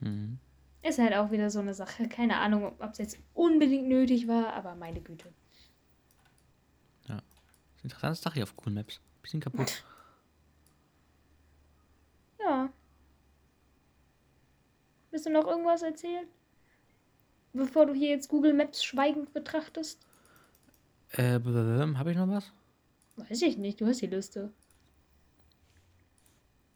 mhm. 0.00 0.38
Ist 0.82 0.98
halt 0.98 1.12
auch 1.14 1.30
wieder 1.30 1.50
so 1.50 1.58
eine 1.58 1.74
Sache. 1.74 2.08
Keine 2.08 2.38
Ahnung, 2.38 2.72
ob 2.78 2.92
es 2.92 2.98
jetzt 2.98 3.18
unbedingt 3.34 3.88
nötig 3.88 4.26
war, 4.26 4.54
aber 4.54 4.74
meine 4.74 5.02
Güte. 5.02 5.28
Interessantes 7.86 8.20
Tag 8.20 8.34
hier 8.34 8.42
auf 8.42 8.56
Google 8.56 8.74
Maps. 8.74 9.00
Bisschen 9.22 9.40
kaputt. 9.40 9.84
Ja. 12.38 12.70
Willst 15.10 15.26
du 15.26 15.30
noch 15.30 15.46
irgendwas 15.48 15.82
erzählen? 15.82 16.28
Bevor 17.52 17.86
du 17.86 17.92
hier 17.94 18.10
jetzt 18.10 18.28
Google 18.28 18.52
Maps 18.52 18.84
schweigend 18.84 19.32
betrachtest? 19.32 20.06
äh, 21.12 21.40
habe 21.40 22.10
ich 22.10 22.16
noch 22.16 22.28
was? 22.28 22.52
Weiß 23.16 23.42
ich 23.42 23.56
nicht, 23.56 23.80
du 23.80 23.86
hast 23.86 24.00
die 24.00 24.06
Liste. 24.06 24.52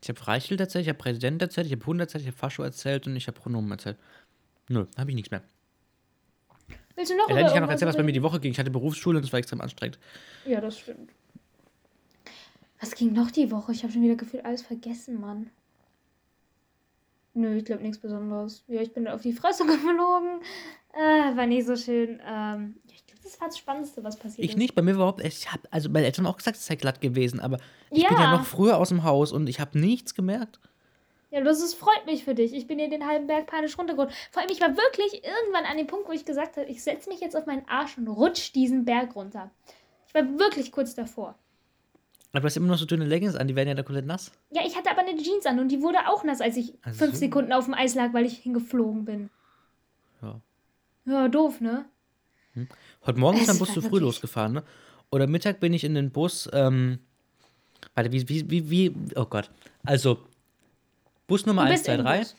Ich 0.03 0.09
habe 0.09 0.19
Freischild 0.19 0.59
erzählt, 0.61 0.83
ich 0.83 0.89
habe 0.89 0.99
Präsident 0.99 1.43
erzählt, 1.43 1.67
ich 1.67 1.73
habe 1.75 1.87
Hund 1.87 2.01
erzählt, 2.01 2.23
ich 2.23 2.29
habe 2.29 2.37
Fascho 2.39 2.63
erzählt 2.63 3.07
und 3.07 3.15
ich 3.15 3.29
habe 3.29 3.39
Pronomen 3.39 3.71
erzählt. 3.71 3.99
Nö, 4.69 4.87
habe 4.97 5.11
ich 5.11 5.15
nichts 5.15 5.31
mehr. 5.31 5.45
Willst 6.97 7.11
du 7.13 7.17
noch 7.17 7.29
Ja, 7.31 7.47
ich 7.47 7.53
kann 7.53 7.63
noch 7.63 7.71
erzählen, 7.71 7.89
was 7.89 7.97
bei 7.97 8.03
mir 8.03 8.13
die 8.13 8.23
Woche 8.23 8.41
ging. 8.41 8.53
Ich 8.53 8.59
hatte 8.59 8.71
Berufsschule 8.71 9.19
und 9.19 9.25
es 9.25 9.33
war 9.33 9.39
extrem 9.39 9.61
anstrengend. 9.61 9.99
Ja, 10.45 10.61
das 10.61 10.79
stimmt. 10.79 11.11
Was 12.81 12.95
ging 12.95 13.13
noch 13.13 13.31
die 13.31 13.51
Woche? 13.51 13.73
Ich 13.73 13.83
habe 13.83 13.93
schon 13.93 14.03
wieder 14.03 14.17
gefühlt 14.17 14.45
alles 14.45 14.63
vergessen, 14.63 15.21
Mann. 15.21 15.51
Nö, 17.35 17.57
ich 17.57 17.65
glaube 17.65 17.83
nichts 17.83 17.99
Besonderes. 17.99 18.65
Ja, 18.69 18.81
ich 18.81 18.93
bin 18.93 19.07
auf 19.07 19.23
die 19.23 19.33
Fresse 19.33 19.65
geflogen. 19.67 20.41
Äh, 20.93 21.37
war 21.37 21.47
nicht 21.47 21.67
so 21.67 21.77
schön. 21.77 22.21
Ähm, 22.27 22.75
ja, 22.87 22.95
ich 22.95 23.07
glaube, 23.07 23.21
das 23.23 23.41
war 23.41 23.49
das 23.49 23.59
Spannendste, 23.59 24.03
was 24.03 24.17
passiert 24.17 24.45
Ich 24.45 24.53
ist. 24.53 24.57
nicht, 24.59 24.75
bei 24.75 24.83
mir 24.83 24.93
überhaupt, 24.95 25.25
ich 25.25 25.53
hab, 25.53 25.61
also 25.71 25.89
meine 25.91 26.07
Eltern 26.07 26.27
haben 26.27 26.33
auch 26.33 26.39
gesagt, 26.39 26.57
es 26.57 26.67
sei 26.67 26.75
glatt 26.75 27.01
gewesen, 27.01 27.39
aber 27.39 27.59
ich 27.91 28.03
Ja. 28.03 28.09
bin 28.09 28.19
ja 28.19 28.33
noch 28.37 28.45
früher 28.45 28.79
aus 28.79 28.89
dem 28.89 29.05
Haus 29.05 29.31
und 29.31 29.47
ich 29.49 29.61
habe 29.61 29.79
nichts 29.79 30.15
gemerkt. 30.15 30.59
Ja, 31.31 31.41
das 31.43 31.63
ist, 31.63 31.75
freut 31.75 32.07
mich 32.07 32.25
für 32.25 32.35
dich. 32.35 32.53
Ich 32.53 32.67
bin 32.67 32.79
hier 32.79 32.91
den 32.91 33.07
halben 33.07 33.27
Berg 33.29 33.47
panisch 33.47 33.79
runtergerutscht. 33.79 34.17
Vor 34.33 34.43
allem, 34.43 34.51
ich 34.51 34.61
war 34.61 34.77
wirklich 34.77 35.23
irgendwann 35.25 35.65
an 35.65 35.77
dem 35.77 35.87
Punkt, 35.87 36.09
wo 36.09 36.13
ich 36.13 36.25
gesagt 36.25 36.57
habe, 36.57 36.67
ich 36.67 36.83
setze 36.83 37.09
mich 37.09 37.21
jetzt 37.21 37.37
auf 37.37 37.47
meinen 37.47 37.67
Arsch 37.69 37.97
und 37.99 38.09
rutsch 38.09 38.53
diesen 38.53 38.85
Berg 38.85 39.15
runter. 39.15 39.51
Ich 40.09 40.15
war 40.15 40.25
wirklich 40.39 40.73
kurz 40.73 40.95
davor. 40.95 41.37
Aber 42.33 42.41
du 42.41 42.47
hast 42.47 42.57
immer 42.57 42.69
noch 42.69 42.79
so 42.79 42.87
dünne 42.87 43.05
Leggings 43.05 43.37
an, 43.37 43.49
die 43.49 43.57
werden 43.57 43.69
ja 43.69 43.75
da 43.75 43.83
komplett 43.83 44.07
nass. 44.07 44.33
Ja, 44.51 44.63
ich 44.65 44.77
hatte 44.77 44.91
aber 44.91 45.01
eine 45.01 45.17
Jeans 45.17 45.47
an 45.47 45.59
und 45.59 45.69
die 45.69 45.83
wurde 45.83 45.99
auch 46.09 46.25
nass, 46.25 46.41
als 46.41 46.57
ich 46.57 46.75
Ach 46.83 46.93
fünf 46.93 47.15
so. 47.15 47.21
Sekunden 47.21 47.53
auf 47.53 47.65
dem 47.65 47.75
Eis 47.75 47.95
lag, 47.95 48.13
weil 48.13 48.25
ich 48.27 48.39
hingeflogen 48.39 49.05
bin. 49.05 49.31
Ja. 50.23 50.41
Ja, 51.07 51.29
doof, 51.29 51.61
ne? 51.61 51.87
Heute 53.07 53.19
Morgen 53.19 53.39
ist 53.39 53.49
mein 53.49 53.59
Bus 53.59 53.73
zu 53.73 53.83
früh 53.83 54.01
losgefahren, 54.01 54.53
ne? 54.53 54.65
Oder 55.11 55.27
Mittag 55.27 55.61
bin 55.61 55.73
ich 55.73 55.83
in 55.83 55.95
den 55.95 56.11
Bus, 56.11 56.49
ähm, 56.53 56.99
warte, 57.95 58.13
wie, 58.13 58.29
wie, 58.29 58.51
wie, 58.51 58.71
wie, 58.71 58.95
oh 59.17 59.25
Gott. 59.25 59.51
Also, 59.85 60.19
Bus 61.31 61.47
Nummer 61.47 61.63
Du 61.65 61.69
1, 61.71 61.75
bist 61.81 61.85
2, 61.87 61.95
im 61.95 62.03
3. 62.05 62.19
Bus. 62.19 62.37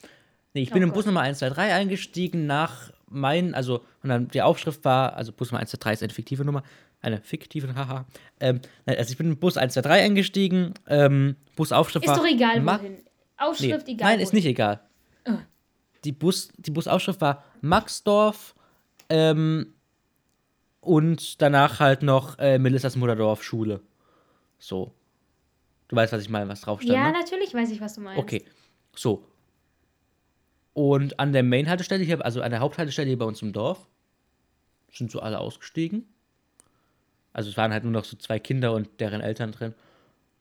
Nee, 0.54 0.62
ich 0.64 0.70
Oh 0.70 0.74
bin 0.74 0.84
in 0.84 0.89
Gott. 0.89 0.96
Bus 0.96 1.06
Nummer 1.08 1.22
1, 1.22 1.39
2, 1.39 1.50
3 1.50 1.74
eingestiegen 1.74 2.46
nach 2.46 2.92
meinen, 3.10 3.56
also, 3.56 3.80
und 4.04 4.10
dann 4.10 4.28
die 4.28 4.42
Aufschrift 4.42 4.86
war, 4.86 5.14
also 5.16 5.32
Bus 5.32 5.50
Nummer 5.52 5.62
1, 5.62 5.72
2, 5.72 5.78
3 5.80 5.94
ist 5.94 6.04
eine 6.04 6.14
fiktive 6.14 6.46
Nummer, 6.46 6.64
eine 7.02 7.20
fiktive, 7.22 7.74
haha. 7.76 8.06
Ähm, 8.39 8.62
also 8.86 9.12
ich 9.12 9.18
bin 9.18 9.28
in 9.32 9.38
Bus 9.39 9.58
1, 9.58 9.74
2, 9.74 9.82
3 9.82 10.04
eingestiegen, 10.04 10.74
ähm, 10.88 11.36
Busaufschrift 11.56 12.06
Ist 12.06 12.12
war. 12.12 12.18
doch 12.18 12.26
egal, 12.28 12.62
Ma- 12.62 12.80
wohin. 12.80 12.94
Nee, 12.94 13.02
Aufschrift, 13.38 13.88
egal. 13.88 14.10
nein, 14.12 14.20
ist 14.20 14.28
wohin. 14.34 14.38
nicht 14.38 14.46
egal. 14.46 14.82
Ah. 15.26 15.39
Die, 16.04 16.12
Bus, 16.12 16.50
die 16.58 16.72
Busaufschrift 16.72 17.20
war 17.22 17.44
Maxdorf 17.62 18.54
ähm, 19.10 19.74
und 20.80 21.42
danach 21.42 21.80
halt 21.80 22.02
noch 22.04 22.38
äh, 22.39 22.58
Melissas 22.60 22.96
Mutterdorf 22.96 23.44
Schule. 23.44 23.82
So. 24.60 24.94
Du 25.88 25.96
weißt, 25.96 26.14
was 26.14 26.22
ich 26.22 26.30
meine, 26.30 26.48
was 26.50 26.62
drauf 26.62 26.82
stand. 26.82 26.94
Ja, 26.98 27.08
ne? 27.12 27.20
natürlich 27.20 27.54
weiß 27.54 27.70
ich, 27.72 27.82
was 27.82 27.96
du 27.96 28.02
meinst. 28.02 28.20
Okay. 28.22 28.44
So. 28.96 29.26
Und 30.74 31.20
an 31.20 31.34
der 31.34 31.44
Main-Haltestelle 31.44 32.04
hier, 32.04 32.24
also 32.24 32.42
an 32.42 32.52
der 32.52 32.60
Haupthaltestelle 32.60 33.08
hier 33.08 33.18
bei 33.18 33.26
uns 33.26 33.42
im 33.42 33.54
Dorf, 33.54 33.88
sind 34.92 35.12
so 35.12 35.20
alle 35.20 35.39
ausgestiegen. 35.39 36.06
Also 37.34 37.50
es 37.50 37.58
waren 37.58 37.72
halt 37.72 37.84
nur 37.84 37.94
noch 37.94 38.06
so 38.06 38.18
zwei 38.18 38.39
Kinder 38.39 38.74
und 38.74 39.00
deren 39.00 39.22
Eltern 39.22 39.52
drin. 39.52 39.74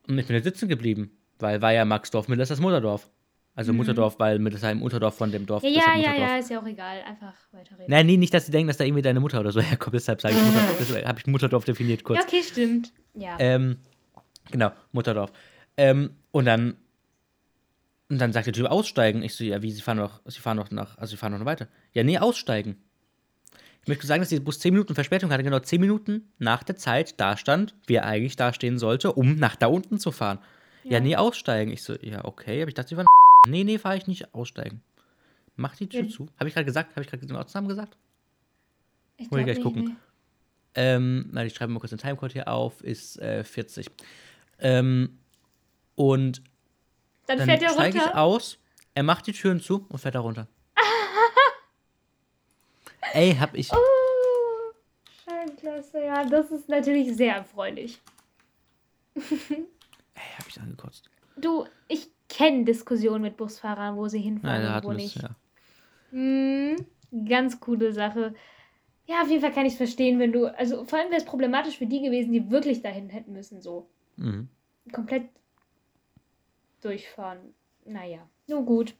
Und 0.08 0.18
ich 0.18 0.26
bin 0.26 0.34
jetzt 0.34 0.44
sitzen 0.44 0.68
geblieben, 0.68 1.10
weil 1.38 1.62
war 1.62 1.72
ja 1.72 1.84
Maxdorf, 1.84 2.28
Mittelsdorf, 2.28 2.60
Mutterdorf. 2.60 3.08
Also 3.54 3.72
Mutterdorf, 3.72 4.18
weil 4.18 4.38
Mittelsheim 4.38 4.80
Unterdorf 4.80 5.16
von 5.16 5.32
dem 5.32 5.44
Dorf. 5.44 5.62
Mhm. 5.62 5.70
Ja, 5.70 5.94
ja, 5.96 6.14
ja, 6.14 6.18
ja, 6.18 6.38
ist 6.38 6.50
ja 6.50 6.60
auch 6.60 6.66
egal. 6.66 7.02
Einfach 7.02 7.34
weiterreden. 7.52 7.86
Nein, 7.88 8.06
nee, 8.06 8.16
nicht, 8.16 8.32
dass 8.32 8.46
sie 8.46 8.52
denken, 8.52 8.68
dass 8.68 8.76
da 8.76 8.84
irgendwie 8.84 9.02
deine 9.02 9.20
Mutter 9.20 9.40
oder 9.40 9.50
so 9.50 9.60
herkommt. 9.60 9.94
Deshalb 9.94 10.20
sage 10.20 10.34
ich 10.34 10.42
Mutterdorf. 10.42 10.76
Deshalb 10.78 11.06
habe 11.06 11.18
ich 11.18 11.26
Mutterdorf 11.26 11.64
definiert 11.64 12.04
kurz. 12.04 12.20
Ja, 12.20 12.24
okay, 12.24 12.42
stimmt. 12.42 12.92
Ja. 13.14 13.36
Ähm, 13.38 13.76
genau, 14.50 14.70
Mutterdorf. 14.92 15.32
Ähm, 15.76 16.10
und 16.30 16.44
dann 16.44 16.76
und 18.10 18.18
dann 18.18 18.32
sagt 18.32 18.46
der 18.46 18.52
Typ 18.52 18.66
aussteigen. 18.66 19.22
Ich 19.22 19.34
so, 19.34 19.44
ja, 19.44 19.62
wie, 19.62 19.70
sie 19.70 19.80
fahren 19.80 19.98
doch, 19.98 20.20
sie 20.26 20.40
fahren 20.40 20.56
doch 20.58 20.70
nach, 20.70 20.98
also 20.98 21.12
sie 21.12 21.16
fahren 21.16 21.32
doch 21.32 21.38
noch 21.38 21.46
weiter. 21.46 21.68
Ja, 21.92 22.02
nee, 22.02 22.18
aussteigen. 22.18 22.76
Ich 23.82 23.88
möchte 23.88 24.06
sagen, 24.06 24.20
dass 24.20 24.28
dieser 24.28 24.42
Bus 24.42 24.58
10 24.58 24.74
Minuten 24.74 24.94
Verspätung 24.94 25.30
hatte, 25.32 25.42
genau 25.42 25.58
10 25.58 25.80
Minuten 25.80 26.28
nach 26.38 26.62
der 26.62 26.76
Zeit 26.76 27.18
da 27.18 27.36
stand, 27.38 27.74
wie 27.86 27.94
er 27.94 28.04
eigentlich 28.04 28.36
da 28.36 28.52
stehen 28.52 28.78
sollte, 28.78 29.12
um 29.12 29.36
nach 29.36 29.56
da 29.56 29.68
unten 29.68 29.98
zu 29.98 30.12
fahren. 30.12 30.38
Ja, 30.84 30.92
Ja. 30.92 31.00
nee, 31.00 31.16
aussteigen. 31.16 31.72
Ich 31.72 31.82
so, 31.82 31.94
ja, 31.96 32.24
okay, 32.24 32.60
aber 32.62 32.68
ich 32.68 32.74
dachte, 32.74 32.90
sie 32.90 32.94
fahren 32.96 33.06
Nee, 33.48 33.64
nee, 33.64 33.78
fahre 33.78 33.96
ich 33.96 34.06
nicht, 34.06 34.34
aussteigen. 34.34 34.82
Mach 35.56 35.76
die 35.76 35.88
Tür 35.88 36.02
Ja. 36.02 36.08
zu. 36.08 36.26
Habe 36.38 36.48
ich 36.48 36.54
gerade 36.54 36.66
gesagt? 36.66 36.90
Habe 36.90 37.02
ich 37.02 37.08
gerade 37.08 37.26
den 37.26 37.36
Ortsnamen 37.36 37.68
gesagt? 37.68 37.96
ich 39.16 39.28
glaub 39.28 39.44
gleich 39.44 39.60
gucken. 39.60 39.96
Ähm, 40.74 41.28
na, 41.32 41.44
ich 41.44 41.54
schreibe 41.54 41.72
mal 41.72 41.78
kurz 41.80 41.90
den 41.90 41.98
Timecode 41.98 42.32
hier 42.32 42.48
auf, 42.48 42.82
ist 42.82 43.18
äh, 43.20 43.44
40. 43.44 43.86
Ähm, 44.58 45.18
und 45.94 46.42
Dann, 47.30 47.38
dann 47.38 47.46
fährt 47.46 47.62
er 47.62 47.68
steige 47.70 47.98
ich 47.98 48.04
runter. 48.06 48.18
aus, 48.18 48.58
er 48.92 49.04
macht 49.04 49.24
die 49.28 49.32
Türen 49.32 49.60
zu 49.60 49.86
und 49.88 50.00
fährt 50.00 50.16
da 50.16 50.20
runter. 50.20 50.48
Ey, 53.12 53.36
hab 53.36 53.54
ich. 53.54 53.70
Oh, 53.72 53.76
Scheinklasse, 55.24 56.02
ja, 56.04 56.24
das 56.24 56.50
ist 56.50 56.68
natürlich 56.68 57.14
sehr 57.16 57.36
erfreulich. 57.36 58.00
Ey, 59.14 59.22
hab 60.38 60.48
ich 60.48 60.60
angekotzt. 60.60 61.08
Du, 61.36 61.66
ich 61.86 62.08
kenne 62.28 62.64
Diskussionen 62.64 63.22
mit 63.22 63.36
Busfahrern, 63.36 63.96
wo 63.96 64.08
sie 64.08 64.20
hinfahren 64.20 64.64
Nein, 64.64 64.76
und 64.78 64.84
wo 64.84 64.92
nicht. 64.92 65.22
ja. 65.22 65.30
Mhm, 66.10 66.84
ganz 67.28 67.60
coole 67.60 67.92
Sache. 67.92 68.34
Ja, 69.06 69.22
auf 69.22 69.28
jeden 69.28 69.40
Fall 69.40 69.52
kann 69.52 69.66
ich 69.66 69.74
es 69.74 69.78
verstehen, 69.78 70.18
wenn 70.18 70.32
du. 70.32 70.46
Also 70.46 70.84
vor 70.84 70.98
allem 70.98 71.10
wäre 71.10 71.20
es 71.20 71.24
problematisch 71.24 71.78
für 71.78 71.86
die 71.86 72.02
gewesen, 72.02 72.32
die 72.32 72.50
wirklich 72.50 72.82
dahin 72.82 73.08
hätten 73.08 73.32
müssen, 73.32 73.60
so. 73.60 73.88
Mhm. 74.16 74.48
Komplett 74.92 75.28
durchfahren. 76.80 77.54
Naja, 77.84 78.18
nur 78.46 78.64
gut. 78.64 78.94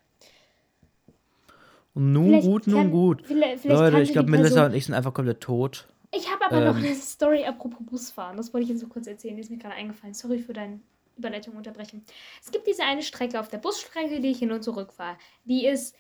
Und 1.95 2.13
nun 2.13 2.27
Vielleicht 2.29 2.47
gut, 2.47 2.67
nun 2.67 2.77
kann- 2.77 2.91
gut. 2.91 3.27
Vielleicht, 3.27 3.63
vielleicht 3.63 3.81
Leute, 3.81 4.01
ich 4.03 4.13
glaube, 4.13 4.31
Melissa 4.31 4.67
und 4.67 4.75
ich 4.75 4.87
sind 4.87 4.95
einfach 4.95 5.13
komplett 5.13 5.41
tot. 5.41 5.89
Ich 6.13 6.31
habe 6.31 6.45
aber 6.47 6.61
noch 6.61 6.77
Ähm. 6.77 6.85
eine 6.85 6.95
Story 6.95 7.45
apropos 7.45 7.79
Busfahren. 7.81 8.37
Das 8.37 8.53
wollte 8.53 8.65
ich 8.65 8.71
jetzt 8.71 8.81
so 8.81 8.87
kurz 8.89 9.07
erzählen. 9.07 9.35
Die 9.37 9.43
ist 9.43 9.51
mir 9.51 9.59
gerade 9.59 9.75
eingefallen. 9.75 10.15
Sorry 10.15 10.39
für 10.39 10.53
deine 10.53 10.81
Überleitung 11.17 11.57
unterbrechen. 11.57 12.05
Es 12.43 12.51
gibt 12.51 12.67
diese 12.67 12.85
eine 12.85 13.03
Strecke 13.03 13.39
auf 13.39 13.49
der 13.49 13.59
Busstrecke, 13.59 14.21
die 14.21 14.31
ich 14.31 14.39
hin 14.39 14.53
und 14.53 14.63
zurück 14.63 14.93
fahre. 14.93 15.17
Die 15.45 15.67
ist 15.67 15.95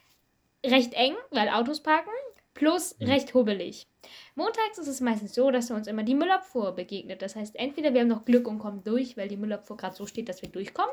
recht 0.64 0.94
eng, 0.94 1.14
weil 1.30 1.48
Autos 1.48 1.80
parken, 1.80 2.10
plus 2.54 2.96
recht 3.00 3.34
hubbelig. 3.34 3.86
Montags 4.34 4.78
ist 4.78 4.88
es 4.88 5.00
meistens 5.00 5.34
so, 5.34 5.50
dass 5.50 5.70
uns 5.70 5.86
immer 5.86 6.02
die 6.02 6.14
Müllabfuhr 6.14 6.72
begegnet. 6.72 7.22
Das 7.22 7.36
heißt, 7.36 7.56
entweder 7.56 7.92
wir 7.94 8.00
haben 8.00 8.08
noch 8.08 8.24
Glück 8.24 8.48
und 8.48 8.58
kommen 8.58 8.82
durch, 8.84 9.16
weil 9.16 9.28
die 9.28 9.36
Müllabfuhr 9.36 9.76
gerade 9.76 9.94
so 9.94 10.06
steht, 10.06 10.28
dass 10.28 10.42
wir 10.42 10.48
durchkommen. 10.48 10.92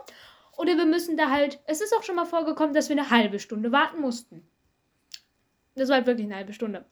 Oder 0.58 0.76
wir 0.76 0.86
müssen 0.86 1.16
da 1.16 1.30
halt, 1.30 1.60
es 1.68 1.82
ist 1.82 1.96
auch 1.96 2.04
schon 2.04 2.16
mal 2.16 2.26
vorgekommen, 2.26 2.74
dass 2.74 2.90
wir 2.90 2.98
eine 2.98 3.10
halbe 3.10 3.40
Stunde 3.40 3.72
warten 3.72 4.02
mussten. 4.02 4.46
Das 5.76 5.88
war 5.90 5.98
halt 5.98 6.08
wirklich 6.08 6.26
eine 6.26 6.36
halbe 6.36 6.54
Stunde. 6.54 6.86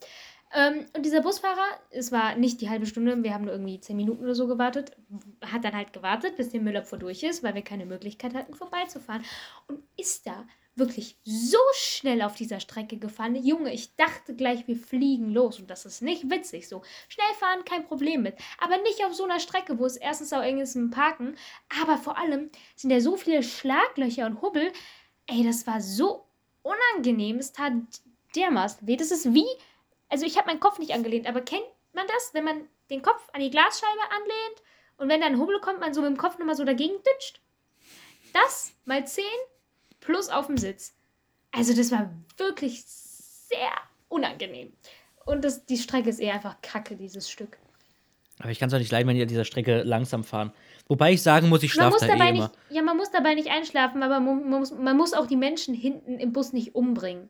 Ähm, 0.53 0.86
und 0.95 1.03
dieser 1.03 1.22
Busfahrer, 1.22 1.66
es 1.89 2.11
war 2.11 2.36
nicht 2.36 2.61
die 2.61 2.70
halbe 2.70 2.86
Stunde, 2.86 3.22
wir 3.24 3.34
haben 3.34 3.45
nur 3.45 3.53
irgendwie 3.53 3.80
zehn 3.80 3.97
Minuten 3.97 4.24
oder 4.24 4.36
so 4.36 4.47
gewartet, 4.47 4.95
hat 5.41 5.63
dann 5.63 5.76
halt 5.76 5.91
gewartet, 5.91 6.38
bis 6.38 6.49
die 6.49 6.59
Müllabfuhr 6.59 6.99
durch 6.99 7.24
ist, 7.24 7.43
weil 7.43 7.55
wir 7.55 7.63
keine 7.63 7.88
Möglichkeit 7.88 8.36
hatten, 8.36 8.53
vorbeizufahren. 8.53 9.26
Und 9.68 9.84
ist 9.97 10.28
da 10.28 10.45
wirklich 10.76 11.17
so 11.23 11.59
schnell 11.73 12.21
auf 12.21 12.36
dieser 12.36 12.59
Strecke 12.59 12.97
gefahren. 12.97 13.36
Junge, 13.36 13.73
ich 13.73 13.95
dachte 13.95 14.36
gleich, 14.36 14.67
wir 14.67 14.76
fliegen 14.76 15.32
los. 15.32 15.59
Und 15.59 15.69
das 15.69 15.86
ist 15.86 16.01
nicht 16.01 16.30
witzig 16.30 16.67
so. 16.67 16.82
Schnell 17.07 17.34
fahren, 17.39 17.63
kein 17.65 17.86
Problem 17.86 18.23
mit. 18.23 18.36
Aber 18.59 18.78
nicht 18.78 19.03
auf 19.05 19.13
so 19.13 19.23
einer 19.23 19.39
Strecke, 19.39 19.80
wo 19.80 19.86
es 19.86 19.97
erstens 19.97 20.34
auch 20.34 20.41
eng 20.41 20.59
ist 20.59 20.76
im 20.76 20.91
Parken, 20.91 21.36
aber 21.82 21.97
vor 21.97 22.17
allem 22.17 22.49
sind 22.76 22.89
da 22.89 22.99
so 22.99 23.15
viele 23.15 23.41
Schlaglöcher 23.41 24.26
und 24.26 24.41
Hubbel. 24.41 24.71
Ey, 25.28 25.43
das 25.43 25.65
war 25.65 25.82
so 25.82 26.26
unangenehm. 26.61 27.38
Es 27.38 27.53
tat 27.53 27.73
dermaßen 28.36 28.88
weh. 28.88 28.97
Das 28.97 29.11
ist 29.11 29.34
wie, 29.34 29.47
also 30.09 30.26
ich 30.26 30.38
habe 30.38 30.47
meinen 30.47 30.59
Kopf 30.59 30.80
nicht 30.80 30.93
angelehnt, 30.93 31.28
aber 31.28 31.41
kennt 31.41 31.63
man 31.93 32.05
das, 32.07 32.34
wenn 32.34 32.43
man 32.43 32.67
den 32.89 33.01
Kopf 33.01 33.30
an 33.34 33.41
die 33.41 33.49
Glasscheibe 33.49 34.11
anlehnt 34.11 34.63
und 34.97 35.09
wenn 35.09 35.21
da 35.21 35.28
ein 35.28 35.39
Hubbel 35.39 35.59
kommt, 35.61 35.80
man 35.80 35.93
so 35.93 36.01
mit 36.01 36.09
dem 36.09 36.17
Kopf 36.17 36.38
nochmal 36.38 36.55
so 36.55 36.65
dagegen 36.65 36.95
dütscht? 36.95 37.41
Das 38.34 38.73
mal 38.84 39.07
10 39.07 39.23
plus 40.05 40.29
auf 40.29 40.47
dem 40.47 40.57
Sitz. 40.57 40.93
Also 41.51 41.75
das 41.75 41.91
war 41.91 42.11
wirklich 42.37 42.83
sehr 42.85 43.71
unangenehm. 44.07 44.73
Und 45.25 45.43
das, 45.43 45.65
die 45.65 45.77
Strecke 45.77 46.09
ist 46.09 46.19
eher 46.19 46.35
einfach 46.35 46.61
kacke, 46.61 46.95
dieses 46.95 47.29
Stück. 47.29 47.57
Aber 48.39 48.51
ich 48.51 48.59
kann 48.59 48.67
es 48.67 48.73
auch 48.73 48.79
nicht 48.79 48.91
leiden, 48.91 49.07
wenn 49.07 49.15
die 49.15 49.21
an 49.21 49.27
dieser 49.29 49.45
Strecke 49.45 49.83
langsam 49.83 50.23
fahren. 50.23 50.51
Wobei 50.87 51.13
ich 51.13 51.21
sagen 51.21 51.49
muss, 51.49 51.63
ich 51.63 51.71
schlafe 51.71 51.97
da 51.99 52.07
eh 52.07 52.31
nicht, 52.31 52.43
immer. 52.43 52.51
ja, 52.69 52.81
man 52.81 52.97
muss 52.97 53.09
dabei 53.09 53.33
nicht 53.33 53.49
einschlafen, 53.49 54.03
aber 54.03 54.19
man, 54.19 54.49
man, 54.49 54.59
muss, 54.59 54.71
man 54.71 54.97
muss 54.97 55.13
auch 55.13 55.25
die 55.25 55.37
Menschen 55.37 55.73
hinten 55.73 56.19
im 56.19 56.33
Bus 56.33 56.51
nicht 56.51 56.75
umbringen. 56.75 57.29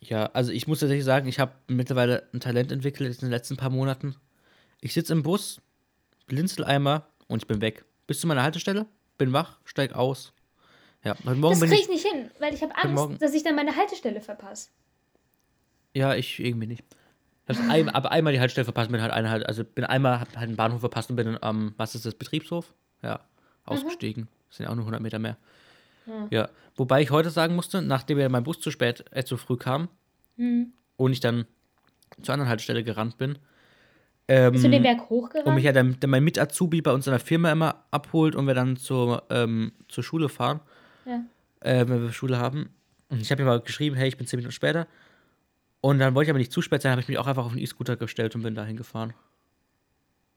Ja, 0.00 0.26
also 0.32 0.52
ich 0.52 0.66
muss 0.66 0.80
tatsächlich 0.80 1.04
sagen, 1.04 1.28
ich 1.28 1.38
habe 1.38 1.52
mittlerweile 1.66 2.28
ein 2.32 2.40
Talent 2.40 2.72
entwickelt 2.72 3.14
in 3.16 3.20
den 3.20 3.30
letzten 3.30 3.56
paar 3.56 3.70
Monaten. 3.70 4.16
Ich 4.80 4.94
sitze 4.94 5.12
im 5.12 5.22
Bus, 5.22 5.60
blinzel 6.26 6.64
einmal 6.64 7.04
und 7.26 7.42
ich 7.42 7.46
bin 7.46 7.60
weg. 7.60 7.84
Bis 8.06 8.20
zu 8.20 8.26
meiner 8.26 8.42
Haltestelle, 8.42 8.86
bin 9.18 9.32
wach, 9.32 9.58
steig 9.64 9.92
aus. 9.94 10.32
Ja, 11.04 11.14
heute 11.24 11.36
Morgen 11.36 11.58
Das 11.58 11.60
kriege 11.60 11.74
ich. 11.74 11.82
ich 11.82 11.88
nicht 11.88 12.06
hin, 12.06 12.30
weil 12.40 12.54
ich 12.54 12.62
habe 12.62 12.74
Angst, 12.76 13.22
dass 13.22 13.34
ich 13.34 13.42
dann 13.44 13.54
meine 13.54 13.76
Haltestelle 13.76 14.20
verpasse. 14.20 14.70
Ja, 15.94 16.14
ich 16.14 16.38
irgendwie 16.40 16.66
nicht. 16.66 16.84
Ich 17.48 17.58
hab 17.58 17.70
ein, 17.70 17.88
aber 17.88 18.10
einmal 18.10 18.32
die 18.32 18.40
Haltestelle 18.40 18.64
verpasst, 18.66 18.90
bin 18.90 19.00
halt 19.00 19.12
eine 19.12 19.30
halt, 19.30 19.46
also 19.46 19.64
bin 19.64 19.84
einmal, 19.84 20.20
hab 20.20 20.28
halt 20.36 20.48
einen 20.48 20.56
Bahnhof 20.56 20.80
verpasst 20.80 21.08
und 21.10 21.16
bin 21.16 21.26
dann 21.26 21.38
am, 21.40 21.72
was 21.78 21.94
ist 21.94 22.04
das, 22.04 22.14
Betriebshof? 22.14 22.74
Ja, 23.02 23.20
ausgestiegen. 23.64 24.28
Das 24.48 24.58
sind 24.58 24.64
ja 24.64 24.70
auch 24.70 24.74
nur 24.74 24.84
100 24.84 25.00
Meter 25.00 25.18
mehr. 25.18 25.36
Ja. 26.06 26.26
Ja, 26.30 26.48
wobei 26.76 27.00
ich 27.02 27.10
heute 27.10 27.30
sagen 27.30 27.54
musste, 27.54 27.80
nachdem 27.80 28.18
ja 28.18 28.28
mein 28.28 28.42
Bus 28.44 28.60
zu 28.60 28.70
spät, 28.70 29.04
äh, 29.12 29.24
zu 29.24 29.36
früh 29.36 29.56
kam 29.56 29.88
Hm. 30.36 30.72
und 30.96 31.12
ich 31.12 31.20
dann 31.20 31.46
zur 32.22 32.32
anderen 32.34 32.48
Haltestelle 32.50 32.82
gerannt 32.84 33.16
bin, 33.18 33.38
Ähm, 34.30 34.52
Bist 34.52 34.64
du 34.64 34.68
den 34.70 34.82
Berg 34.82 35.08
hochgerannt? 35.08 35.46
und 35.48 35.54
mich 35.54 35.64
ja 35.64 35.72
dann, 35.72 35.96
dann 36.00 36.10
mein 36.10 36.22
Mit-Azubi 36.22 36.82
bei 36.82 36.92
uns 36.92 37.06
in 37.06 37.12
der 37.12 37.20
Firma 37.20 37.50
immer 37.50 37.84
abholt 37.90 38.34
und 38.36 38.46
wir 38.46 38.52
dann 38.54 38.76
zur, 38.76 39.22
ähm, 39.30 39.72
zur 39.88 40.04
Schule 40.04 40.28
fahren, 40.28 40.60
ja. 41.08 41.24
äh, 41.60 41.88
wenn 41.88 42.02
wir 42.02 42.12
Schule 42.12 42.38
haben. 42.38 42.70
Und 43.08 43.20
ich 43.20 43.30
habe 43.30 43.42
ihm 43.42 43.46
mal 43.46 43.60
geschrieben, 43.60 43.96
hey, 43.96 44.08
ich 44.08 44.16
bin 44.16 44.26
10 44.26 44.38
Minuten 44.38 44.52
später. 44.52 44.86
Und 45.80 45.98
dann 45.98 46.14
wollte 46.14 46.28
ich 46.28 46.30
aber 46.30 46.38
nicht 46.38 46.52
zu 46.52 46.60
spät 46.60 46.82
sein, 46.82 46.92
habe 46.92 47.00
ich 47.00 47.08
mich 47.08 47.18
auch 47.18 47.26
einfach 47.26 47.46
auf 47.46 47.52
den 47.52 47.62
E-Scooter 47.62 47.96
gestellt 47.96 48.34
und 48.34 48.42
bin 48.42 48.54
dahin 48.54 48.76
gefahren. 48.76 49.14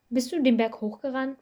Bist 0.10 0.32
du 0.32 0.42
den 0.42 0.58
Berg 0.58 0.82
hochgerannt? 0.82 1.38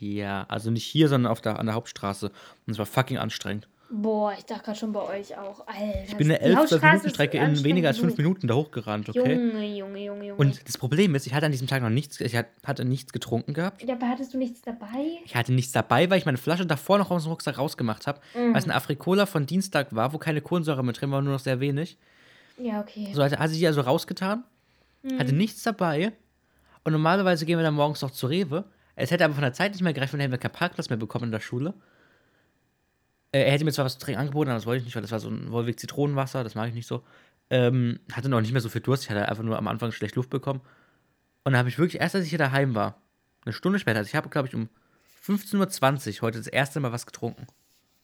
Ja, 0.00 0.44
also 0.48 0.70
nicht 0.70 0.84
hier, 0.84 1.08
sondern 1.08 1.30
auf 1.30 1.40
der, 1.40 1.58
an 1.58 1.66
der 1.66 1.74
Hauptstraße. 1.74 2.30
Und 2.66 2.72
es 2.72 2.78
war 2.78 2.86
fucking 2.86 3.18
anstrengend. 3.18 3.68
Boah, 3.96 4.34
ich 4.36 4.44
dachte 4.44 4.64
gerade 4.64 4.78
schon 4.78 4.92
bei 4.92 5.00
euch 5.02 5.36
auch. 5.38 5.66
Alter, 5.68 6.04
Ich 6.08 6.16
bin 6.16 6.28
eine 6.28 6.38
die 6.38 6.44
11 6.44 6.54
12 6.54 6.56
Hauptstraße 6.72 6.86
Minuten 6.96 7.08
Strecke 7.10 7.38
in 7.38 7.64
weniger 7.64 7.88
als 7.88 7.98
5 7.98 8.16
genug. 8.16 8.18
Minuten 8.38 8.48
da 8.48 8.54
hochgerannt, 8.54 9.08
okay? 9.08 9.34
Junge, 9.34 9.66
Junge, 9.76 10.04
Junge, 10.04 10.26
Junge. 10.26 10.34
Und 10.34 10.66
das 10.66 10.76
Problem 10.78 11.14
ist, 11.14 11.26
ich 11.26 11.34
hatte 11.34 11.46
an 11.46 11.52
diesem 11.52 11.68
Tag 11.68 11.80
noch 11.82 11.90
nichts, 11.90 12.20
ich 12.20 12.34
hat- 12.34 12.46
hatte 12.64 12.84
nichts 12.84 13.12
getrunken 13.12 13.54
gehabt. 13.54 13.82
ja, 13.82 13.94
aber 13.94 14.08
hattest 14.08 14.34
du 14.34 14.38
nichts 14.38 14.62
dabei? 14.62 15.20
Ich 15.24 15.36
hatte 15.36 15.52
nichts 15.52 15.72
dabei, 15.72 16.10
weil 16.10 16.18
ich 16.18 16.24
meine 16.26 16.38
Flasche 16.38 16.66
davor 16.66 16.98
noch 16.98 17.10
aus 17.10 17.22
dem 17.22 17.30
Rucksack 17.30 17.56
rausgemacht 17.58 18.06
habe, 18.08 18.20
weil 18.34 18.56
es 18.56 18.64
ein 18.64 18.72
Afrikola 18.72 19.26
von 19.26 19.46
Dienstag 19.46 19.94
war, 19.94 20.12
wo 20.12 20.18
keine 20.18 20.40
Kohlensäure 20.40 20.82
mit 20.82 21.00
drin 21.00 21.10
war, 21.12 21.22
nur 21.22 21.34
noch 21.34 21.40
sehr 21.40 21.60
wenig. 21.60 21.96
Ja, 22.58 22.80
okay. 22.80 23.08
So 23.12 23.22
hatte, 23.22 23.38
hatte 23.38 23.52
ich 23.52 23.58
die 23.60 23.66
also 23.66 23.80
rausgetan, 23.80 24.42
hatte 25.18 25.32
nichts 25.34 25.62
dabei. 25.62 26.12
Und 26.82 26.92
normalerweise 26.92 27.46
gehen 27.46 27.58
wir 27.58 27.62
dann 27.64 27.74
morgens 27.74 28.02
noch 28.02 28.10
zu 28.10 28.26
Rewe. 28.26 28.64
Es 28.96 29.10
hätte 29.10 29.24
aber 29.24 29.34
von 29.34 29.42
der 29.42 29.52
Zeit 29.52 29.72
nicht 29.72 29.82
mehr 29.82 29.92
gereicht, 29.92 30.12
dann 30.12 30.20
hätten 30.20 30.32
wir 30.32 30.38
keinen 30.38 30.52
Parkplatz 30.52 30.88
mehr 30.88 30.98
bekommen 30.98 31.26
in 31.26 31.32
der 31.32 31.40
Schule. 31.40 31.74
Äh, 33.34 33.46
er 33.46 33.50
hätte 33.50 33.64
mir 33.64 33.72
zwar 33.72 33.84
was 33.84 33.94
zu 33.94 33.98
trinken 33.98 34.20
angeboten, 34.20 34.50
aber 34.50 34.58
das 34.58 34.66
wollte 34.66 34.78
ich 34.78 34.84
nicht, 34.84 34.94
weil 34.94 35.02
das 35.02 35.10
war 35.10 35.18
so 35.18 35.28
ein 35.28 35.50
Wolwig 35.50 35.80
Zitronenwasser, 35.80 36.44
das 36.44 36.54
mag 36.54 36.68
ich 36.68 36.74
nicht 36.74 36.86
so. 36.86 37.02
Ähm, 37.50 37.98
hatte 38.12 38.28
noch 38.28 38.40
nicht 38.40 38.52
mehr 38.52 38.60
so 38.60 38.68
viel 38.68 38.80
Durst, 38.80 39.02
ich 39.02 39.10
hatte 39.10 39.28
einfach 39.28 39.42
nur 39.42 39.58
am 39.58 39.66
Anfang 39.66 39.90
schlecht 39.90 40.14
Luft 40.14 40.30
bekommen. 40.30 40.60
Und 41.42 41.52
dann 41.52 41.58
habe 41.58 41.68
ich 41.68 41.76
wirklich, 41.76 42.00
erst 42.00 42.14
als 42.14 42.24
ich 42.24 42.30
hier 42.30 42.38
daheim 42.38 42.76
war, 42.76 43.02
eine 43.44 43.52
Stunde 43.52 43.80
später, 43.80 43.98
also 43.98 44.08
ich 44.08 44.14
habe, 44.14 44.28
glaube 44.28 44.46
ich, 44.46 44.54
um 44.54 44.68
15.20 45.26 46.16
Uhr 46.16 46.22
heute 46.22 46.38
das 46.38 46.46
erste 46.46 46.78
Mal 46.78 46.92
was 46.92 47.06
getrunken. 47.06 47.48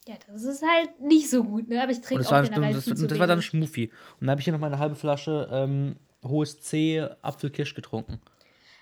Ja, 0.09 0.17
das 0.27 0.43
ist 0.43 0.63
halt 0.63 1.01
nicht 1.01 1.31
so 1.31 1.45
gut, 1.45 1.69
ne? 1.69 1.81
Aber 1.81 1.93
ich 1.93 2.01
trinke 2.01 2.27
auch 2.27 2.31
war, 2.33 2.43
generell 2.43 2.75
das, 2.75 2.87
das, 2.87 3.01
war 3.01 3.29
dann 3.29 3.39
wenig. 3.39 3.47
Schmufi. 3.47 3.87
Und 4.15 4.23
dann 4.23 4.31
habe 4.31 4.41
ich 4.41 4.45
hier 4.45 4.53
noch 4.53 4.61
mal 4.61 4.67
eine 4.67 4.81
halbe 4.81 4.97
Flasche 4.97 5.49
ähm, 5.53 5.97
hohes 6.25 6.61
C 6.61 7.07
Apfelkirsch 7.23 7.75
getrunken. 7.75 8.21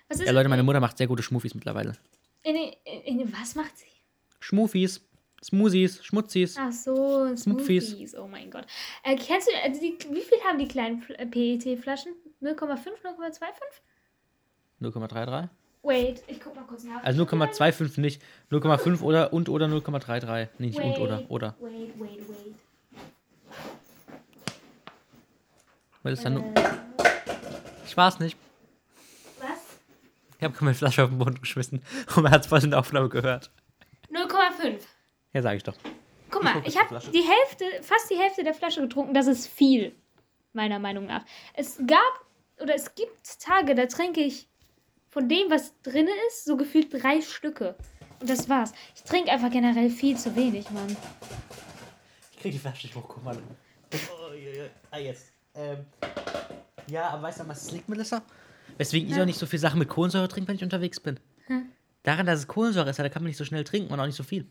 Was 0.09 0.21
ist 0.21 0.27
Ja, 0.27 0.33
Leute, 0.33 0.49
meine 0.49 0.63
Mutter 0.63 0.81
macht 0.81 0.97
sehr 0.97 1.09
gute 1.09 1.23
Schmuffis 1.23 1.55
mittlerweile. 1.55 1.93
in, 2.43 2.57
in, 2.57 3.21
in, 3.21 3.33
was 3.35 3.55
macht 3.55 3.77
sie? 3.77 3.85
Schmuffis, 4.41 5.08
Smoothies, 5.45 6.05
Schmutzis. 6.05 6.57
Ach 6.59 6.72
so, 6.72 7.34
Smoothies. 7.36 7.91
Smoothies. 7.91 8.14
Oh 8.16 8.26
mein 8.26 8.51
Gott. 8.51 8.66
Äh, 9.05 9.16
kennst 9.16 9.49
du, 9.49 9.53
also 9.62 9.80
die, 9.80 9.97
wie 10.12 10.20
viel 10.20 10.39
haben 10.45 10.59
die 10.59 10.66
kleinen 10.66 11.01
Fl- 11.03 11.14
äh, 11.14 11.26
PET-Flaschen? 11.26 12.12
0,5, 12.43 12.78
0,25? 13.05 13.41
0,33? 14.80 15.49
Wait, 15.82 16.22
ich 16.26 16.41
guck 16.41 16.57
mal 16.57 16.64
kurz 16.64 16.82
nach. 16.84 17.03
Also 17.05 17.22
0,25 17.24 18.01
nicht. 18.01 18.20
0,5 18.51 19.01
oder 19.03 19.32
und 19.32 19.49
oder 19.49 19.66
0,33. 19.66 20.49
Nee, 20.59 20.66
nicht 20.66 20.78
und 20.78 20.84
Wait, 20.93 20.99
oder. 20.99 21.22
Oder. 21.28 21.55
Wait, 21.61 21.93
wait, 22.01 22.28
wait. 22.28 22.55
Weil 26.03 26.12
das 26.14 26.22
dann 26.22 26.34
nur, 26.34 26.45
Äh, 26.45 26.68
ich 27.86 27.97
war's 27.97 28.18
nicht. 28.20 28.36
was? 29.41 29.49
Ich 30.39 30.45
habe 30.45 30.55
meine 30.61 30.74
Flasche 30.74 31.05
auf 31.05 31.11
den 31.11 31.18
Boden 31.18 31.41
geschmissen 31.41 31.82
und 32.16 32.22
man 32.22 32.32
hat 32.32 32.43
es 32.43 32.47
voll 32.49 32.62
in 32.62 32.70
der 32.70 32.78
Aufnahme 32.80 33.09
gehört. 33.09 33.51
0,5. 35.39 35.39
Ja, 35.39 35.43
sag 35.43 35.57
ich 35.57 35.62
doch. 35.62 35.74
Guck 36.30 36.45
mal, 36.45 36.62
ich 36.64 36.78
habe 36.78 37.01
die 37.12 37.22
Hälfte, 37.22 37.64
fast 37.82 38.11
die 38.11 38.16
Hälfte 38.16 38.45
der 38.45 38.55
Flasche 38.55 38.80
getrunken. 38.82 39.14
Das 39.14 39.26
ist 39.26 39.47
viel, 39.47 39.95
meiner 40.53 40.78
Meinung 40.78 41.07
nach. 41.07 41.24
Es 41.55 41.78
gab 41.86 42.26
oder 42.61 42.74
es 42.74 42.95
gibt 42.95 43.41
Tage, 43.41 43.74
da 43.74 43.86
trinke 43.86 44.20
ich 44.20 44.49
von 45.11 45.28
dem, 45.28 45.51
was 45.51 45.72
drin 45.82 46.09
ist, 46.28 46.45
so 46.45 46.57
gefühlt 46.57 46.93
drei 46.93 47.22
Stücke. 47.22 47.76
Und 48.20 48.28
das 48.28 48.49
war's. 48.49 48.72
Ich 48.95 49.05
trinke 49.05 49.30
einfach 49.30 49.51
generell 49.51 49.91
viel 49.91 50.16
zu 50.18 50.34
wenig, 50.36 50.70
Mann. 50.70 50.97
Ich 52.32 52.41
krieg 52.41 52.53
die 52.53 52.59
Flasche 52.59 52.86
nicht 52.86 52.97
hoch, 52.97 53.09
guck 53.09 53.24
mal. 53.24 53.39
Oh, 53.93 54.34
ja, 54.34 54.64
ja. 54.64 54.70
Ah, 54.91 54.99
jetzt. 54.99 55.32
Ähm, 55.55 55.86
ja, 56.89 57.09
aber 57.11 57.22
weißt 57.22 57.41
du, 57.41 57.49
was 57.49 57.62
es 57.62 57.70
liegt, 57.72 57.89
Melissa? 57.89 58.22
Weswegen 58.76 59.11
ich 59.11 59.20
auch 59.20 59.24
nicht 59.24 59.39
so 59.39 59.47
viel 59.47 59.59
Sachen 59.59 59.78
mit 59.78 59.89
Kohlensäure 59.89 60.28
trinke, 60.28 60.49
wenn 60.49 60.57
ich 60.57 60.62
unterwegs 60.62 61.01
bin. 61.01 61.18
Daran, 62.03 62.26
dass 62.26 62.41
es 62.41 62.47
Kohlensäure 62.47 62.91
ist, 62.91 62.99
ja, 62.99 63.05
da 63.05 63.11
kann 63.11 63.22
man 63.22 63.28
nicht 63.28 63.36
so 63.36 63.45
schnell 63.45 63.64
trinken 63.64 63.93
und 63.93 63.99
auch 63.99 64.07
nicht 64.07 64.14
so 64.14 64.22
viel. 64.22 64.47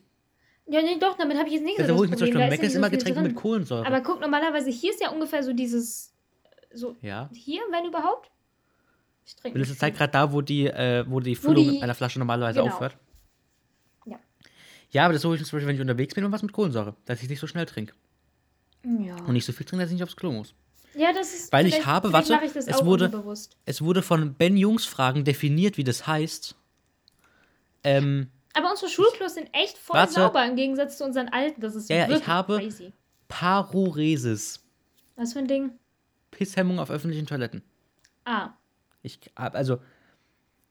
Ja, 0.69 0.81
nee, 0.81 0.97
doch, 0.99 1.15
damit 1.17 1.37
habe 1.37 1.47
ich 1.47 1.55
jetzt 1.55 1.63
nicht 1.63 1.77
so 1.77 1.83
Also, 1.83 1.93
das 1.93 1.99
wo 1.99 2.03
ich 2.03 2.09
mir 2.11 2.17
zum. 2.17 2.25
Beispiel 2.25 2.39
Da 2.39 2.45
ist 2.47 2.51
Mac 2.51 2.63
ist, 2.63 2.71
so 2.73 2.77
immer 2.77 2.89
viel 2.89 2.97
Getränke 2.97 3.21
mit 3.21 3.35
Kohlensäure. 3.35 3.85
Aber 3.85 4.01
guck, 4.01 4.19
normalerweise 4.19 4.69
hier 4.69 4.91
ist 4.91 5.01
ja 5.01 5.09
ungefähr 5.11 5.41
so 5.43 5.53
dieses, 5.53 6.13
so 6.73 6.95
ja. 7.01 7.29
hier, 7.33 7.61
wenn 7.71 7.85
überhaupt. 7.85 8.29
Ich 9.25 9.35
trinke 9.35 9.59
nicht 9.59 9.77
zeigt 9.79 9.95
viel. 9.97 9.99
gerade 10.07 10.11
da, 10.11 10.31
wo 10.33 10.41
die, 10.41 10.67
äh, 10.67 11.05
wo 11.07 11.19
die 11.19 11.35
Füllung 11.35 11.69
die- 11.69 11.81
einer 11.81 11.95
Flasche 11.95 12.19
normalerweise 12.19 12.59
genau. 12.61 12.73
aufhört. 12.73 12.97
Ja. 14.05 14.19
Ja, 14.91 15.03
aber 15.05 15.13
das 15.13 15.23
hole 15.23 15.35
ich 15.35 15.41
mir 15.41 15.45
zum 15.47 15.57
Beispiel, 15.57 15.67
wenn 15.67 15.75
ich 15.75 15.81
unterwegs 15.81 16.13
bin 16.15 16.23
und 16.25 16.31
was 16.31 16.43
mit 16.43 16.51
Kohlensäure. 16.53 16.95
Dass 17.05 17.21
ich 17.21 17.29
nicht 17.29 17.39
so 17.39 17.47
schnell 17.47 17.65
trinke. 17.65 17.93
Ja. 18.83 19.15
Und 19.25 19.33
nicht 19.33 19.45
so 19.45 19.51
viel 19.53 19.65
trinke, 19.65 19.83
dass 19.83 19.89
ich 19.91 19.95
nicht 19.95 20.03
aufs 20.03 20.15
Klo 20.15 20.31
muss. 20.31 20.53
ja, 20.95 21.11
das 21.13 21.33
ist. 21.33 21.51
Weil 21.51 21.65
ich 21.67 21.85
habe, 21.85 22.11
warte, 22.13 22.39
ich 22.43 22.53
das 22.53 22.67
es 22.67 22.85
wurde-. 22.85 23.11
Es 23.65 23.81
wurde 23.81 24.01
von 24.01 24.33
Ben 24.33 24.55
Jungs 24.57 24.85
Fragen 24.85 25.23
definiert, 25.23 25.77
wie 25.77 25.83
das 25.83 26.07
heißt. 26.07 26.55
Ähm, 27.83 28.29
Aber 28.57 28.71
unsere 28.71 28.89
Schulklos 28.89 29.35
sind 29.35 29.49
echt 29.53 29.77
voll 29.77 29.97
Warte. 29.99 30.13
sauber 30.13 30.45
im 30.45 30.55
Gegensatz 30.55 30.97
zu 30.97 31.03
unseren 31.05 31.29
alten. 31.29 31.61
Das 31.61 31.75
ist 31.75 31.89
Ja, 31.89 31.97
ja, 31.97 32.03
ich 32.05 32.09
wirklich 32.09 32.27
habe- 32.27 32.57
crazy. 32.57 32.93
Paroresis. 33.27 34.63
Was 35.15 35.33
für 35.33 35.39
ein 35.39 35.47
Ding? 35.47 35.71
Pisshemmung 36.31 36.79
auf 36.79 36.89
öffentlichen 36.89 37.25
Toiletten. 37.27 37.61
Ah. 38.25 38.51
Ich 39.01 39.19
also, 39.35 39.79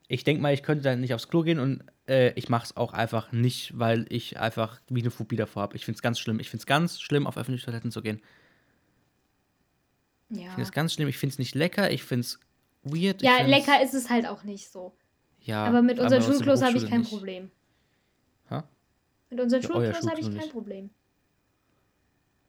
ich 0.09 0.24
denke 0.24 0.43
mal, 0.43 0.53
ich 0.55 0.62
könnte 0.62 0.84
da 0.84 0.97
nicht 0.97 1.14
aufs 1.14 1.28
Klo 1.28 1.43
gehen 1.43 1.59
und 1.59 1.82
äh, 2.09 2.32
ich 2.34 2.49
mache 2.49 2.64
es 2.64 2.76
auch 2.76 2.93
einfach 2.93 3.32
nicht, 3.32 3.78
weil 3.78 4.07
ich 4.09 4.39
einfach 4.39 4.80
wie 4.89 5.01
eine 5.01 5.11
Phobie 5.11 5.37
davor 5.37 5.62
habe. 5.62 5.76
Ich 5.76 5.84
finde 5.84 5.97
es 5.97 6.03
ganz 6.03 6.18
schlimm. 6.18 6.39
Ich 6.41 6.51
finde 6.51 6.62
es 6.62 6.66
ganz 6.66 7.01
schlimm, 7.01 7.26
auf 7.26 7.37
öffentliche 7.37 7.66
Toiletten 7.66 7.91
zu 7.91 8.03
gehen. 8.03 8.20
Ja. 10.30 10.41
Ich 10.43 10.49
finde 10.49 10.62
es 10.62 10.72
ganz 10.72 10.93
schlimm. 10.95 11.09
Ich 11.09 11.18
finde 11.18 11.32
es 11.34 11.39
nicht 11.39 11.55
lecker. 11.55 11.91
Ich 11.91 12.03
finde 12.05 12.22
es 12.22 12.39
weird. 12.82 13.22
Ja, 13.22 13.43
lecker 13.43 13.82
ist 13.82 13.95
es 13.95 14.11
halt 14.11 14.26
auch 14.26 14.45
nicht 14.45 14.70
so. 14.70 14.95
Ja, 15.41 15.64
aber 15.64 15.82
mit 15.82 15.99
unseren 16.01 16.22
Schulklos 16.22 16.62
habe 16.62 16.76
ich 16.76 16.89
kein 16.89 17.01
nicht. 17.01 17.11
Problem. 17.11 17.51
Mit 19.31 19.41
unseren 19.41 19.62
Schulklos 19.62 20.07
habe 20.09 20.20
ich 20.20 20.27
kein 20.27 20.35
nicht. 20.37 20.53
Problem. 20.53 20.91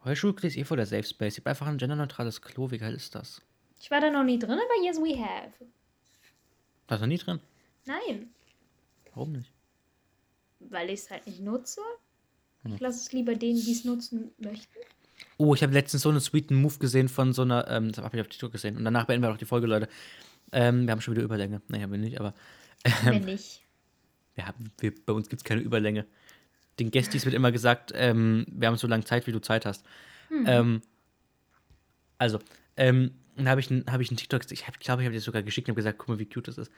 Euer 0.03 0.15
Schulklo 0.15 0.47
ist 0.47 0.57
eh 0.57 0.63
voll 0.63 0.77
der 0.77 0.85
Safe 0.85 1.03
Space. 1.03 1.33
Ich 1.33 1.39
habe 1.41 1.49
einfach 1.49 1.67
ein 1.67 1.77
genderneutrales 1.77 2.41
Klo. 2.41 2.71
Wie 2.71 2.77
geil 2.77 2.93
ist 2.93 3.15
das? 3.15 3.41
Ich 3.79 3.91
war 3.91 3.99
da 3.99 4.09
noch 4.09 4.23
nie 4.23 4.39
drin, 4.39 4.51
aber 4.51 4.85
yes, 4.85 4.97
we 4.97 5.17
have. 5.19 5.51
Ist 6.89 6.99
noch 7.01 7.07
nie 7.07 7.17
drin. 7.17 7.39
Nein, 7.85 8.29
Warum 9.13 9.31
nicht? 9.33 9.51
weil 10.59 10.89
ich 10.89 11.01
es 11.01 11.09
halt 11.11 11.25
nicht 11.27 11.39
nutze. 11.41 11.81
Hm. 12.63 12.73
Ich 12.75 12.79
lasse 12.79 12.97
es 12.99 13.11
lieber 13.13 13.35
denen, 13.35 13.63
die 13.63 13.71
es 13.71 13.85
nutzen 13.85 14.31
möchten. 14.37 14.79
Oh, 15.37 15.53
ich 15.53 15.63
habe 15.63 15.73
letztens 15.73 16.03
so 16.03 16.09
einen 16.09 16.19
sweeten 16.19 16.55
Move 16.55 16.77
gesehen 16.79 17.09
von 17.09 17.33
so 17.33 17.43
einer, 17.43 17.67
ähm, 17.69 17.91
das 17.91 18.03
habe 18.03 18.17
ich 18.17 18.21
auf 18.21 18.27
TikTok 18.27 18.51
gesehen. 18.51 18.75
Und 18.77 18.83
danach 18.83 19.05
beenden 19.05 19.23
wir 19.27 19.31
auch 19.31 19.37
die 19.37 19.45
Folge, 19.45 19.67
Leute. 19.67 19.87
Ähm, 20.51 20.85
wir 20.85 20.91
haben 20.91 21.01
schon 21.01 21.13
wieder 21.15 21.23
Überlänge. 21.23 21.61
Haben 21.71 21.91
wir 21.91 21.97
nicht, 21.97 22.19
aber 22.19 22.33
Ähm. 22.83 22.93
Wenn 23.05 23.25
nicht. 23.25 23.61
wir 24.35 24.47
haben, 24.47 24.71
wir, 24.79 24.93
bei 25.05 25.13
uns 25.13 25.29
gibt 25.29 25.41
es 25.41 25.43
keine 25.43 25.61
Überlänge. 25.61 26.05
Den 26.79 26.91
Gästis 26.91 27.25
wird 27.25 27.35
immer 27.35 27.51
gesagt, 27.51 27.91
ähm, 27.95 28.45
wir 28.49 28.67
haben 28.67 28.77
so 28.77 28.87
lange 28.87 29.03
Zeit, 29.03 29.25
wie 29.27 29.31
du 29.31 29.39
Zeit 29.39 29.65
hast. 29.65 29.85
Hm. 30.29 30.45
Ähm, 30.47 30.81
also, 32.17 32.39
ähm, 32.75 33.11
dann 33.35 33.49
habe 33.49 33.59
ich, 33.61 33.69
ein- 33.69 33.85
hab 33.91 34.01
ich 34.01 34.09
einen 34.09 34.17
TikTok, 34.17 34.51
ich 34.51 34.63
glaube, 34.79 35.01
ich 35.01 35.07
habe 35.07 35.11
dir 35.11 35.21
sogar 35.21 35.43
geschickt 35.43 35.67
und 35.67 35.73
habe 35.73 35.77
gesagt, 35.77 35.97
guck 35.99 36.09
mal, 36.09 36.19
wie 36.19 36.25
cute 36.25 36.47
das 36.47 36.57
ist. 36.57 36.71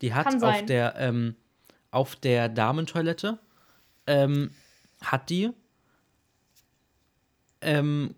Die 0.00 0.14
hat 0.14 0.26
auf 0.42 0.64
der, 0.66 0.94
ähm, 0.98 1.36
auf 1.90 2.16
der 2.16 2.48
Damentoilette, 2.48 3.38
ähm, 4.06 4.50
hat 5.00 5.30
die 5.30 5.50
ähm, 7.60 8.14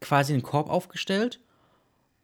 quasi 0.00 0.32
einen 0.32 0.42
Korb 0.42 0.68
aufgestellt 0.68 1.40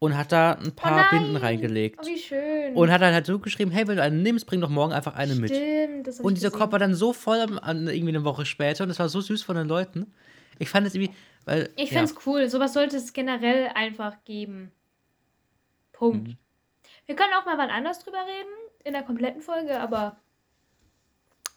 und 0.01 0.16
hat 0.16 0.32
da 0.32 0.53
ein 0.55 0.74
paar 0.74 1.09
nein! 1.11 1.22
Binden 1.22 1.36
reingelegt. 1.36 2.01
Oh, 2.03 2.07
wie 2.07 2.18
schön. 2.18 2.74
Und 2.74 2.90
hat 2.90 3.03
dann 3.03 3.14
halt 3.14 3.26
so 3.26 3.38
geschrieben, 3.38 3.70
hey, 3.70 3.86
wenn 3.86 3.96
du 3.96 4.03
eine 4.03 4.16
nimmst, 4.16 4.46
bring 4.46 4.61
doch 4.61 4.70
morgen 4.70 4.92
einfach 4.92 5.14
eine 5.14 5.34
mit. 5.34 5.51
Stimmt, 5.55 6.07
das 6.07 6.18
hab 6.18 6.24
Und 6.24 6.34
dieser 6.34 6.48
gesehen. 6.48 6.59
Korb 6.59 6.72
war 6.72 6.78
dann 6.78 6.94
so 6.94 7.12
voll 7.12 7.38
an, 7.61 7.86
irgendwie 7.86 8.09
eine 8.09 8.24
Woche 8.24 8.46
später 8.46 8.82
und 8.82 8.88
das 8.88 8.98
war 8.98 9.09
so 9.11 9.20
süß 9.20 9.42
von 9.42 9.57
den 9.57 9.68
Leuten. 9.68 10.12
Ich 10.59 10.70
fand 10.70 10.86
es 10.86 10.94
irgendwie, 10.94 11.14
weil. 11.44 11.70
Ich 11.76 11.90
ja, 11.90 11.98
finde 11.98 12.12
es 12.14 12.26
cool. 12.26 12.48
Sowas 12.48 12.72
sollte 12.72 12.96
es 12.96 13.12
generell 13.12 13.68
einfach 13.74 14.16
geben. 14.24 14.72
Punkt. 15.92 16.28
Mhm. 16.28 16.36
Wir 17.05 17.14
können 17.14 17.34
auch 17.38 17.44
mal 17.44 17.59
wann 17.59 17.70
anders 17.70 17.98
drüber 18.03 18.18
reden, 18.26 18.51
in 18.84 18.94
der 18.94 19.03
kompletten 19.03 19.42
Folge, 19.42 19.78
aber 19.78 20.16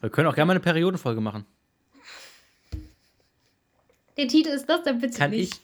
Wir 0.01 0.09
können 0.09 0.27
auch 0.27 0.35
gerne 0.35 0.47
mal 0.47 0.53
eine 0.53 0.59
Periodenfolge 0.59 1.21
machen. 1.21 1.45
der 4.17 4.27
Titel 4.27 4.49
ist 4.49 4.67
das, 4.67 4.83
dann 4.83 4.99
bitte 4.99 5.17
Kann 5.17 5.31
nicht. 5.31 5.53
ich? 5.53 5.61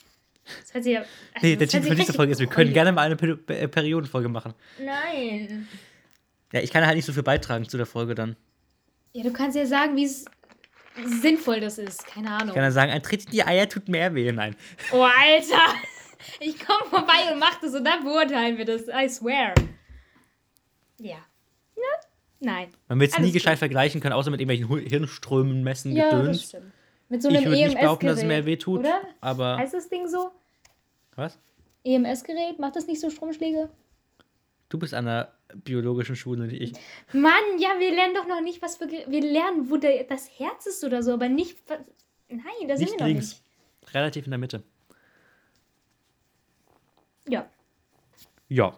Das 0.74 0.84
sich 0.84 0.94
ja, 0.94 1.00
also 1.02 1.10
Nee, 1.42 1.56
das 1.56 1.70
der 1.72 1.82
Titel 1.82 1.92
für 1.92 1.96
nächste 1.98 2.14
Folge 2.14 2.32
ist, 2.32 2.40
wir 2.40 2.48
können 2.48 2.74
gerne 2.74 2.92
mal 2.92 3.04
eine 3.06 3.16
Per- 3.16 3.36
Per- 3.38 3.68
Periodenfolge 3.68 4.30
machen. 4.30 4.54
Nein. 4.84 5.68
Ja, 6.52 6.62
ich 6.62 6.72
kann 6.72 6.86
halt 6.86 6.96
nicht 6.96 7.06
so 7.06 7.14
viel 7.14 7.24
beitragen 7.24 7.68
zu 7.68 7.78
der 7.78 7.86
Folge 7.86 8.16
dann. 8.16 8.36
Ja, 9.14 9.24
du 9.24 9.32
kannst 9.32 9.56
ja 9.58 9.66
sagen, 9.66 9.96
wie 9.96 10.06
es 10.06 10.26
sinnvoll 11.22 11.60
das 11.60 11.78
ist. 11.78 12.06
Keine 12.08 12.30
Ahnung. 12.32 12.50
Ich 12.50 12.54
kann 12.56 12.64
dann 12.64 12.72
sagen, 12.72 12.92
ein 12.92 13.02
Tritt 13.04 13.26
in 13.26 13.32
die 13.32 13.44
Eier 13.44 13.68
tut 13.70 13.88
mehr 13.88 14.14
weh. 14.16 14.32
Nein. 14.32 14.56
Oh, 14.92 15.04
Alter. 15.04 15.58
Ich 16.42 16.60
komme 16.60 16.84
vorbei 16.90 17.32
und 17.32 17.40
mach 17.40 17.62
das 17.62 17.74
und 17.74 17.86
dann 17.86 18.04
beurteilen 18.04 18.58
wir 18.58 18.66
das. 18.66 18.88
I 18.90 19.08
swear. 19.08 19.54
Ja. 21.00 21.16
Ne? 21.76 21.82
Nein. 22.42 22.68
Man 22.90 23.00
wird 23.00 23.14
es 23.14 23.20
nie 23.20 23.32
gescheit 23.32 23.58
vergleichen 23.58 24.02
können, 24.02 24.12
außer 24.14 24.30
mit 24.30 24.42
irgendwelchen 24.42 24.86
Hirnströmen, 24.90 25.64
Messen, 25.64 25.96
Ja, 25.96 26.10
das 26.10 26.20
Gedöns. 26.20 26.44
stimmt. 26.44 26.72
Mit 27.08 27.22
so 27.24 27.30
Ich 27.30 27.38
einem 27.38 27.46
würde 27.46 27.52
nicht 27.56 27.62
EMS-Gerät. 27.64 27.84
behaupten, 27.86 28.06
dass 28.08 28.18
es 28.20 28.26
mehr 28.26 28.46
wehtut, 28.46 28.82
Oder? 28.82 29.02
aber- 29.22 29.58
Heißt 29.58 29.74
das 29.74 29.88
Ding 29.90 30.08
so? 30.10 30.30
Was? 31.20 31.38
EMS-Gerät? 31.84 32.60
Macht 32.60 32.76
das 32.76 32.88
nicht 32.88 33.02
so 33.02 33.10
Stromschläge? 33.10 33.70
Du 34.70 34.78
bist 34.78 34.94
an 34.94 35.06
der 35.06 35.34
biologischen 35.56 36.16
Schule, 36.16 36.46
nicht 36.48 36.62
ich. 36.62 36.74
Mann, 37.14 37.34
ja, 37.58 37.70
wir 37.80 37.92
lernen 37.92 38.14
doch 38.14 38.28
noch 38.28 38.42
nicht, 38.42 38.62
was. 38.62 38.80
Ge 38.80 39.06
wir 39.08 39.22
lernen, 39.22 39.70
wo 39.70 39.78
der, 39.78 40.04
das 40.04 40.30
Herz 40.40 40.66
ist 40.68 40.84
oder 40.84 41.02
so, 41.04 41.14
aber 41.14 41.28
nicht. 41.28 41.58
Was, 41.68 41.80
nein, 42.30 42.42
da 42.68 42.78
sind 42.78 42.86
Nicht 42.86 42.94
wir 42.94 43.00
noch 43.00 43.08
links. 43.08 43.42
Relativ 43.94 44.26
in 44.26 44.32
der 44.32 44.38
Mitte. 44.38 44.58
nicht. 44.58 44.68
Ja. 47.30 47.50
Ja. 48.48 48.78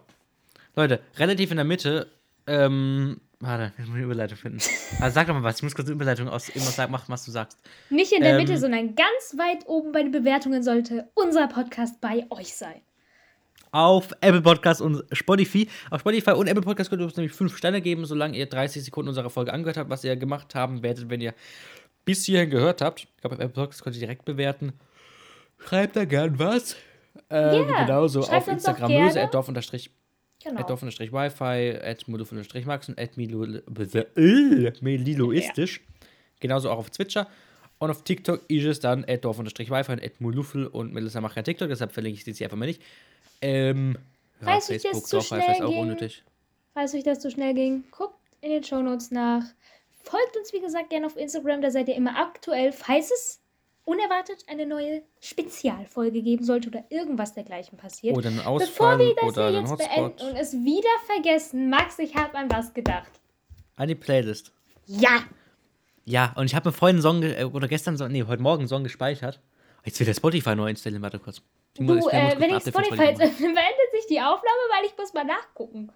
Leute, 0.76 1.02
relativ 1.18 1.52
in 1.52 1.58
der 1.58 1.66
Mitte. 1.66 2.12
Ähm, 2.48 3.22
warte, 3.42 3.74
ich 3.78 3.86
muss 3.86 3.96
eine 3.96 4.04
Überleitung 4.06 4.38
finden. 4.38 4.60
Also 5.00 5.14
sag 5.16 5.28
doch 5.28 5.34
mal 5.34 5.44
was. 5.44 5.58
Ich 5.58 5.64
muss 5.64 5.76
kurz 5.76 5.88
eine 5.88 5.96
Überleitung 5.96 6.30
aus 6.30 6.48
irgendwas 6.50 6.76
sagen, 6.76 6.92
machen, 6.92 7.06
was 7.08 7.26
du 7.26 7.32
sagst. 7.32 7.58
Nicht 7.90 8.12
in 8.12 8.22
der 8.22 8.32
Ähm, 8.32 8.38
Mitte, 8.38 8.58
sondern 8.58 8.96
ganz 8.96 9.36
weit 9.38 9.68
oben 9.68 9.92
bei 9.92 10.04
den 10.04 10.12
Bewertungen 10.12 10.64
sollte 10.64 11.10
unser 11.16 11.48
Podcast 11.48 12.00
bei 12.02 12.26
euch 12.30 12.54
sein. 12.56 12.82
Auf 13.74 14.12
Apple 14.22 14.42
Podcast 14.42 14.82
und 14.82 15.04
Spotify. 15.14 15.68
Auf 15.90 16.02
Spotify 16.02 16.32
und 16.32 16.48
Apple 16.48 16.62
Podcast 16.62 16.90
könnt 16.90 17.02
ihr 17.02 17.06
uns 17.06 17.16
nämlich 17.16 17.34
5 17.34 17.56
Sterne 17.56 17.82
geben, 17.82 18.06
solange 18.06 18.38
ihr 18.38 18.46
30 18.48 18.84
Sekunden 18.84 19.10
unserer 19.10 19.30
Folge 19.30 19.54
angehört 19.54 19.78
habt, 19.78 19.90
was 19.90 20.04
ihr 20.04 20.16
gemacht 20.18 20.56
haben 20.56 20.84
werdet, 20.84 21.10
wenn 21.10 21.22
ihr 21.22 21.34
bis 22.04 22.26
hierhin 22.26 22.50
gehört 22.50 22.82
habt. 22.82 23.02
Ich 23.02 23.22
glaube, 23.22 23.36
auf 23.38 23.42
Apple 23.42 23.54
Podcast 23.64 23.84
könnt 23.84 23.96
ihr 23.96 24.02
direkt 24.02 24.26
bewerten. 24.26 24.74
Schreibt 25.60 25.96
da 25.96 26.06
gern 26.06 26.38
was. 26.40 26.76
Ähm, 27.30 27.70
Ja, 27.70 27.86
genauso 27.86 28.24
schreibt 28.24 28.44
auf 28.44 28.48
Instagram 28.50 28.90
gerne. 28.90 30.01
Genau. 30.44 30.60
at 30.60 30.70
dorf 30.70 30.82
unterstrich 30.82 31.12
wifi, 31.12 31.78
at 31.82 32.08
unterstrich 32.08 32.66
max 32.66 32.90
und 32.90 33.00
at 33.00 33.18
milo, 33.18 33.44
äh, 33.44 34.72
meliloistisch. 34.82 35.82
Genauso 36.40 36.72
auch 36.72 36.80
auf 36.80 36.90
Twitcher. 36.90 37.28
Und 37.78 37.90
auf 37.90 38.04
TikTok 38.04 38.42
ist 38.48 38.66
es 38.66 38.80
dann 38.80 39.06
at 39.08 39.26
dorf 39.26 39.40
unterstrich 39.40 39.70
wifi 39.70 39.92
und 39.92 40.04
at 40.04 40.20
molufel 40.22 40.68
und 40.68 40.94
Melissa 40.94 41.22
macht 41.22 41.36
kein 41.36 41.44
TikTok, 41.44 41.68
deshalb 41.70 41.92
verlinke 41.92 42.18
ich 42.20 42.24
das 42.24 42.38
hier 42.38 42.48
einfach 42.48 42.58
mal 42.58 42.66
nicht. 42.68 42.82
Ähm, 43.42 43.98
ja, 44.40 44.48
Falls 44.48 44.70
euch 44.70 44.84
das 44.84 45.04
zu 45.04 45.18
Wifi 45.18 45.28
schnell 45.28 45.52
ist 45.52 45.62
auch 45.62 45.70
ging. 45.70 45.80
unnötig. 45.80 46.24
Falls 46.74 46.94
euch 46.94 47.04
das 47.04 47.20
zu 47.20 47.32
schnell 47.32 47.54
ging, 47.54 47.84
guckt 47.92 48.16
in 48.42 48.52
den 48.52 48.64
Shownotes 48.64 49.12
nach. 49.12 49.44
Folgt 50.04 50.38
uns, 50.38 50.54
wie 50.54 50.62
gesagt, 50.62 50.90
gerne 50.90 51.06
auf 51.06 51.16
Instagram, 51.16 51.62
da 51.62 51.70
seid 51.70 51.88
ihr 51.88 51.96
immer 51.96 52.18
aktuell, 52.18 52.72
falls 52.72 53.12
es 53.12 53.40
unerwartet 53.86 54.44
eine 54.48 54.66
neue 54.66 55.02
Spezialfolge 55.20 56.22
geben 56.22 56.44
sollte 56.46 56.70
oder 56.70 56.84
irgendwas 56.90 57.34
dergleichen 57.34 57.78
passiert. 57.78 58.16
Oder 58.16 58.28
einen 58.30 58.38
Bevor 58.38 58.52
Ausfall 58.54 59.00
wir 59.00 59.16
das 59.16 59.24
oder 59.26 59.50
hier 59.50 59.58
einen 59.60 59.68
jetzt 59.68 59.72
Hotspot. 59.72 60.16
beenden 60.18 60.30
und 60.36 60.36
es 60.42 60.54
wieder 60.54 60.90
vergessen, 61.06 61.70
Max, 61.70 62.00
ich 62.00 62.16
habe 62.16 62.38
an 62.38 62.50
was 62.52 62.74
gedacht. 62.74 63.12
An 63.76 63.88
die 63.88 63.96
Playlist. 63.96 64.52
Ja, 64.86 65.24
Ja, 66.06 66.34
und 66.36 66.46
ich 66.48 66.56
habe 66.56 66.70
mir 66.70 66.74
vorhin 66.74 66.96
einen 66.98 67.02
Song, 67.04 67.22
ge- 67.22 67.40
äh, 67.40 67.44
oder 67.44 67.68
gestern, 67.68 67.96
nee, 68.12 68.24
heute 68.24 68.42
Morgen 68.42 68.62
einen 68.62 68.68
Song 68.68 68.84
gespeichert. 68.84 69.40
Jetzt 69.86 70.00
will 70.00 70.06
der 70.06 70.14
Spotify 70.16 70.56
neu 70.56 70.70
installieren, 70.70 71.02
warte 71.04 71.20
kurz. 71.20 71.42
Ich 71.76 71.82
muss- 71.82 71.88
du, 71.88 71.98
ich 72.00 72.04
muss 72.06 72.14
äh, 72.14 72.22
kurz 72.22 72.34
wenn 72.36 72.44
ein 72.44 72.50
ich 72.50 72.56
Update 72.58 72.74
von 72.74 72.84
Spotify 72.86 73.04
jetzt 73.10 73.20
machen. 73.20 73.30
öffne, 73.32 73.46
beendet 73.48 73.92
sich 73.94 74.06
die 74.10 74.20
Aufnahme, 74.20 74.62
weil 74.76 74.86
ich 74.86 74.98
muss 74.98 75.14
mal 75.14 75.24
nachgucken. 75.24 75.92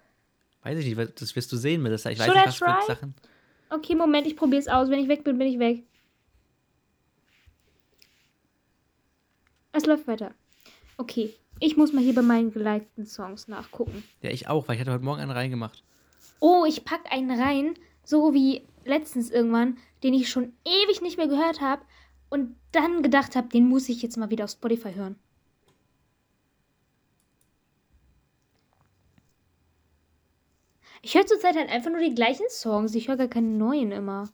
Weiß 0.62 0.78
ich 0.78 0.96
nicht, 0.96 1.20
das 1.20 1.36
wirst 1.36 1.52
du 1.52 1.56
sehen, 1.56 1.82
Melissa. 1.82 2.10
Ich 2.10 2.18
weiß 2.18 2.26
Should 2.26 2.36
nicht, 2.36 2.44
I 2.46 2.48
was 2.48 2.56
für 2.56 2.64
try? 2.64 2.94
Sachen. 2.94 3.14
Okay, 3.70 3.94
Moment, 3.96 4.26
ich 4.26 4.36
probiere 4.36 4.60
es 4.60 4.68
aus. 4.68 4.88
Wenn 4.90 5.00
ich 5.00 5.08
weg 5.08 5.22
bin, 5.24 5.38
bin 5.38 5.48
ich 5.48 5.58
weg. 5.58 5.82
Es 9.76 9.84
läuft 9.84 10.08
weiter. 10.08 10.34
Okay, 10.96 11.34
ich 11.60 11.76
muss 11.76 11.92
mal 11.92 12.02
hier 12.02 12.14
bei 12.14 12.22
meinen 12.22 12.50
gelikten 12.50 13.04
Songs 13.04 13.46
nachgucken. 13.46 14.02
Ja, 14.22 14.30
ich 14.30 14.48
auch, 14.48 14.66
weil 14.66 14.76
ich 14.76 14.80
hatte 14.80 14.92
heute 14.92 15.04
Morgen 15.04 15.20
einen 15.20 15.30
reingemacht. 15.30 15.84
Oh, 16.40 16.64
ich 16.66 16.86
pack 16.86 17.12
einen 17.12 17.38
rein, 17.38 17.74
so 18.02 18.32
wie 18.32 18.62
letztens 18.86 19.30
irgendwann, 19.30 19.76
den 20.02 20.14
ich 20.14 20.30
schon 20.30 20.54
ewig 20.64 21.02
nicht 21.02 21.18
mehr 21.18 21.28
gehört 21.28 21.60
habe 21.60 21.82
und 22.30 22.56
dann 22.72 23.02
gedacht 23.02 23.36
habe, 23.36 23.48
den 23.48 23.68
muss 23.68 23.90
ich 23.90 24.00
jetzt 24.00 24.16
mal 24.16 24.30
wieder 24.30 24.44
auf 24.44 24.50
Spotify 24.50 24.94
hören. 24.94 25.16
Ich 31.02 31.14
höre 31.14 31.26
zurzeit 31.26 31.54
halt 31.54 31.68
einfach 31.68 31.90
nur 31.90 32.00
die 32.00 32.14
gleichen 32.14 32.48
Songs. 32.48 32.94
Ich 32.94 33.08
höre 33.08 33.18
gar 33.18 33.28
keine 33.28 33.48
neuen 33.48 33.92
immer. 33.92 34.30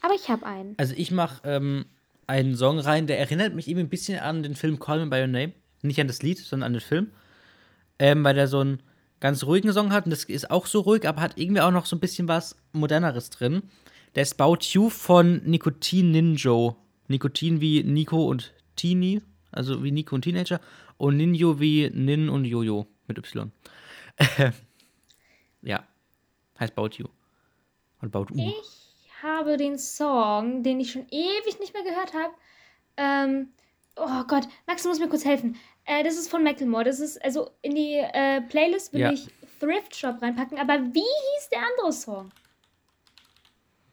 Aber 0.00 0.14
ich 0.14 0.30
habe 0.30 0.46
einen. 0.46 0.74
Also 0.78 0.94
ich 0.96 1.10
mache 1.10 1.46
ähm, 1.46 1.84
einen 2.26 2.56
Song 2.56 2.78
rein, 2.78 3.06
der 3.06 3.18
erinnert 3.18 3.54
mich 3.54 3.68
eben 3.68 3.80
ein 3.80 3.88
bisschen 3.88 4.18
an 4.18 4.42
den 4.42 4.54
Film 4.54 4.78
Call 4.78 5.00
Me 5.00 5.06
By 5.06 5.20
Your 5.20 5.26
Name. 5.26 5.52
Nicht 5.82 6.00
an 6.00 6.08
das 6.08 6.22
Lied, 6.22 6.38
sondern 6.38 6.66
an 6.66 6.72
den 6.72 6.80
Film. 6.80 7.12
Ähm, 7.98 8.24
weil 8.24 8.34
der 8.34 8.48
so 8.48 8.60
einen 8.60 8.82
ganz 9.20 9.44
ruhigen 9.44 9.72
Song 9.72 9.92
hat 9.92 10.04
und 10.04 10.10
das 10.10 10.24
ist 10.24 10.50
auch 10.50 10.66
so 10.66 10.80
ruhig, 10.80 11.08
aber 11.08 11.20
hat 11.20 11.38
irgendwie 11.38 11.62
auch 11.62 11.70
noch 11.70 11.86
so 11.86 11.96
ein 11.96 12.00
bisschen 12.00 12.28
was 12.28 12.56
Moderneres 12.72 13.30
drin. 13.30 13.62
Der 14.14 14.22
ist 14.22 14.40
About 14.40 14.58
You 14.72 14.90
von 14.90 15.42
Nikotin 15.44 16.10
Ninjo. 16.10 16.76
Nikotin 17.08 17.60
wie 17.60 17.82
Nico 17.84 18.26
und 18.26 18.52
Tini, 18.74 19.22
also 19.52 19.84
wie 19.84 19.92
Nico 19.92 20.14
und 20.14 20.22
Teenager. 20.22 20.60
Und 20.96 21.16
Ninjo 21.16 21.60
wie 21.60 21.90
Nin 21.90 22.28
und 22.28 22.44
Jojo 22.44 22.86
mit 23.06 23.18
Y. 23.18 23.52
ja, 25.62 25.86
heißt 26.58 26.76
About 26.76 26.96
You. 26.96 27.06
Und 28.00 28.14
About 28.14 28.32
U. 28.34 28.38
Ich 28.38 28.85
habe 29.22 29.56
den 29.56 29.78
Song, 29.78 30.62
den 30.62 30.80
ich 30.80 30.92
schon 30.92 31.06
ewig 31.10 31.58
nicht 31.60 31.74
mehr 31.74 31.82
gehört 31.84 32.12
habe. 32.14 32.34
Ähm, 32.96 33.52
oh 33.96 34.24
Gott, 34.28 34.48
Max, 34.66 34.82
du 34.82 34.88
musst 34.88 35.00
mir 35.00 35.08
kurz 35.08 35.24
helfen. 35.24 35.56
Äh, 35.84 36.02
das 36.04 36.16
ist 36.16 36.28
von 36.30 36.42
Macklemore. 36.42 36.84
Das 36.84 37.00
ist, 37.00 37.22
also 37.24 37.50
in 37.62 37.74
die 37.74 37.94
äh, 37.94 38.40
Playlist 38.42 38.92
will 38.92 39.00
Ja. 39.00 39.12
ich 39.12 39.28
Thrift 39.60 39.94
Shop 39.96 40.20
reinpacken. 40.20 40.58
Aber 40.58 40.74
wie 40.94 41.00
hieß 41.00 41.48
der 41.50 41.60
andere 41.60 41.92
Song? 41.92 42.30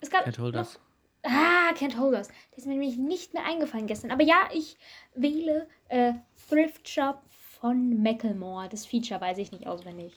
Es 0.02 0.10
gab 0.10 0.26
Can't 0.26 0.40
hold 0.40 0.56
us. 0.56 0.80
Ah, 1.26 1.72
Can't 1.76 1.98
Hold 1.98 2.16
Us. 2.16 2.28
Der 2.28 2.58
ist 2.58 2.66
mir 2.68 2.74
nämlich 2.74 2.98
nicht 2.98 3.34
mehr 3.34 3.46
eingefallen 3.46 3.88
gestern. 3.88 4.12
Aber 4.12 4.24
ja, 4.24 4.50
ich 4.54 4.76
wähle 5.16 5.70
äh, 5.88 6.12
Thrift 6.50 6.90
Shop 6.90 7.22
von 7.62 8.04
Macklemore. 8.04 8.68
Das 8.68 8.86
Feature 8.86 9.22
weiß 9.22 9.38
ich 9.38 9.54
nicht 9.54 9.66
auswendig. 9.66 10.14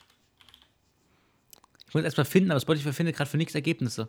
Ich 1.86 1.94
muss 1.94 2.02
erstmal 2.02 2.24
finden, 2.24 2.50
aber 2.50 2.59
Spotify 2.61 2.92
findet 2.92 3.14
gerade 3.16 3.30
für 3.30 3.36
nichts 3.36 3.54
Ergebnisse. 3.54 4.09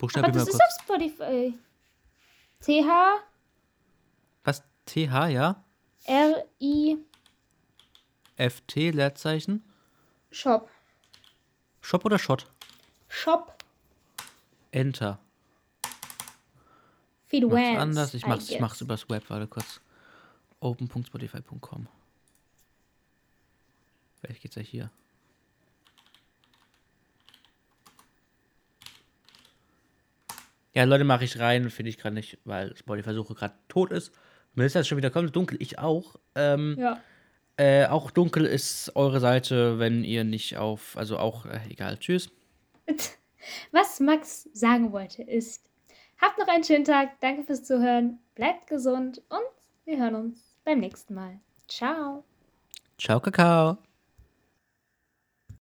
Aber 0.00 0.06
Buchstabier 0.06 0.32
das 0.32 0.48
ist 0.48 0.52
kurz. 0.52 0.62
auf 0.62 0.82
Spotify. 0.84 1.58
TH 2.60 3.20
Was? 4.44 4.62
TH, 4.86 5.28
ja? 5.28 5.64
R 6.04 6.44
I 6.60 6.96
FT, 8.36 8.76
Leerzeichen. 8.92 9.62
Shop. 10.30 10.70
Shop 11.82 12.04
oder 12.04 12.18
Shot? 12.18 12.46
Shop 13.08 13.62
Enter. 14.70 15.18
Feed 17.26 17.44
Wans, 17.50 17.78
anders. 17.78 18.14
Ich 18.14 18.26
mach's, 18.26 18.48
ich 18.48 18.60
mach's 18.60 18.80
übers 18.80 19.08
Web, 19.08 19.28
warte 19.28 19.46
kurz. 19.46 19.80
open.spotify.com. 20.60 21.86
Vielleicht 24.20 24.42
geht's 24.42 24.54
ja 24.56 24.62
hier. 24.62 24.90
Ja, 30.74 30.84
Leute, 30.84 31.04
mache 31.04 31.24
ich 31.24 31.38
rein, 31.38 31.68
finde 31.70 31.90
ich 31.90 31.98
gerade 31.98 32.14
nicht, 32.14 32.38
weil 32.44 32.76
Spotify-Suche 32.76 33.34
gerade 33.34 33.54
tot 33.68 33.90
ist. 33.90 34.12
Melissa 34.54 34.80
ist 34.80 34.88
schon 34.88 34.98
wieder 34.98 35.10
komplett 35.10 35.34
dunkel, 35.36 35.58
ich 35.60 35.78
auch. 35.78 36.16
Ähm, 36.34 36.76
Ja. 36.78 37.00
äh, 37.56 37.86
auch 37.86 38.10
dunkel 38.10 38.44
ist 38.46 38.92
eure 38.94 39.20
Seite, 39.20 39.78
wenn 39.78 40.04
ihr 40.04 40.24
nicht 40.24 40.56
auf, 40.56 40.96
also 40.96 41.18
auch, 41.18 41.46
äh, 41.46 41.60
egal, 41.68 41.98
tschüss. 41.98 42.30
Was 43.72 44.00
Max 44.00 44.48
sagen 44.52 44.92
wollte 44.92 45.22
ist, 45.22 45.64
habt 46.20 46.38
noch 46.38 46.48
einen 46.48 46.64
schönen 46.64 46.84
Tag, 46.84 47.20
danke 47.20 47.44
fürs 47.44 47.64
Zuhören, 47.64 48.18
bleibt 48.34 48.66
gesund 48.66 49.22
und 49.28 49.40
wir 49.86 49.98
hören 49.98 50.14
uns 50.14 50.54
beim 50.64 50.78
nächsten 50.80 51.14
Mal. 51.14 51.40
Ciao. 51.66 52.24
Ciao, 52.98 53.18
Kakao. 53.20 53.89